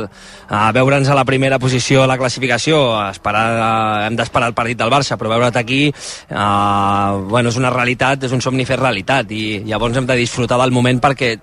a 0.50 0.62
veure'ns 0.76 1.10
a 1.10 1.18
la 1.18 1.26
primera 1.26 1.58
posició 1.58 2.04
a 2.04 2.08
la 2.10 2.18
classificació, 2.22 2.82
esperar, 3.10 4.06
hem 4.06 4.20
d'esperar 4.20 4.52
el 4.52 4.58
partit 4.58 4.78
del 4.78 4.94
Barça, 4.94 5.18
però 5.18 5.34
veure't 5.34 5.58
aquí 5.58 5.88
uh, 5.90 7.18
bueno, 7.26 7.50
és 7.50 7.58
una 7.58 7.74
realitat, 7.74 8.28
és 8.30 8.38
un 8.38 8.44
somni 8.46 8.68
fer 8.70 8.78
realitat 8.78 9.34
i 9.34 9.64
llavors 9.66 9.98
hem 9.98 10.06
de 10.06 10.20
disfrutar 10.20 10.62
del 10.62 10.76
moment 10.76 11.02
perquè 11.02 11.34
eh, 11.34 11.42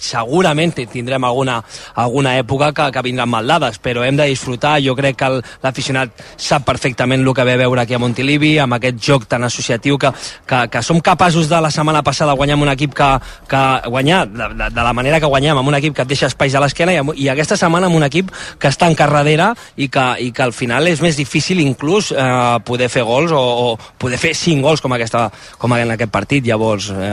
segurament 0.00 0.74
tindrem 0.74 1.24
alguna, 1.24 1.60
alguna 1.94 2.36
època 2.38 2.72
que, 2.74 2.90
que 2.92 3.04
vindran 3.04 3.30
mal 3.30 3.46
dades, 3.46 3.78
però 3.82 4.04
hem 4.04 4.16
de 4.16 4.28
disfrutar. 4.30 4.76
Jo 4.84 4.96
crec 4.96 5.18
que 5.20 5.30
l'aficionat 5.62 6.24
sap 6.36 6.66
perfectament 6.66 7.22
el 7.24 7.34
que 7.34 7.44
ve 7.44 7.54
a 7.54 7.62
veure 7.64 7.82
aquí 7.82 7.94
a 7.94 8.00
Montilivi, 8.02 8.56
amb 8.58 8.78
aquest 8.78 9.00
joc 9.02 9.28
tan 9.30 9.44
associatiu 9.44 9.98
que, 9.98 10.10
que, 10.46 10.64
que 10.70 10.82
som 10.82 11.00
capaços 11.00 11.48
de 11.48 11.60
la 11.60 11.70
setmana 11.74 12.02
passada 12.02 12.36
guanyar 12.36 12.58
amb 12.58 12.66
un 12.66 12.72
equip 12.74 12.94
que, 12.94 13.10
que 13.48 13.62
guanyar 13.88 14.24
de, 14.28 14.48
de, 14.54 14.70
de 14.74 14.86
la 14.86 14.92
manera 14.96 15.20
que 15.20 15.30
guanyem, 15.30 15.58
amb 15.58 15.72
un 15.72 15.78
equip 15.78 15.96
que 15.96 16.04
et 16.04 16.10
deixa 16.10 16.28
espais 16.30 16.54
a 16.54 16.62
l'esquena 16.62 16.94
i, 16.94 17.02
i 17.24 17.30
aquesta 17.32 17.58
setmana 17.60 17.90
amb 17.90 17.98
un 17.98 18.06
equip 18.06 18.32
que 18.58 18.70
està 18.70 18.88
en 18.90 18.98
carradera 18.98 19.52
i 19.76 19.88
que, 19.92 20.06
i 20.20 20.30
que 20.34 20.44
al 20.44 20.54
final 20.56 20.88
és 20.90 21.02
més 21.04 21.18
difícil 21.18 21.62
inclús 21.64 22.12
eh, 22.12 22.28
poder 22.66 22.90
fer 22.92 23.04
gols 23.06 23.34
o, 23.34 23.40
o 23.40 23.66
poder 24.00 24.20
fer 24.20 24.34
cinc 24.38 24.64
gols 24.64 24.82
com, 24.84 24.94
aquesta, 24.96 25.26
com 25.58 25.74
en 25.76 25.94
aquest 25.94 26.12
partit. 26.12 26.44
Llavors, 26.46 26.90
eh, 26.94 27.12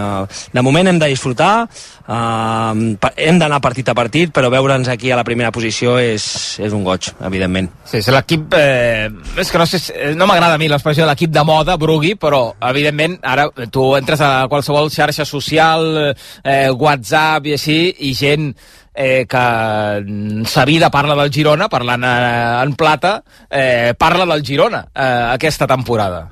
de 0.53 0.65
moment 0.65 0.91
hem 0.91 0.99
de 1.01 1.11
disfrutar, 1.11 1.53
eh, 1.65 2.40
pa- 2.99 3.13
hem 3.17 3.37
d'anar 3.39 3.59
partit 3.61 3.87
a 3.89 3.95
partit, 3.97 4.31
però 4.33 4.49
veure'ns 4.53 4.87
aquí 4.91 5.11
a 5.11 5.17
la 5.19 5.23
primera 5.27 5.51
posició 5.51 5.97
és, 5.99 6.25
és 6.59 6.73
un 6.73 6.83
goig, 6.83 7.11
evidentment. 7.27 7.69
Sí, 7.85 7.97
és 8.01 8.07
l'equip... 8.13 8.53
Eh, 8.57 9.09
és 9.41 9.51
que 9.51 9.57
no 9.61 9.65
sé, 9.69 9.79
eh, 9.93 10.11
no 10.15 10.27
m'agrada 10.29 10.55
a 10.55 10.61
mi 10.61 10.67
l'expressió 10.71 11.03
de 11.05 11.11
l'equip 11.11 11.31
de 11.31 11.43
moda, 11.47 11.77
Brugui, 11.81 12.15
però 12.19 12.43
evidentment 12.71 13.17
ara 13.23 13.47
tu 13.71 13.91
entres 13.97 14.21
a 14.25 14.47
qualsevol 14.51 14.91
xarxa 14.93 15.25
social, 15.25 16.13
eh, 16.43 16.69
WhatsApp 16.71 17.47
i 17.51 17.55
així, 17.57 17.79
i 18.09 18.13
gent 18.17 18.51
eh, 18.93 19.25
que 19.29 19.45
sa 20.47 20.65
vida 20.65 20.89
parla 20.91 21.15
del 21.15 21.31
Girona, 21.31 21.69
parlant 21.71 22.03
eh, 22.03 22.63
en 22.65 22.75
plata, 22.75 23.21
eh, 23.49 23.93
parla 23.97 24.25
del 24.25 24.43
Girona 24.45 24.85
eh, 24.93 25.09
aquesta 25.37 25.67
temporada. 25.67 26.27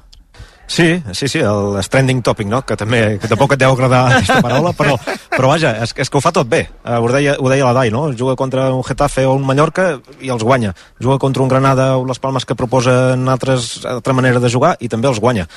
Sí, 0.69 1.01
sí, 1.13 1.27
sí, 1.27 1.39
el 1.39 1.81
trending 1.89 2.21
topic, 2.21 2.45
no? 2.47 2.61
Que 2.61 2.75
també, 2.77 3.17
que 3.17 3.27
tampoc 3.27 3.55
et 3.55 3.61
deu 3.63 3.73
agradar 3.73 4.03
aquesta 4.19 4.37
paraula, 4.45 4.69
però, 4.77 4.93
però 5.33 5.49
vaja, 5.49 5.71
és, 5.81 5.95
és 5.97 6.11
que 6.13 6.19
ho 6.19 6.21
fa 6.21 6.31
tot 6.35 6.45
bé. 6.47 6.59
Eh, 6.85 6.99
ho, 7.01 7.07
deia, 7.09 7.33
ho 7.41 7.49
deia 7.49 7.65
la 7.65 7.73
Dai, 7.73 7.89
no? 7.89 8.03
Juga 8.13 8.35
contra 8.37 8.67
un 8.75 8.85
Getafe 8.85 9.25
o 9.25 9.33
un 9.33 9.47
Mallorca 9.49 9.87
i 10.21 10.29
els 10.29 10.45
guanya. 10.45 10.75
Juga 11.01 11.17
contra 11.17 11.41
un 11.41 11.49
Granada 11.49 11.95
o 11.97 12.05
les 12.05 12.21
Palmes 12.21 12.45
que 12.45 12.57
proposen 12.59 13.25
altres, 13.33 13.79
altra 13.89 14.13
manera 14.13 14.39
de 14.39 14.53
jugar 14.53 14.75
i 14.79 14.91
també 14.93 15.09
els 15.09 15.17
guanya. 15.19 15.47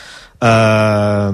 Eh, 0.41 1.29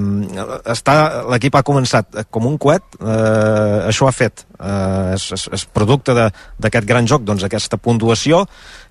està, 0.75 0.99
l'equip 1.31 1.55
ha 1.55 1.63
començat 1.71 2.25
com 2.35 2.51
un 2.51 2.59
coet, 2.59 2.99
eh, 2.99 3.87
això 3.93 4.11
ha 4.11 4.17
fet. 4.17 4.43
Eh, 4.59 5.15
és, 5.15 5.31
és, 5.39 5.47
és 5.55 5.69
producte 5.71 6.19
d'aquest 6.19 6.91
gran 6.91 7.07
joc, 7.07 7.23
doncs 7.23 7.47
aquesta 7.47 7.79
puntuació, 7.79 8.43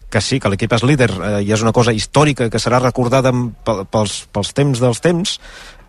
que 0.10 0.22
sí, 0.24 0.40
que 0.40 0.50
l'equip 0.52 0.74
és 0.78 0.86
líder 0.88 1.10
eh, 1.12 1.40
i 1.44 1.52
és 1.52 1.64
una 1.64 1.74
cosa 1.76 1.94
històrica 1.96 2.50
que 2.52 2.62
serà 2.64 2.80
recordada 2.84 3.34
pels, 3.66 4.22
pels 4.32 4.54
temps 4.56 4.80
dels 4.84 5.04
temps 5.04 5.38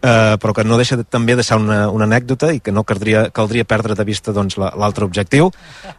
eh, 0.03 0.37
però 0.41 0.53
que 0.55 0.65
no 0.65 0.77
deixa 0.79 0.97
de, 0.97 1.05
també 1.05 1.35
de 1.37 1.43
ser 1.43 1.57
una, 1.59 1.89
una 1.91 2.05
anècdota 2.07 2.53
i 2.55 2.61
que 2.61 2.73
no 2.73 2.85
caldria, 2.85 3.29
caldria 3.35 3.65
perdre 3.65 3.95
de 3.99 4.05
vista 4.05 4.33
doncs, 4.33 4.57
la- 4.59 4.73
l'altre 4.79 5.05
objectiu. 5.05 5.51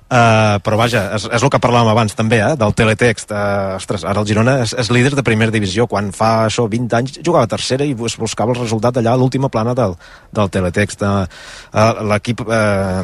Eh, 0.09 0.55
però 0.65 0.77
vaja, 0.79 1.03
és, 1.17 1.25
és 1.31 1.43
el 1.43 1.49
que 1.53 1.59
parlàvem 1.61 1.91
abans 1.91 2.15
també, 2.15 2.39
eh, 2.41 2.55
del 2.57 2.73
teletext. 2.73 3.31
Eh, 3.31 3.75
ostres, 3.77 4.03
ara 4.05 4.21
el 4.23 4.27
Girona 4.27 4.59
és, 4.63 4.73
és 4.73 4.89
líder 4.91 5.13
de 5.15 5.23
primera 5.23 5.51
divisió. 5.51 5.87
Quan 5.87 6.11
fa 6.15 6.45
això 6.47 6.67
20 6.69 6.95
anys 6.97 7.19
jugava 7.25 7.43
a 7.45 7.51
tercera 7.51 7.85
i 7.85 7.93
bus- 7.93 8.17
buscava 8.17 8.53
el 8.55 8.59
resultat 8.61 8.97
allà 8.97 9.13
a 9.13 9.19
l'última 9.19 9.49
plana 9.49 9.75
del, 9.77 9.95
del 10.31 10.49
teletext. 10.49 11.01
Eh, 11.03 11.27
eh, 11.73 12.03
l'equip 12.09 12.41
eh, 12.47 13.03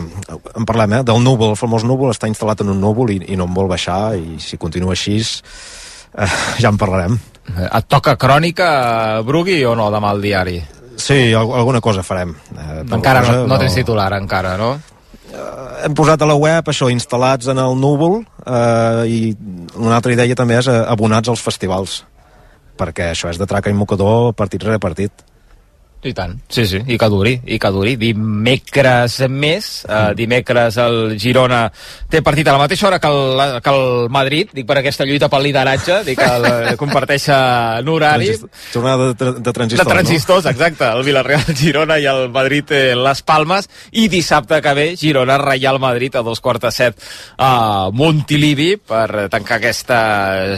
en 0.55 0.65
parlem, 0.65 0.99
eh, 0.99 1.03
del 1.03 1.21
núvol, 1.23 1.53
el 1.55 1.59
famós 1.59 1.83
núvol 1.85 2.11
està 2.15 2.27
instal·lat 2.31 2.61
en 2.65 2.71
un 2.73 2.81
núvol 2.81 3.11
i, 3.11 3.19
i 3.33 3.35
no 3.37 3.45
en 3.49 3.53
vol 3.53 3.67
baixar 3.71 4.15
i 4.17 4.39
si 4.39 4.57
continua 4.57 4.93
així 4.95 5.19
eh, 5.21 6.27
ja 6.61 6.69
en 6.71 6.77
parlarem. 6.79 7.17
Et 7.65 7.85
toca 7.87 8.15
crònica, 8.17 9.21
Brugui, 9.27 9.59
o 9.69 9.75
no, 9.77 9.91
demà 9.93 10.09
al 10.15 10.21
diari? 10.23 10.55
Sí, 10.97 11.33
al- 11.33 11.51
alguna 11.53 11.81
cosa 11.81 12.03
farem. 12.03 12.33
Eh, 12.55 12.83
Encara 12.91 13.21
no, 13.21 13.27
cosa, 13.27 13.47
no 13.47 13.59
tens 13.59 13.75
titular, 13.75 14.11
encara, 14.13 14.55
no? 14.57 14.73
Hem 15.83 15.93
posat 15.97 16.21
a 16.21 16.27
la 16.29 16.35
web 16.39 16.69
això, 16.71 16.87
instal·lats 16.93 17.49
en 17.51 17.59
el 17.59 17.73
núvol 17.79 18.21
eh, 18.45 19.03
i 19.11 19.19
una 19.75 19.97
altra 19.97 20.13
idea 20.13 20.35
també 20.37 20.55
és 20.61 20.67
eh, 20.71 20.75
abonats 20.87 21.27
als 21.29 21.41
festivals 21.43 22.03
perquè 22.79 23.09
això 23.11 23.29
és 23.31 23.37
de 23.39 23.45
traca 23.47 23.69
i 23.71 23.73
mocador 23.75 24.33
partit 24.35 24.63
rere 24.63 24.79
partit. 24.79 25.11
I 26.05 26.11
tant, 26.13 26.35
sí, 26.53 26.67
sí, 26.69 26.77
i 26.85 26.99
que 27.01 27.07
duri, 27.09 27.31
i 27.49 27.57
que 27.57 27.69
duri. 27.73 27.95
Dimecres 27.97 29.15
més, 29.27 29.69
eh, 29.89 30.11
dimecres 30.13 30.75
el 30.77 31.15
Girona 31.17 31.63
té 32.09 32.21
partit 32.21 32.45
a 32.47 32.53
la 32.53 32.59
mateixa 32.61 32.85
hora 32.91 32.99
que 33.01 33.09
el, 33.09 33.55
que 33.65 33.71
el 33.73 34.09
Madrid, 34.13 34.51
dic 34.53 34.67
per 34.69 34.77
aquesta 34.83 35.03
lluita 35.09 35.29
pel 35.33 35.47
lideratge, 35.47 36.03
dic 36.05 36.19
que 36.19 36.27
el, 36.29 36.77
comparteixen 36.77 37.89
horari. 37.89 38.27
Transist- 38.35 38.69
Jornada 38.75 39.07
de, 39.07 39.15
tra 39.17 39.31
de 39.33 39.41
De 39.41 39.53
transistors, 39.57 39.89
transistors, 39.89 40.45
exacte. 40.51 40.85
El 40.85 41.01
Villarreal 41.07 41.41
Girona 41.57 41.97
i 41.97 42.05
el 42.05 42.29
Madrid 42.29 42.69
eh, 42.77 42.93
Les 42.95 43.23
Palmes. 43.25 43.67
I 43.97 44.05
dissabte 44.07 44.61
que 44.61 44.73
ve 44.77 44.85
Girona 44.95 45.39
Real 45.41 45.79
Madrid 45.79 46.15
a 46.15 46.21
dos 46.21 46.39
quarts 46.39 46.61
de 46.67 46.71
set 46.71 47.01
a 47.41 47.89
Montilivi 47.91 48.75
per 48.77 49.25
tancar 49.33 49.57
aquesta 49.57 49.99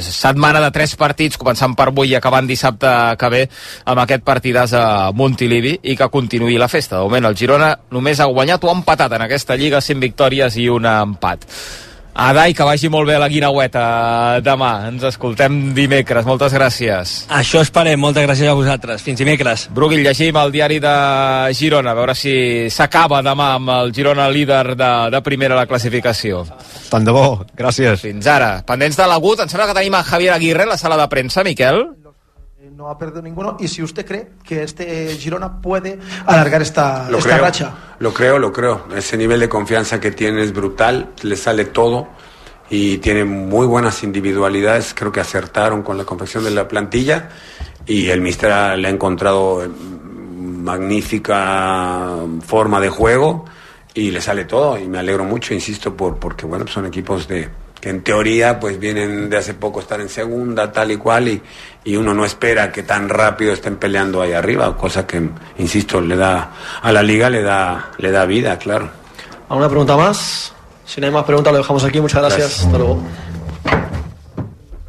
setmana 0.04 0.60
de 0.60 0.72
tres 0.76 0.98
partits, 1.00 1.40
començant 1.40 1.72
per 1.78 1.88
avui 1.94 2.12
i 2.12 2.20
acabant 2.20 2.48
dissabte 2.52 2.92
que 3.18 3.30
ve 3.32 3.44
amb 3.88 4.04
aquest 4.04 4.28
partidàs 4.28 4.76
a 4.76 4.86
Montilivi 5.16 5.37
i 5.42 5.96
que 5.96 6.10
continuï 6.10 6.58
la 6.58 6.68
festa. 6.68 6.98
De 6.98 7.04
moment 7.04 7.26
el 7.26 7.36
Girona 7.38 7.76
només 7.92 8.20
ha 8.20 8.26
guanyat 8.26 8.64
o 8.64 8.70
ha 8.70 8.78
empatat 8.78 9.14
en 9.14 9.22
aquesta 9.22 9.56
lliga, 9.56 9.82
5 9.82 10.00
victòries 10.00 10.58
i 10.58 10.70
un 10.70 10.86
empat. 10.86 11.46
Adai, 12.18 12.56
que 12.58 12.66
vagi 12.66 12.90
molt 12.90 13.06
bé 13.06 13.20
la 13.22 13.28
guinaueta 13.30 14.40
demà. 14.42 14.88
Ens 14.90 15.04
escoltem 15.06 15.76
dimecres. 15.78 16.26
Moltes 16.26 16.56
gràcies. 16.58 17.12
Això 17.30 17.62
esperem, 17.62 18.00
moltes 18.02 18.26
gràcies 18.26 18.50
a 18.50 18.56
vosaltres. 18.58 19.04
Fins 19.06 19.22
dimecres. 19.22 19.68
Brugui, 19.70 20.00
llegim 20.02 20.40
el 20.42 20.50
diari 20.52 20.80
de 20.82 20.96
Girona, 21.54 21.94
a 21.94 22.00
veure 22.00 22.18
si 22.18 22.34
s'acaba 22.74 23.22
demà 23.22 23.52
amb 23.60 23.70
el 23.76 23.94
Girona 23.94 24.26
líder 24.34 24.74
de, 24.74 24.92
de 25.14 25.22
primera 25.22 25.54
a 25.54 25.62
la 25.62 25.70
classificació. 25.70 26.42
Tant 26.90 27.06
de 27.06 27.14
bo, 27.14 27.44
gràcies. 27.54 28.02
Fins 28.02 28.26
ara. 28.34 28.64
Pendents 28.66 28.98
de 28.98 29.06
l'agut, 29.14 29.46
em 29.46 29.54
sembla 29.54 29.70
que 29.70 29.78
tenim 29.78 30.02
a 30.02 30.06
Javier 30.10 30.34
Aguirre 30.34 30.66
a 30.66 30.74
la 30.74 30.82
sala 30.82 30.98
de 30.98 31.06
premsa, 31.14 31.46
Miquel. 31.46 31.86
No 32.78 32.90
ha 32.90 32.98
perdido 33.00 33.24
ninguno 33.24 33.58
y 33.60 33.68
si 33.68 33.82
usted 33.82 34.06
cree 34.06 34.28
que 34.44 34.62
este 34.62 35.08
Girona 35.18 35.60
puede 35.62 35.98
alargar 36.28 36.62
esta, 36.62 37.10
Lo 37.10 37.18
esta 37.18 37.32
creo, 37.32 37.42
racha. 37.42 37.74
lo 37.98 38.14
creo, 38.14 38.38
lo 38.38 38.54
creo. 38.54 38.86
Ese 38.96 39.18
nivel 39.18 39.40
de 39.40 39.50
confianza 39.50 40.00
que 40.00 40.12
tiene 40.12 40.44
es 40.44 40.54
brutal, 40.54 41.10
le 41.24 41.36
sale 41.36 41.66
todo 41.66 42.08
y 42.70 43.00
tiene 43.00 43.26
muy 43.26 43.66
buenas 43.66 44.04
individualidades. 44.04 44.94
Creo 44.94 45.12
que 45.12 45.20
acertaron 45.20 45.82
con 45.82 45.98
la 45.98 46.04
confección 46.06 46.44
de 46.44 46.52
la 46.52 46.68
plantilla 46.68 47.30
y 47.88 48.10
el 48.10 48.22
Mister 48.22 48.52
ha- 48.52 48.76
le 48.78 48.88
ha 48.88 48.92
encontrado 48.92 49.66
eh, 49.66 49.70
magnífica 50.38 52.10
forma 52.46 52.80
de 52.80 52.90
juego 52.90 53.46
y 53.96 54.12
le 54.12 54.22
sale 54.22 54.46
todo 54.46 54.78
y 54.78 54.88
me 54.88 55.00
alegro 55.00 55.24
mucho, 55.24 55.54
insisto, 55.56 55.96
por 55.98 56.18
porque 56.18 56.46
bueno, 56.46 56.68
son 56.68 56.86
equipos 56.86 57.28
de 57.28 57.50
que 57.80 57.90
en 57.90 58.04
teoría 58.04 58.60
pues 58.60 58.80
vienen 58.80 59.30
de 59.30 59.38
hace 59.38 59.54
poco 59.54 59.80
estar 59.80 60.02
en 60.02 60.10
segunda 60.10 60.72
tal 60.72 60.92
y 60.92 60.98
cual 60.98 61.28
y, 61.28 61.42
y 61.84 61.96
uno 61.96 62.14
no 62.14 62.26
espera 62.26 62.72
que 62.72 62.84
tan 62.84 63.10
rápido 63.10 63.54
estén 63.54 63.78
peleando 63.78 64.22
ahí 64.22 64.34
arriba, 64.34 64.76
cosa 64.76 65.06
que 65.06 65.30
insisto 65.58 66.02
le 66.02 66.16
da 66.16 66.52
a 66.82 66.92
la 66.92 67.04
liga 67.04 67.30
le 67.30 67.42
da 67.42 67.92
le 67.98 68.12
da 68.12 68.26
vida, 68.26 68.58
claro. 68.58 68.90
¿Alguna 69.50 69.70
pregunta 69.70 69.96
más? 69.96 70.54
Si 70.86 71.02
no 71.02 71.08
hay 71.08 71.14
más 71.14 71.26
preguntas 71.26 71.52
lo 71.52 71.60
dejamos 71.60 71.84
aquí. 71.84 72.00
Muchas 72.00 72.22
gracias. 72.22 72.40
Gracias. 72.40 72.66
Hasta 72.66 72.78
luego. 72.78 73.04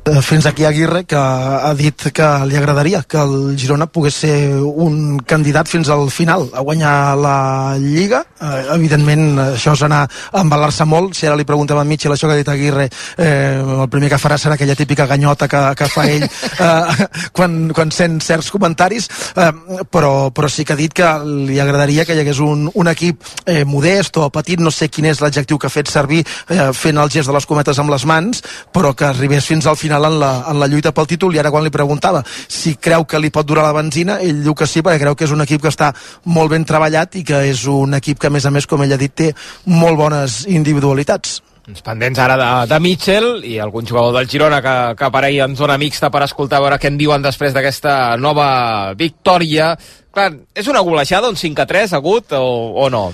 Eh, 0.09 0.23
fins 0.23 0.47
aquí 0.47 0.65
Aguirre 0.65 1.05
que 1.05 1.17
ha 1.17 1.73
dit 1.77 2.09
que 2.15 2.27
li 2.49 2.57
agradaria 2.57 3.03
que 3.03 3.19
el 3.21 3.57
Girona 3.59 3.89
pogués 3.93 4.17
ser 4.23 4.57
un 4.57 5.19
candidat 5.27 5.69
fins 5.69 5.89
al 5.93 6.09
final 6.11 6.47
a 6.55 6.63
guanyar 6.65 7.17
la 7.19 7.77
Lliga. 7.81 8.23
Eh, 8.41 8.63
evidentment 8.77 9.41
això 9.43 9.75
és 9.77 9.83
anar 9.85 10.05
a 10.07 10.41
embalar-se 10.41 10.87
molt. 10.89 11.17
Si 11.19 11.27
ara 11.27 11.37
li 11.37 11.45
preguntem 11.49 11.77
a 11.77 11.85
Mitchell 11.85 12.15
això 12.15 12.29
que 12.29 12.37
ha 12.37 12.41
dit 12.41 12.49
Aguirre 12.49 12.89
eh, 12.89 13.59
el 13.59 13.89
primer 13.93 14.09
que 14.13 14.21
farà 14.23 14.39
serà 14.39 14.57
aquella 14.57 14.77
típica 14.79 15.07
ganyota 15.07 15.49
que, 15.49 15.63
que 15.77 15.91
fa 15.93 16.07
ell 16.09 16.25
eh, 16.69 17.09
quan, 17.33 17.59
quan 17.77 17.93
sent 17.93 18.21
certs 18.25 18.51
comentaris. 18.55 19.11
Eh, 19.37 19.51
però, 19.91 20.31
però 20.33 20.49
sí 20.49 20.65
que 20.65 20.73
ha 20.77 20.81
dit 20.81 20.95
que 20.95 21.11
li 21.27 21.61
agradaria 21.61 22.07
que 22.09 22.17
hi 22.17 22.23
hagués 22.25 22.41
un, 22.45 22.69
un 22.73 22.93
equip 22.95 23.27
eh, 23.45 23.65
modest 23.69 24.17
o 24.23 24.31
petit, 24.33 24.63
no 24.63 24.73
sé 24.73 24.89
quin 24.89 25.11
és 25.11 25.21
l'adjectiu 25.21 25.59
que 25.59 25.69
ha 25.69 25.75
fet 25.75 25.93
servir 25.93 26.23
eh, 26.23 26.71
fent 26.73 26.97
el 26.97 27.13
gest 27.13 27.29
de 27.29 27.37
les 27.37 27.47
cometes 27.49 27.79
amb 27.79 27.93
les 27.93 28.07
mans 28.09 28.43
però 28.73 28.95
que 28.97 29.09
arribés 29.09 29.47
fins 29.49 29.67
al 29.67 29.77
final 29.77 29.98
en 30.07 30.19
la, 30.21 30.33
en 30.51 30.61
la 30.61 30.69
lluita 30.71 30.93
pel 30.95 31.09
títol 31.11 31.35
i 31.35 31.43
ara 31.43 31.51
quan 31.51 31.65
li 31.67 31.75
preguntava 31.75 32.23
si 32.47 32.77
creu 32.77 33.05
que 33.09 33.19
li 33.19 33.33
pot 33.35 33.47
durar 33.47 33.67
la 33.67 33.75
benzina, 33.77 34.21
ell 34.23 34.45
diu 34.45 34.55
que 34.55 34.67
sí 34.67 34.83
perquè 34.85 35.03
creu 35.03 35.17
que 35.19 35.27
és 35.27 35.35
un 35.35 35.43
equip 35.43 35.63
que 35.65 35.73
està 35.73 35.93
molt 36.25 36.53
ben 36.55 36.65
treballat 36.69 37.19
i 37.19 37.25
que 37.27 37.43
és 37.51 37.67
un 37.67 37.99
equip 37.99 38.19
que 38.19 38.31
a 38.31 38.35
més 38.35 38.47
a 38.47 38.55
més, 38.55 38.67
com 38.67 38.83
ell 38.83 38.95
ha 38.95 39.01
dit, 39.01 39.15
té 39.15 39.33
molt 39.67 39.99
bones 39.99 40.45
individualitats. 40.49 41.41
Uns 41.69 41.85
pendents 41.85 42.17
ara 42.17 42.37
de, 42.41 42.49
de 42.71 42.79
Mitchell 42.81 43.43
i 43.45 43.59
algun 43.61 43.85
jugador 43.85 44.15
del 44.17 44.29
Girona 44.31 44.63
que, 44.65 44.75
que 44.97 45.05
aparegui 45.05 45.43
en 45.45 45.57
zona 45.57 45.77
mixta 45.77 46.09
per 46.09 46.23
escoltar 46.25 46.63
veure 46.65 46.79
què 46.81 46.89
en 46.89 46.97
diuen 46.97 47.25
després 47.25 47.53
d'aquesta 47.53 48.17
nova 48.17 48.95
victòria. 48.97 49.75
Clar, 50.15 50.31
és 50.57 50.71
una 50.73 50.81
golejada, 50.81 51.29
un 51.29 51.37
5 51.37 51.61
a 51.61 51.67
3 51.69 51.93
agut 51.99 52.33
o, 52.39 52.47
o 52.73 52.89
no? 52.89 53.11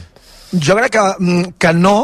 Jo 0.55 0.77
crec 0.79 0.95
que, 0.95 1.05
mm, 1.19 1.57
que 1.59 1.73
no, 1.75 1.97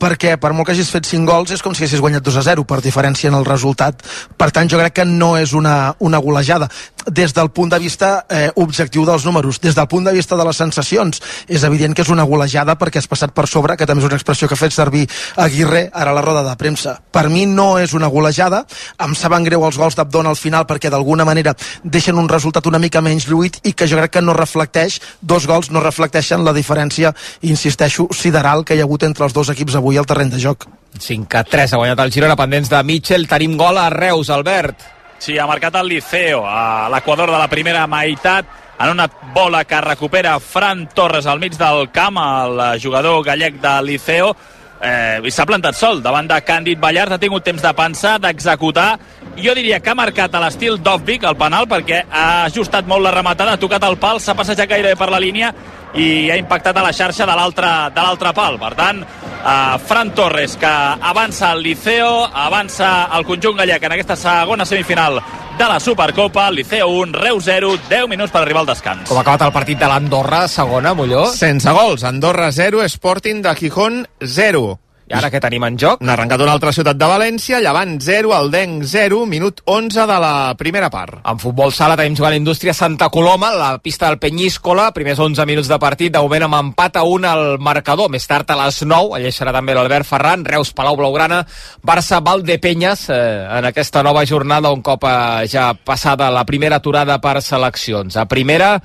perquè 0.00 0.36
per 0.40 0.52
molt 0.52 0.68
que 0.68 0.74
hagis 0.76 0.90
fet 0.92 1.08
5 1.08 1.28
gols 1.28 1.54
és 1.54 1.62
com 1.64 1.74
si 1.74 1.84
haguessis 1.84 2.02
guanyat 2.02 2.24
2 2.26 2.40
a 2.40 2.44
0 2.50 2.66
per 2.68 2.82
diferència 2.84 3.30
en 3.32 3.38
el 3.38 3.48
resultat 3.48 4.02
per 4.36 4.50
tant 4.50 4.68
jo 4.68 4.80
crec 4.80 5.00
que 5.00 5.08
no 5.08 5.36
és 5.40 5.54
una, 5.56 5.94
una 6.00 6.18
golejada 6.18 6.68
des 7.06 7.32
del 7.32 7.50
punt 7.50 7.70
de 7.70 7.78
vista 7.78 8.26
eh, 8.28 8.50
objectiu 8.56 9.04
dels 9.06 9.24
números. 9.24 9.60
Des 9.60 9.74
del 9.74 9.86
punt 9.86 10.04
de 10.04 10.12
vista 10.12 10.36
de 10.36 10.44
les 10.44 10.56
sensacions, 10.56 11.22
és 11.46 11.62
evident 11.62 11.94
que 11.94 12.02
és 12.02 12.10
una 12.10 12.24
golejada 12.26 12.76
perquè 12.78 12.98
has 12.98 13.06
passat 13.06 13.32
per 13.32 13.46
sobre, 13.46 13.76
que 13.76 13.86
també 13.86 14.02
és 14.02 14.08
una 14.08 14.18
expressió 14.18 14.48
que 14.48 14.54
ha 14.54 14.58
fet 14.58 14.74
servir 14.74 15.06
Aguirre 15.36 15.88
ara 15.92 16.10
a 16.10 16.14
la 16.14 16.22
roda 16.22 16.42
de 16.42 16.56
premsa. 16.58 16.98
Per 17.10 17.28
mi 17.30 17.46
no 17.46 17.78
és 17.78 17.94
una 17.94 18.08
golejada, 18.10 18.64
em 18.98 19.14
saben 19.14 19.44
greu 19.46 19.64
els 19.66 19.78
gols 19.78 19.96
d'Abdon 19.96 20.26
al 20.26 20.36
final 20.36 20.66
perquè 20.66 20.90
d'alguna 20.90 21.24
manera 21.24 21.54
deixen 21.84 22.18
un 22.18 22.28
resultat 22.28 22.66
una 22.66 22.82
mica 22.82 23.00
menys 23.00 23.28
lluït 23.30 23.60
i 23.64 23.72
que 23.72 23.86
jo 23.86 24.00
crec 24.00 24.18
que 24.18 24.24
no 24.24 24.34
reflecteix, 24.34 25.00
dos 25.20 25.46
gols 25.46 25.70
no 25.70 25.80
reflecteixen 25.80 26.44
la 26.44 26.52
diferència, 26.52 27.14
insisteixo, 27.42 28.08
sideral 28.12 28.64
que 28.64 28.74
hi 28.74 28.82
ha 28.82 28.88
hagut 28.88 29.06
entre 29.06 29.24
els 29.24 29.32
dos 29.36 29.50
equips 29.54 29.76
avui 29.76 29.85
al 29.94 30.10
terreny 30.10 30.34
de 30.34 30.42
joc. 30.42 30.66
5 30.98 31.38
a 31.38 31.44
3 31.46 31.74
ha 31.74 31.78
guanyat 31.78 32.02
el 32.02 32.10
Girona 32.10 32.34
pendents 32.34 32.72
de 32.72 32.82
Mitchell. 32.82 33.28
Tenim 33.30 33.54
gol 33.60 33.78
a 33.78 33.86
Reus, 33.94 34.30
Albert. 34.34 34.82
Sí, 35.22 35.38
ha 35.38 35.46
marcat 35.46 35.78
el 35.78 35.86
Liceo 35.94 36.42
a 36.42 36.88
l'equador 36.90 37.30
de 37.30 37.38
la 37.38 37.46
primera 37.48 37.86
meitat 37.86 38.50
en 38.80 38.90
una 38.90 39.06
bola 39.32 39.62
que 39.64 39.80
recupera 39.80 40.40
Fran 40.40 40.88
Torres 40.92 41.26
al 41.26 41.38
mig 41.38 41.56
del 41.56 41.90
camp, 41.94 42.18
el 42.18 42.82
jugador 42.82 43.24
gallec 43.24 43.60
de 43.62 43.82
Liceo, 43.86 44.34
eh, 44.82 45.20
i 45.24 45.32
s'ha 45.32 45.46
plantat 45.48 45.76
sol 45.78 46.02
davant 46.04 46.28
de 46.28 46.36
Càndid 46.44 46.80
Ballars, 46.80 47.16
ha 47.16 47.20
tingut 47.22 47.44
temps 47.46 47.62
de 47.62 47.72
pensar, 47.76 48.18
d'executar, 48.20 48.98
jo 49.40 49.54
diria 49.56 49.80
que 49.80 49.90
ha 49.90 49.96
marcat 49.96 50.34
a 50.34 50.42
l'estil 50.44 50.76
Dovvik 50.82 51.24
el 51.28 51.38
penal 51.40 51.68
perquè 51.68 52.02
ha 52.10 52.44
ajustat 52.44 52.86
molt 52.88 53.04
la 53.04 53.14
rematada, 53.14 53.56
ha 53.56 53.60
tocat 53.60 53.84
el 53.88 53.98
pal, 54.00 54.20
s'ha 54.20 54.36
passejat 54.36 54.68
gairebé 54.68 54.96
per 54.96 55.10
la 55.12 55.20
línia 55.20 55.52
i 55.94 56.30
ha 56.30 56.36
impactat 56.36 56.76
a 56.76 56.84
la 56.84 56.92
xarxa 56.92 57.26
de 57.26 57.36
l'altre 57.38 57.70
de 57.94 58.02
l'altre 58.02 58.32
pal. 58.36 58.58
Per 58.58 58.74
tant, 58.74 59.02
eh, 59.02 59.78
Fran 59.86 60.12
Torres, 60.14 60.56
que 60.56 60.74
avança 61.12 61.52
el 61.52 61.62
Liceo, 61.62 62.26
avança 62.26 63.08
el 63.16 63.24
conjunt 63.24 63.56
gallec 63.56 63.82
en 63.82 63.92
aquesta 63.92 64.16
segona 64.16 64.66
semifinal 64.66 65.20
de 65.56 65.64
la 65.64 65.80
Supercopa, 65.80 66.48
el 66.48 66.56
Liceo 66.56 66.88
1, 66.88 67.12
Reus 67.12 67.44
0, 67.44 67.76
10 67.88 68.08
minuts 68.08 68.32
per 68.32 68.42
arribar 68.42 68.60
al 68.60 68.72
descans. 68.74 69.08
Com 69.08 69.16
ha 69.16 69.22
acabat 69.24 69.46
el 69.46 69.54
partit 69.54 69.78
de 69.80 69.88
l'Andorra, 69.88 70.46
segona, 70.48 70.92
Molló? 70.94 71.26
Sense 71.32 71.72
gols. 71.72 72.04
Andorra 72.04 72.50
0, 72.52 72.82
Sporting 72.84 73.40
de 73.42 73.54
Gijón 73.54 74.06
0. 74.20 74.78
I 75.06 75.14
ara 75.14 75.28
què 75.30 75.38
tenim 75.38 75.62
en 75.62 75.76
joc? 75.78 76.00
N'ha 76.02 76.16
arrencat 76.16 76.42
una 76.42 76.50
altra 76.56 76.72
ciutat 76.74 76.98
de 76.98 77.06
València, 77.06 77.60
Llevant 77.62 77.92
0, 78.02 78.32
Aldenc 78.34 78.82
0, 78.90 79.20
minut 79.30 79.60
11 79.70 80.06
de 80.10 80.16
la 80.24 80.32
primera 80.58 80.88
part. 80.90 81.20
En 81.30 81.38
futbol 81.38 81.70
sala 81.70 81.94
tenim 81.94 82.16
jugant 82.18 82.34
l'Indústria 82.34 82.74
Santa 82.74 83.06
Coloma, 83.14 83.52
la 83.54 83.70
pista 83.78 84.10
del 84.10 84.18
Penyíscola, 84.18 84.88
primers 84.96 85.22
11 85.22 85.46
minuts 85.46 85.70
de 85.70 85.78
partit, 85.78 86.10
de 86.10 86.24
moment 86.24 86.48
amb 86.48 86.58
empat 86.58 86.98
a 86.98 87.06
1 87.06 87.30
al 87.30 87.46
marcador. 87.62 88.10
Més 88.10 88.26
tard 88.26 88.50
a 88.50 88.58
les 88.64 88.82
9, 88.82 89.14
allà 89.14 89.30
serà 89.30 89.54
també 89.54 89.78
l'Albert 89.78 90.10
Ferran, 90.10 90.42
Reus, 90.42 90.74
Palau, 90.74 90.98
Blaugrana, 90.98 91.44
Barça, 91.86 92.18
Valdepenyes, 92.18 93.06
eh, 93.14 93.22
en 93.60 93.70
aquesta 93.70 94.02
nova 94.02 94.26
jornada, 94.26 94.74
un 94.74 94.82
cop 94.82 95.06
eh, 95.06 95.46
ja 95.46 95.70
passada 95.78 96.34
la 96.34 96.42
primera 96.50 96.82
aturada 96.82 97.20
per 97.22 97.38
seleccions. 97.46 98.18
A 98.18 98.26
primera, 98.26 98.80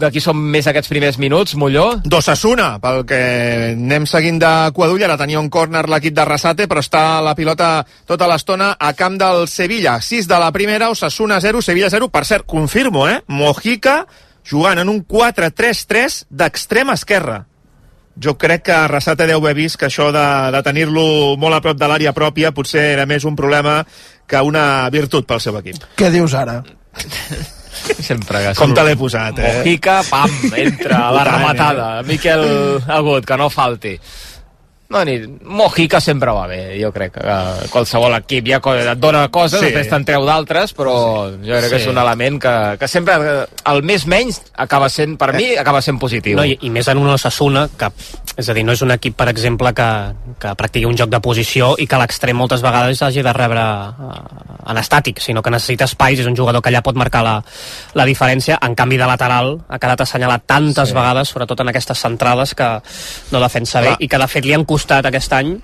d'aquí 0.00 0.22
són 0.22 0.38
més 0.52 0.66
aquests 0.70 0.90
primers 0.90 1.18
minuts, 1.20 1.54
Molló? 1.60 2.00
D'Ossassuna, 2.04 2.70
pel 2.82 3.04
que 3.08 3.20
anem 3.74 4.06
seguint 4.08 4.40
de 4.40 4.52
Quadulla, 4.76 5.06
ara 5.10 5.18
tenia 5.20 5.40
un 5.42 5.50
córner 5.52 5.84
l'equip 5.90 6.16
de 6.16 6.24
Rasate, 6.26 6.66
però 6.70 6.82
està 6.84 7.02
la 7.24 7.36
pilota 7.38 7.84
tota 8.08 8.28
l'estona 8.30 8.72
a 8.78 8.94
camp 8.98 9.18
del 9.20 9.46
Sevilla. 9.48 9.98
6 10.00 10.28
de 10.30 10.40
la 10.40 10.50
primera, 10.52 10.90
Ossassuna 10.90 11.40
0, 11.40 11.62
Sevilla 11.62 11.92
0. 11.92 12.08
Per 12.08 12.24
cert, 12.24 12.48
confirmo, 12.48 13.06
eh? 13.08 13.20
Mojica 13.28 14.02
jugant 14.50 14.80
en 14.80 14.88
un 14.88 15.04
4-3-3 15.06 16.24
d'extrema 16.30 16.96
esquerra. 16.98 17.44
Jo 18.20 18.34
crec 18.40 18.66
que 18.66 18.80
Rasate 18.90 19.28
deu 19.28 19.38
haver 19.38 19.54
vist 19.56 19.78
que 19.80 19.86
això 19.88 20.10
de, 20.12 20.26
de 20.52 20.64
tenir-lo 20.66 21.36
molt 21.40 21.56
a 21.56 21.62
prop 21.64 21.78
de 21.78 21.88
l'àrea 21.88 22.12
pròpia 22.16 22.52
potser 22.56 22.90
era 22.96 23.06
més 23.08 23.24
un 23.24 23.38
problema 23.38 23.80
que 24.28 24.42
una 24.44 24.90
virtut 24.92 25.28
pel 25.28 25.40
seu 25.40 25.56
equip. 25.60 25.86
Què 25.96 26.10
dius 26.12 26.34
ara? 26.36 26.60
Sempre 28.00 28.42
que 28.44 28.54
Com 28.58 28.74
te 28.76 28.84
l'he 28.86 28.96
posat, 28.98 29.38
eh? 29.38 29.52
Mojica, 29.60 30.00
pam, 30.08 30.32
entra 30.56 31.10
la 31.14 31.24
rematada. 31.28 31.88
Miquel 32.08 32.44
Agut, 32.88 33.26
que 33.26 33.38
no 33.40 33.50
falti. 33.52 33.94
No, 34.90 35.04
ni, 35.06 35.20
Mojica 35.46 36.00
sempre 36.02 36.32
va 36.34 36.48
bé, 36.50 36.74
jo 36.82 36.90
crec 36.90 37.12
que 37.14 37.34
qualsevol 37.70 38.16
equip 38.16 38.48
ja 38.50 38.58
et 38.58 38.98
dona 38.98 39.28
coses, 39.30 39.60
Sí. 39.60 39.66
sí. 39.66 39.72
després 39.72 39.88
te'n 39.92 40.04
treu 40.04 40.24
d'altres, 40.26 40.74
però 40.74 41.30
jo 41.30 41.38
crec 41.60 41.64
sí. 41.64 41.70
que 41.70 41.78
Sí. 41.78 41.82
és 41.84 41.86
un 41.92 41.98
element 41.98 42.40
que, 42.42 42.54
que 42.80 42.88
sempre 42.88 43.46
el 43.70 43.82
més 43.86 44.04
menys 44.10 44.40
acaba 44.56 44.88
sent, 44.90 45.16
per 45.16 45.32
mi, 45.36 45.52
acaba 45.56 45.80
sent 45.80 46.00
positiu. 46.02 46.36
No, 46.36 46.44
i, 46.44 46.58
I 46.62 46.70
més 46.74 46.88
en 46.90 46.98
un 46.98 47.08
Osasuna, 47.08 47.68
que, 47.78 47.86
és 48.36 48.48
a 48.48 48.52
dir, 48.52 48.64
no 48.66 48.72
és 48.72 48.82
un 48.82 48.90
equip, 48.90 49.14
per 49.14 49.28
exemple, 49.30 49.72
que, 49.72 49.86
que 50.42 50.54
practiqui 50.58 50.86
un 50.90 50.96
joc 50.98 51.08
de 51.08 51.20
posició 51.20 51.76
i 51.78 51.86
que 51.86 51.96
l'extrem 52.02 52.36
moltes 52.36 52.60
vegades 52.60 53.00
hagi 53.06 53.22
de 53.22 53.32
rebre 53.32 53.62
eh, 53.62 54.70
en 54.74 54.76
estàtic, 54.82 55.20
sinó 55.22 55.40
que 55.40 55.50
necessita 55.54 55.84
espais, 55.86 56.18
és 56.18 56.26
un 56.26 56.34
jugador 56.36 56.60
que 56.62 56.68
allà 56.74 56.82
pot 56.82 56.98
marcar 56.98 57.22
la, 57.22 57.36
la 57.94 58.04
diferència, 58.10 58.58
en 58.60 58.74
canvi 58.74 58.98
de 58.98 59.06
lateral 59.06 59.60
ha 59.68 59.78
quedat 59.78 60.00
assenyalat 60.02 60.42
tantes 60.50 60.88
Sí. 60.88 60.94
sí. 60.94 60.98
vegades, 60.98 61.28
sobretot 61.30 61.60
en 61.60 61.68
aquestes 61.68 61.98
centrades, 61.98 62.56
que 62.58 62.68
no 63.30 63.38
defensa 63.38 63.80
bé, 63.80 63.94
Clar. 63.94 63.96
i 64.02 64.08
que 64.08 64.18
de 64.18 64.26
fet 64.26 64.44
li 64.44 64.52
han 64.54 64.64
costat 64.64 64.79
aquest 64.88 65.32
any 65.32 65.54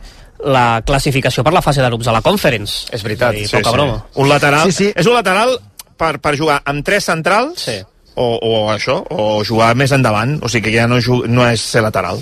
la 0.44 0.82
classificació 0.84 1.42
per 1.44 1.52
la 1.52 1.62
fase 1.62 1.80
de 1.80 1.88
grups 1.88 2.06
a 2.08 2.12
la 2.12 2.20
Conference. 2.22 2.86
És 2.92 3.02
veritat, 3.02 3.34
I 3.34 3.46
Sí, 3.46 3.56
poca 3.56 3.70
sí. 3.70 3.76
broma. 3.76 4.04
Un 4.14 4.28
lateral. 4.28 4.66
Sí, 4.70 4.72
sí. 4.72 4.92
És 4.94 5.06
un 5.06 5.14
lateral 5.14 5.58
per, 5.96 6.18
per 6.20 6.36
jugar 6.36 6.60
amb 6.64 6.84
tres 6.84 7.04
centrals 7.04 7.62
Sí. 7.64 7.78
o, 8.14 8.38
o 8.42 8.70
això, 8.72 9.02
o 9.10 9.42
jugar 9.44 9.74
més 9.74 9.92
endavant. 9.92 10.38
O 10.42 10.48
sigui 10.48 10.70
que 10.70 10.76
ja 10.76 10.86
no, 10.86 10.98
no 11.26 11.48
és 11.48 11.60
ser 11.60 11.80
lateral. 11.82 12.20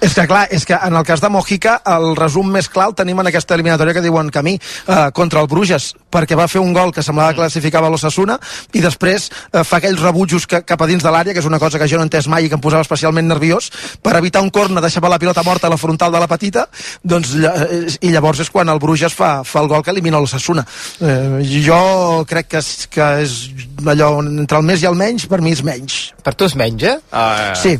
És 0.00 0.14
que 0.14 0.26
clar, 0.28 0.46
és 0.50 0.66
que 0.66 0.76
en 0.76 0.96
el 0.96 1.04
cas 1.06 1.22
de 1.22 1.30
Mojica 1.32 1.78
el 1.96 2.14
resum 2.18 2.48
més 2.52 2.68
clar 2.72 2.88
el 2.90 2.96
tenim 2.98 3.20
en 3.20 3.30
aquesta 3.30 3.56
eliminatòria 3.56 3.94
que 3.96 4.04
diuen 4.04 4.30
camí 4.34 4.56
eh, 4.56 5.08
contra 5.16 5.42
el 5.42 5.48
Bruges 5.50 5.92
perquè 6.12 6.38
va 6.38 6.48
fer 6.48 6.62
un 6.62 6.72
gol 6.76 6.92
que 6.94 7.04
semblava 7.04 7.34
que 7.34 7.40
classificava 7.42 7.90
l'Ossassuna 7.92 8.38
i 8.76 8.82
després 8.84 9.28
eh, 9.28 9.62
fa 9.64 9.80
aquells 9.80 10.02
rebutjos 10.02 10.46
que, 10.46 10.62
cap 10.66 10.82
a 10.82 10.88
dins 10.90 11.04
de 11.04 11.12
l'àrea, 11.12 11.34
que 11.34 11.42
és 11.42 11.48
una 11.48 11.60
cosa 11.62 11.80
que 11.80 11.88
jo 11.90 12.00
no 12.00 12.06
he 12.06 12.10
entès 12.10 12.28
mai 12.28 12.46
i 12.46 12.50
que 12.52 12.58
em 12.58 12.62
posava 12.62 12.84
especialment 12.86 13.28
nerviós, 13.28 13.70
per 14.02 14.16
evitar 14.18 14.42
un 14.44 14.50
corna 14.54 14.84
deixava 14.84 15.10
la 15.12 15.20
pilota 15.22 15.44
morta 15.46 15.68
a 15.68 15.72
la 15.72 15.80
frontal 15.80 16.14
de 16.14 16.22
la 16.22 16.30
petita 16.30 16.66
doncs, 17.02 17.34
eh, 17.36 17.82
i 18.00 18.12
llavors 18.14 18.44
és 18.44 18.52
quan 18.52 18.68
el 18.72 18.80
Bruges 18.82 19.14
fa, 19.14 19.40
fa 19.44 19.64
el 19.64 19.70
gol 19.72 19.84
que 19.84 19.92
elimina 19.94 20.20
l'Ossassuna 20.22 20.66
eh, 21.00 21.42
jo 21.66 22.24
crec 22.28 22.52
que 22.54 22.62
és, 22.62 22.70
que 22.92 23.10
és 23.24 23.36
allò 23.84 24.14
entre 24.22 24.60
el 24.60 24.66
més 24.66 24.82
i 24.82 24.88
el 24.90 24.98
menys 24.98 25.26
per 25.30 25.42
mi 25.44 25.52
és 25.56 25.62
menys. 25.66 25.98
Per 26.24 26.34
tu 26.34 26.48
és 26.48 26.56
menys, 26.58 26.86
eh? 26.86 26.96
Uh, 27.12 27.52
sí, 27.58 27.76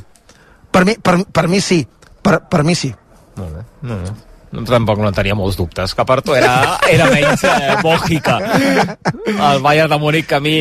per 0.76 0.84
mi, 0.84 0.96
per, 1.00 1.18
per 1.32 1.48
mi 1.48 1.64
sí 1.64 1.80
per, 2.20 2.42
per 2.52 2.62
mi 2.68 2.76
sí 2.76 2.92
Molt 3.36 3.52
bé. 3.52 3.66
No, 3.84 4.00
no. 4.00 4.14
No, 4.56 4.62
tampoc 4.64 5.00
no 5.02 5.10
tenia 5.12 5.34
molts 5.36 5.56
dubtes, 5.58 5.92
que 5.92 6.04
per 6.06 6.20
tu 6.24 6.32
era, 6.36 6.78
era 6.88 7.08
menys 7.10 7.42
eh, 7.44 7.74
Mojica. 7.82 8.36
El 9.26 9.60
Bayern 9.60 9.90
de 9.90 9.98
Múnich 10.00 10.28
camí 10.30 10.54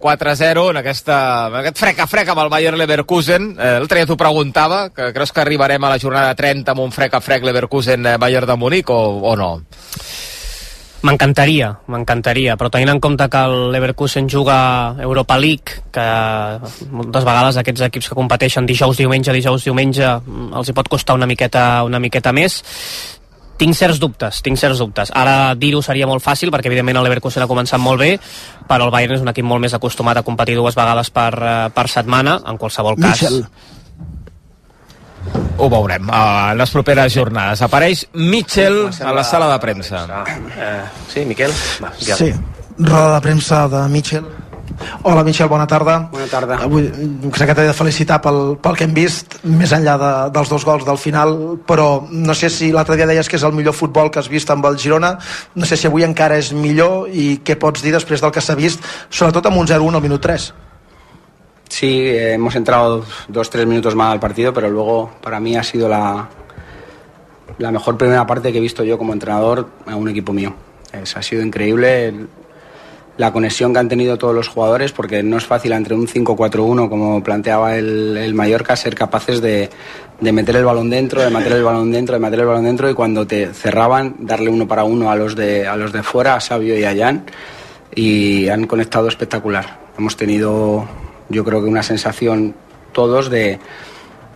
4-0 0.00 0.64
en, 0.72 0.80
aquesta, 0.80 1.18
en 1.52 1.58
aquest 1.60 1.78
freca-freca 1.78 2.32
amb 2.34 2.42
el 2.46 2.50
Bayern 2.50 2.80
Leverkusen. 2.80 3.52
Eh, 3.54 3.74
L'altre 3.76 4.00
dia 4.00 4.08
t'ho 4.08 4.18
preguntava, 4.18 4.86
que 4.90 5.12
creus 5.14 5.34
que 5.36 5.44
arribarem 5.44 5.84
a 5.84 5.92
la 5.92 6.00
jornada 6.02 6.34
30 6.34 6.74
amb 6.74 6.86
un 6.88 6.94
freca-frec 6.96 7.44
Leverkusen 7.46 8.08
eh, 8.16 8.16
de 8.16 8.56
Múnich 8.56 8.90
o, 8.90 8.98
o 9.30 9.36
no? 9.36 9.52
M'encantaria, 11.06 11.68
m'encantaria, 11.92 12.56
però 12.58 12.70
tenint 12.72 12.90
en 12.90 13.00
compte 13.04 13.28
que 13.30 13.42
el 13.46 13.70
Leverkusen 13.70 14.26
juga 14.32 14.56
Europa 15.02 15.36
League, 15.38 15.84
que 15.94 16.06
moltes 16.90 17.26
vegades 17.26 17.60
aquests 17.60 17.84
equips 17.86 18.08
que 18.10 18.18
competeixen 18.18 18.66
dijous, 18.66 18.98
diumenge, 18.98 19.34
dijous, 19.36 19.68
diumenge, 19.68 20.08
mm, 20.18 20.48
els 20.58 20.68
hi 20.68 20.74
pot 20.74 20.88
costar 20.90 21.14
una 21.14 21.28
miqueta, 21.30 21.84
una 21.86 22.00
miqueta 22.02 22.32
més, 22.32 22.62
tinc 23.56 23.76
certs 23.76 24.00
dubtes, 24.02 24.42
tinc 24.44 24.58
certs 24.60 24.82
dubtes. 24.82 25.12
Ara 25.14 25.54
dir-ho 25.54 25.80
seria 25.82 26.08
molt 26.08 26.24
fàcil, 26.24 26.50
perquè 26.52 26.68
evidentment 26.72 26.98
el 26.98 27.08
Leverkusen 27.08 27.44
ha 27.44 27.50
començat 27.50 27.80
molt 27.80 28.02
bé, 28.02 28.18
però 28.68 28.88
el 28.88 28.92
Bayern 28.94 29.16
és 29.16 29.24
un 29.24 29.32
equip 29.32 29.46
molt 29.46 29.62
més 29.62 29.74
acostumat 29.74 30.18
a 30.18 30.26
competir 30.26 30.58
dues 30.58 30.76
vegades 30.76 31.10
per, 31.10 31.32
eh, 31.38 31.56
per 31.72 31.88
setmana, 31.88 32.40
en 32.46 32.58
qualsevol 32.58 32.98
cas. 33.00 33.22
Michel. 33.22 33.46
Ho 35.56 35.68
veurem 35.72 36.10
a 36.12 36.54
les 36.56 36.72
properes 36.72 37.14
jornades. 37.14 37.62
Apareix 37.64 38.06
Mitchell 38.12 38.90
a 39.00 39.12
la 39.16 39.24
sala 39.24 39.48
de 39.54 39.60
premsa. 39.62 40.04
Eh, 40.52 40.82
sí, 41.08 41.24
Miquel? 41.24 41.54
Va, 41.82 41.92
ja. 42.00 42.16
Sí, 42.16 42.32
roda 42.78 43.14
de 43.14 43.22
premsa 43.24 43.66
de 43.72 43.86
Mitchell. 43.88 44.26
Hola, 45.02 45.22
Michel, 45.24 45.48
bona 45.48 45.66
tarda. 45.66 46.10
Bona 46.12 46.26
tarda. 46.28 46.58
Avui 46.66 46.90
crec 47.32 47.48
que 47.48 47.54
t'he 47.56 47.64
de 47.70 47.76
felicitar 47.76 48.18
pel, 48.20 48.58
pel 48.60 48.76
que 48.76 48.84
hem 48.84 48.92
vist, 48.96 49.38
més 49.48 49.72
enllà 49.72 49.96
de, 50.00 50.10
dels 50.34 50.52
dos 50.52 50.66
gols 50.68 50.84
del 50.84 51.00
final, 51.00 51.32
però 51.68 51.88
no 52.10 52.36
sé 52.36 52.50
si 52.52 52.68
l'altre 52.74 52.98
dia 52.98 53.08
deies 53.08 53.30
que 53.30 53.38
és 53.40 53.46
el 53.46 53.56
millor 53.56 53.76
futbol 53.78 54.10
que 54.12 54.20
has 54.20 54.28
vist 54.28 54.52
amb 54.52 54.66
el 54.68 54.76
Girona, 54.82 55.14
no 55.54 55.68
sé 55.68 55.80
si 55.80 55.88
avui 55.88 56.04
encara 56.04 56.36
és 56.42 56.52
millor 56.52 57.08
i 57.08 57.38
què 57.46 57.56
pots 57.60 57.84
dir 57.86 57.94
després 57.96 58.20
del 58.20 58.34
que 58.34 58.44
s'ha 58.44 58.58
vist, 58.58 58.84
sobretot 59.08 59.48
amb 59.48 59.62
un 59.62 59.70
0-1 59.70 59.96
al 59.96 60.04
minut 60.04 60.24
3. 60.28 60.52
Sí, 61.68 62.08
hemos 62.08 62.54
entrado 62.54 63.04
dos, 63.28 63.50
tres 63.50 63.66
minutos 63.66 63.94
más 63.94 64.12
al 64.12 64.20
partido, 64.20 64.52
pero 64.52 64.70
luego 64.70 65.10
para 65.20 65.40
mí 65.40 65.56
ha 65.56 65.62
sido 65.62 65.88
la, 65.88 66.28
la 67.58 67.70
mejor 67.70 67.98
primera 67.98 68.26
parte 68.26 68.52
que 68.52 68.58
he 68.58 68.60
visto 68.60 68.84
yo 68.84 68.96
como 68.98 69.12
entrenador 69.12 69.68
a 69.86 69.96
un 69.96 70.08
equipo 70.08 70.32
mío. 70.32 70.54
Es- 70.92 71.16
ha 71.16 71.22
sido 71.22 71.42
increíble 71.42 72.06
el- 72.08 72.28
la 73.18 73.32
conexión 73.32 73.72
que 73.72 73.78
han 73.78 73.88
tenido 73.88 74.18
todos 74.18 74.34
los 74.34 74.48
jugadores, 74.48 74.92
porque 74.92 75.22
no 75.22 75.38
es 75.38 75.46
fácil 75.46 75.72
entre 75.72 75.94
un 75.94 76.06
5-4-1, 76.06 76.88
como 76.90 77.22
planteaba 77.22 77.74
el, 77.76 78.14
el 78.16 78.34
Mallorca, 78.34 78.76
ser 78.76 78.94
capaces 78.94 79.40
de, 79.40 79.70
de 80.20 80.32
meter 80.32 80.56
el 80.56 80.66
balón 80.66 80.90
dentro, 80.90 81.22
de 81.22 81.30
meter 81.30 81.52
el 81.54 81.62
balón 81.64 81.90
dentro, 81.90 82.14
de 82.14 82.20
meter 82.20 82.40
el 82.40 82.46
balón 82.46 82.64
dentro, 82.64 82.90
y 82.90 82.94
cuando 82.94 83.26
te 83.26 83.54
cerraban, 83.54 84.16
darle 84.18 84.50
uno 84.50 84.68
para 84.68 84.84
uno 84.84 85.10
a 85.10 85.16
los 85.16 85.34
de, 85.34 85.66
a 85.66 85.76
los 85.76 85.92
de 85.92 86.02
fuera, 86.02 86.34
a 86.36 86.40
Sabio 86.40 86.78
y 86.78 86.84
a 86.84 86.94
Jan. 86.94 87.24
y 87.94 88.48
han 88.50 88.66
conectado 88.66 89.08
espectacular. 89.08 89.78
Hemos 89.96 90.14
tenido, 90.14 90.86
yo 91.28 91.44
creo 91.44 91.62
que 91.62 91.68
una 91.68 91.82
sensación 91.82 92.54
todos 92.92 93.30
de, 93.30 93.58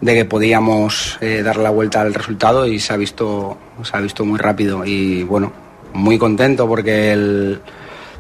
de 0.01 0.15
que 0.15 0.25
podíamos 0.25 1.19
eh, 1.21 1.43
dar 1.43 1.57
la 1.57 1.71
vuelta 1.71 2.01
al 2.01 2.15
resultado 2.15 2.67
y 2.67 2.79
se 2.79 2.93
ha 2.93 2.97
visto, 2.97 3.59
se 3.83 3.97
ha 3.97 4.01
visto 4.01 4.25
muy 4.25 4.39
rápido 4.39 4.85
y 4.85 5.23
bueno, 5.25 5.53
muy 5.93 6.19
contento 6.19 6.67
porque 6.67 7.59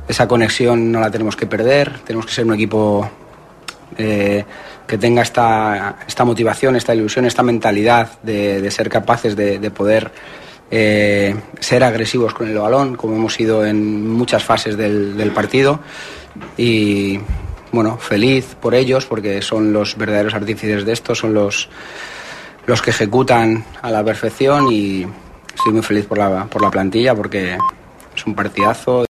esa 0.08 0.28
conexión 0.28 0.92
no 0.92 1.00
la 1.00 1.10
tenemos 1.10 1.36
que 1.36 1.46
perder, 1.46 2.00
tenemos 2.04 2.26
que 2.26 2.32
ser 2.32 2.46
un 2.46 2.54
equipo 2.54 3.08
eh, 3.96 4.44
que 4.86 4.98
tenga 4.98 5.22
esta, 5.22 5.98
esta 6.06 6.24
motivación, 6.24 6.76
esta 6.76 6.94
ilusión, 6.94 7.24
esta 7.24 7.42
mentalidad 7.42 8.20
de, 8.22 8.68
ser 8.70 8.88
capaces 8.88 9.36
de, 9.36 9.58
de 9.58 9.70
poder 9.70 10.10
eh, 10.70 11.34
ser 11.58 11.82
agresivos 11.84 12.34
con 12.34 12.48
el 12.48 12.58
balón, 12.58 12.96
como 12.96 13.14
hemos 13.16 13.34
sido 13.34 13.64
en 13.64 14.08
muchas 14.08 14.44
fases 14.44 14.76
del, 14.76 15.16
del 15.16 15.30
partido. 15.32 15.80
Y 16.56 17.18
bueno, 17.72 17.98
feliz 17.98 18.56
por 18.60 18.74
ellos, 18.74 19.06
porque 19.06 19.42
son 19.42 19.72
los 19.72 19.96
verdaderos 19.96 20.34
artífices 20.34 20.84
de 20.84 20.92
esto, 20.92 21.14
son 21.14 21.34
los, 21.34 21.68
los 22.66 22.82
que 22.82 22.90
ejecutan 22.90 23.64
a 23.82 23.90
la 23.90 24.04
perfección 24.04 24.72
y 24.72 25.06
estoy 25.54 25.72
muy 25.72 25.82
feliz 25.82 26.06
por 26.06 26.18
la, 26.18 26.46
por 26.46 26.62
la 26.62 26.70
plantilla 26.70 27.14
porque 27.14 27.56
es 28.16 28.26
un 28.26 28.34
partidazo. 28.34 28.98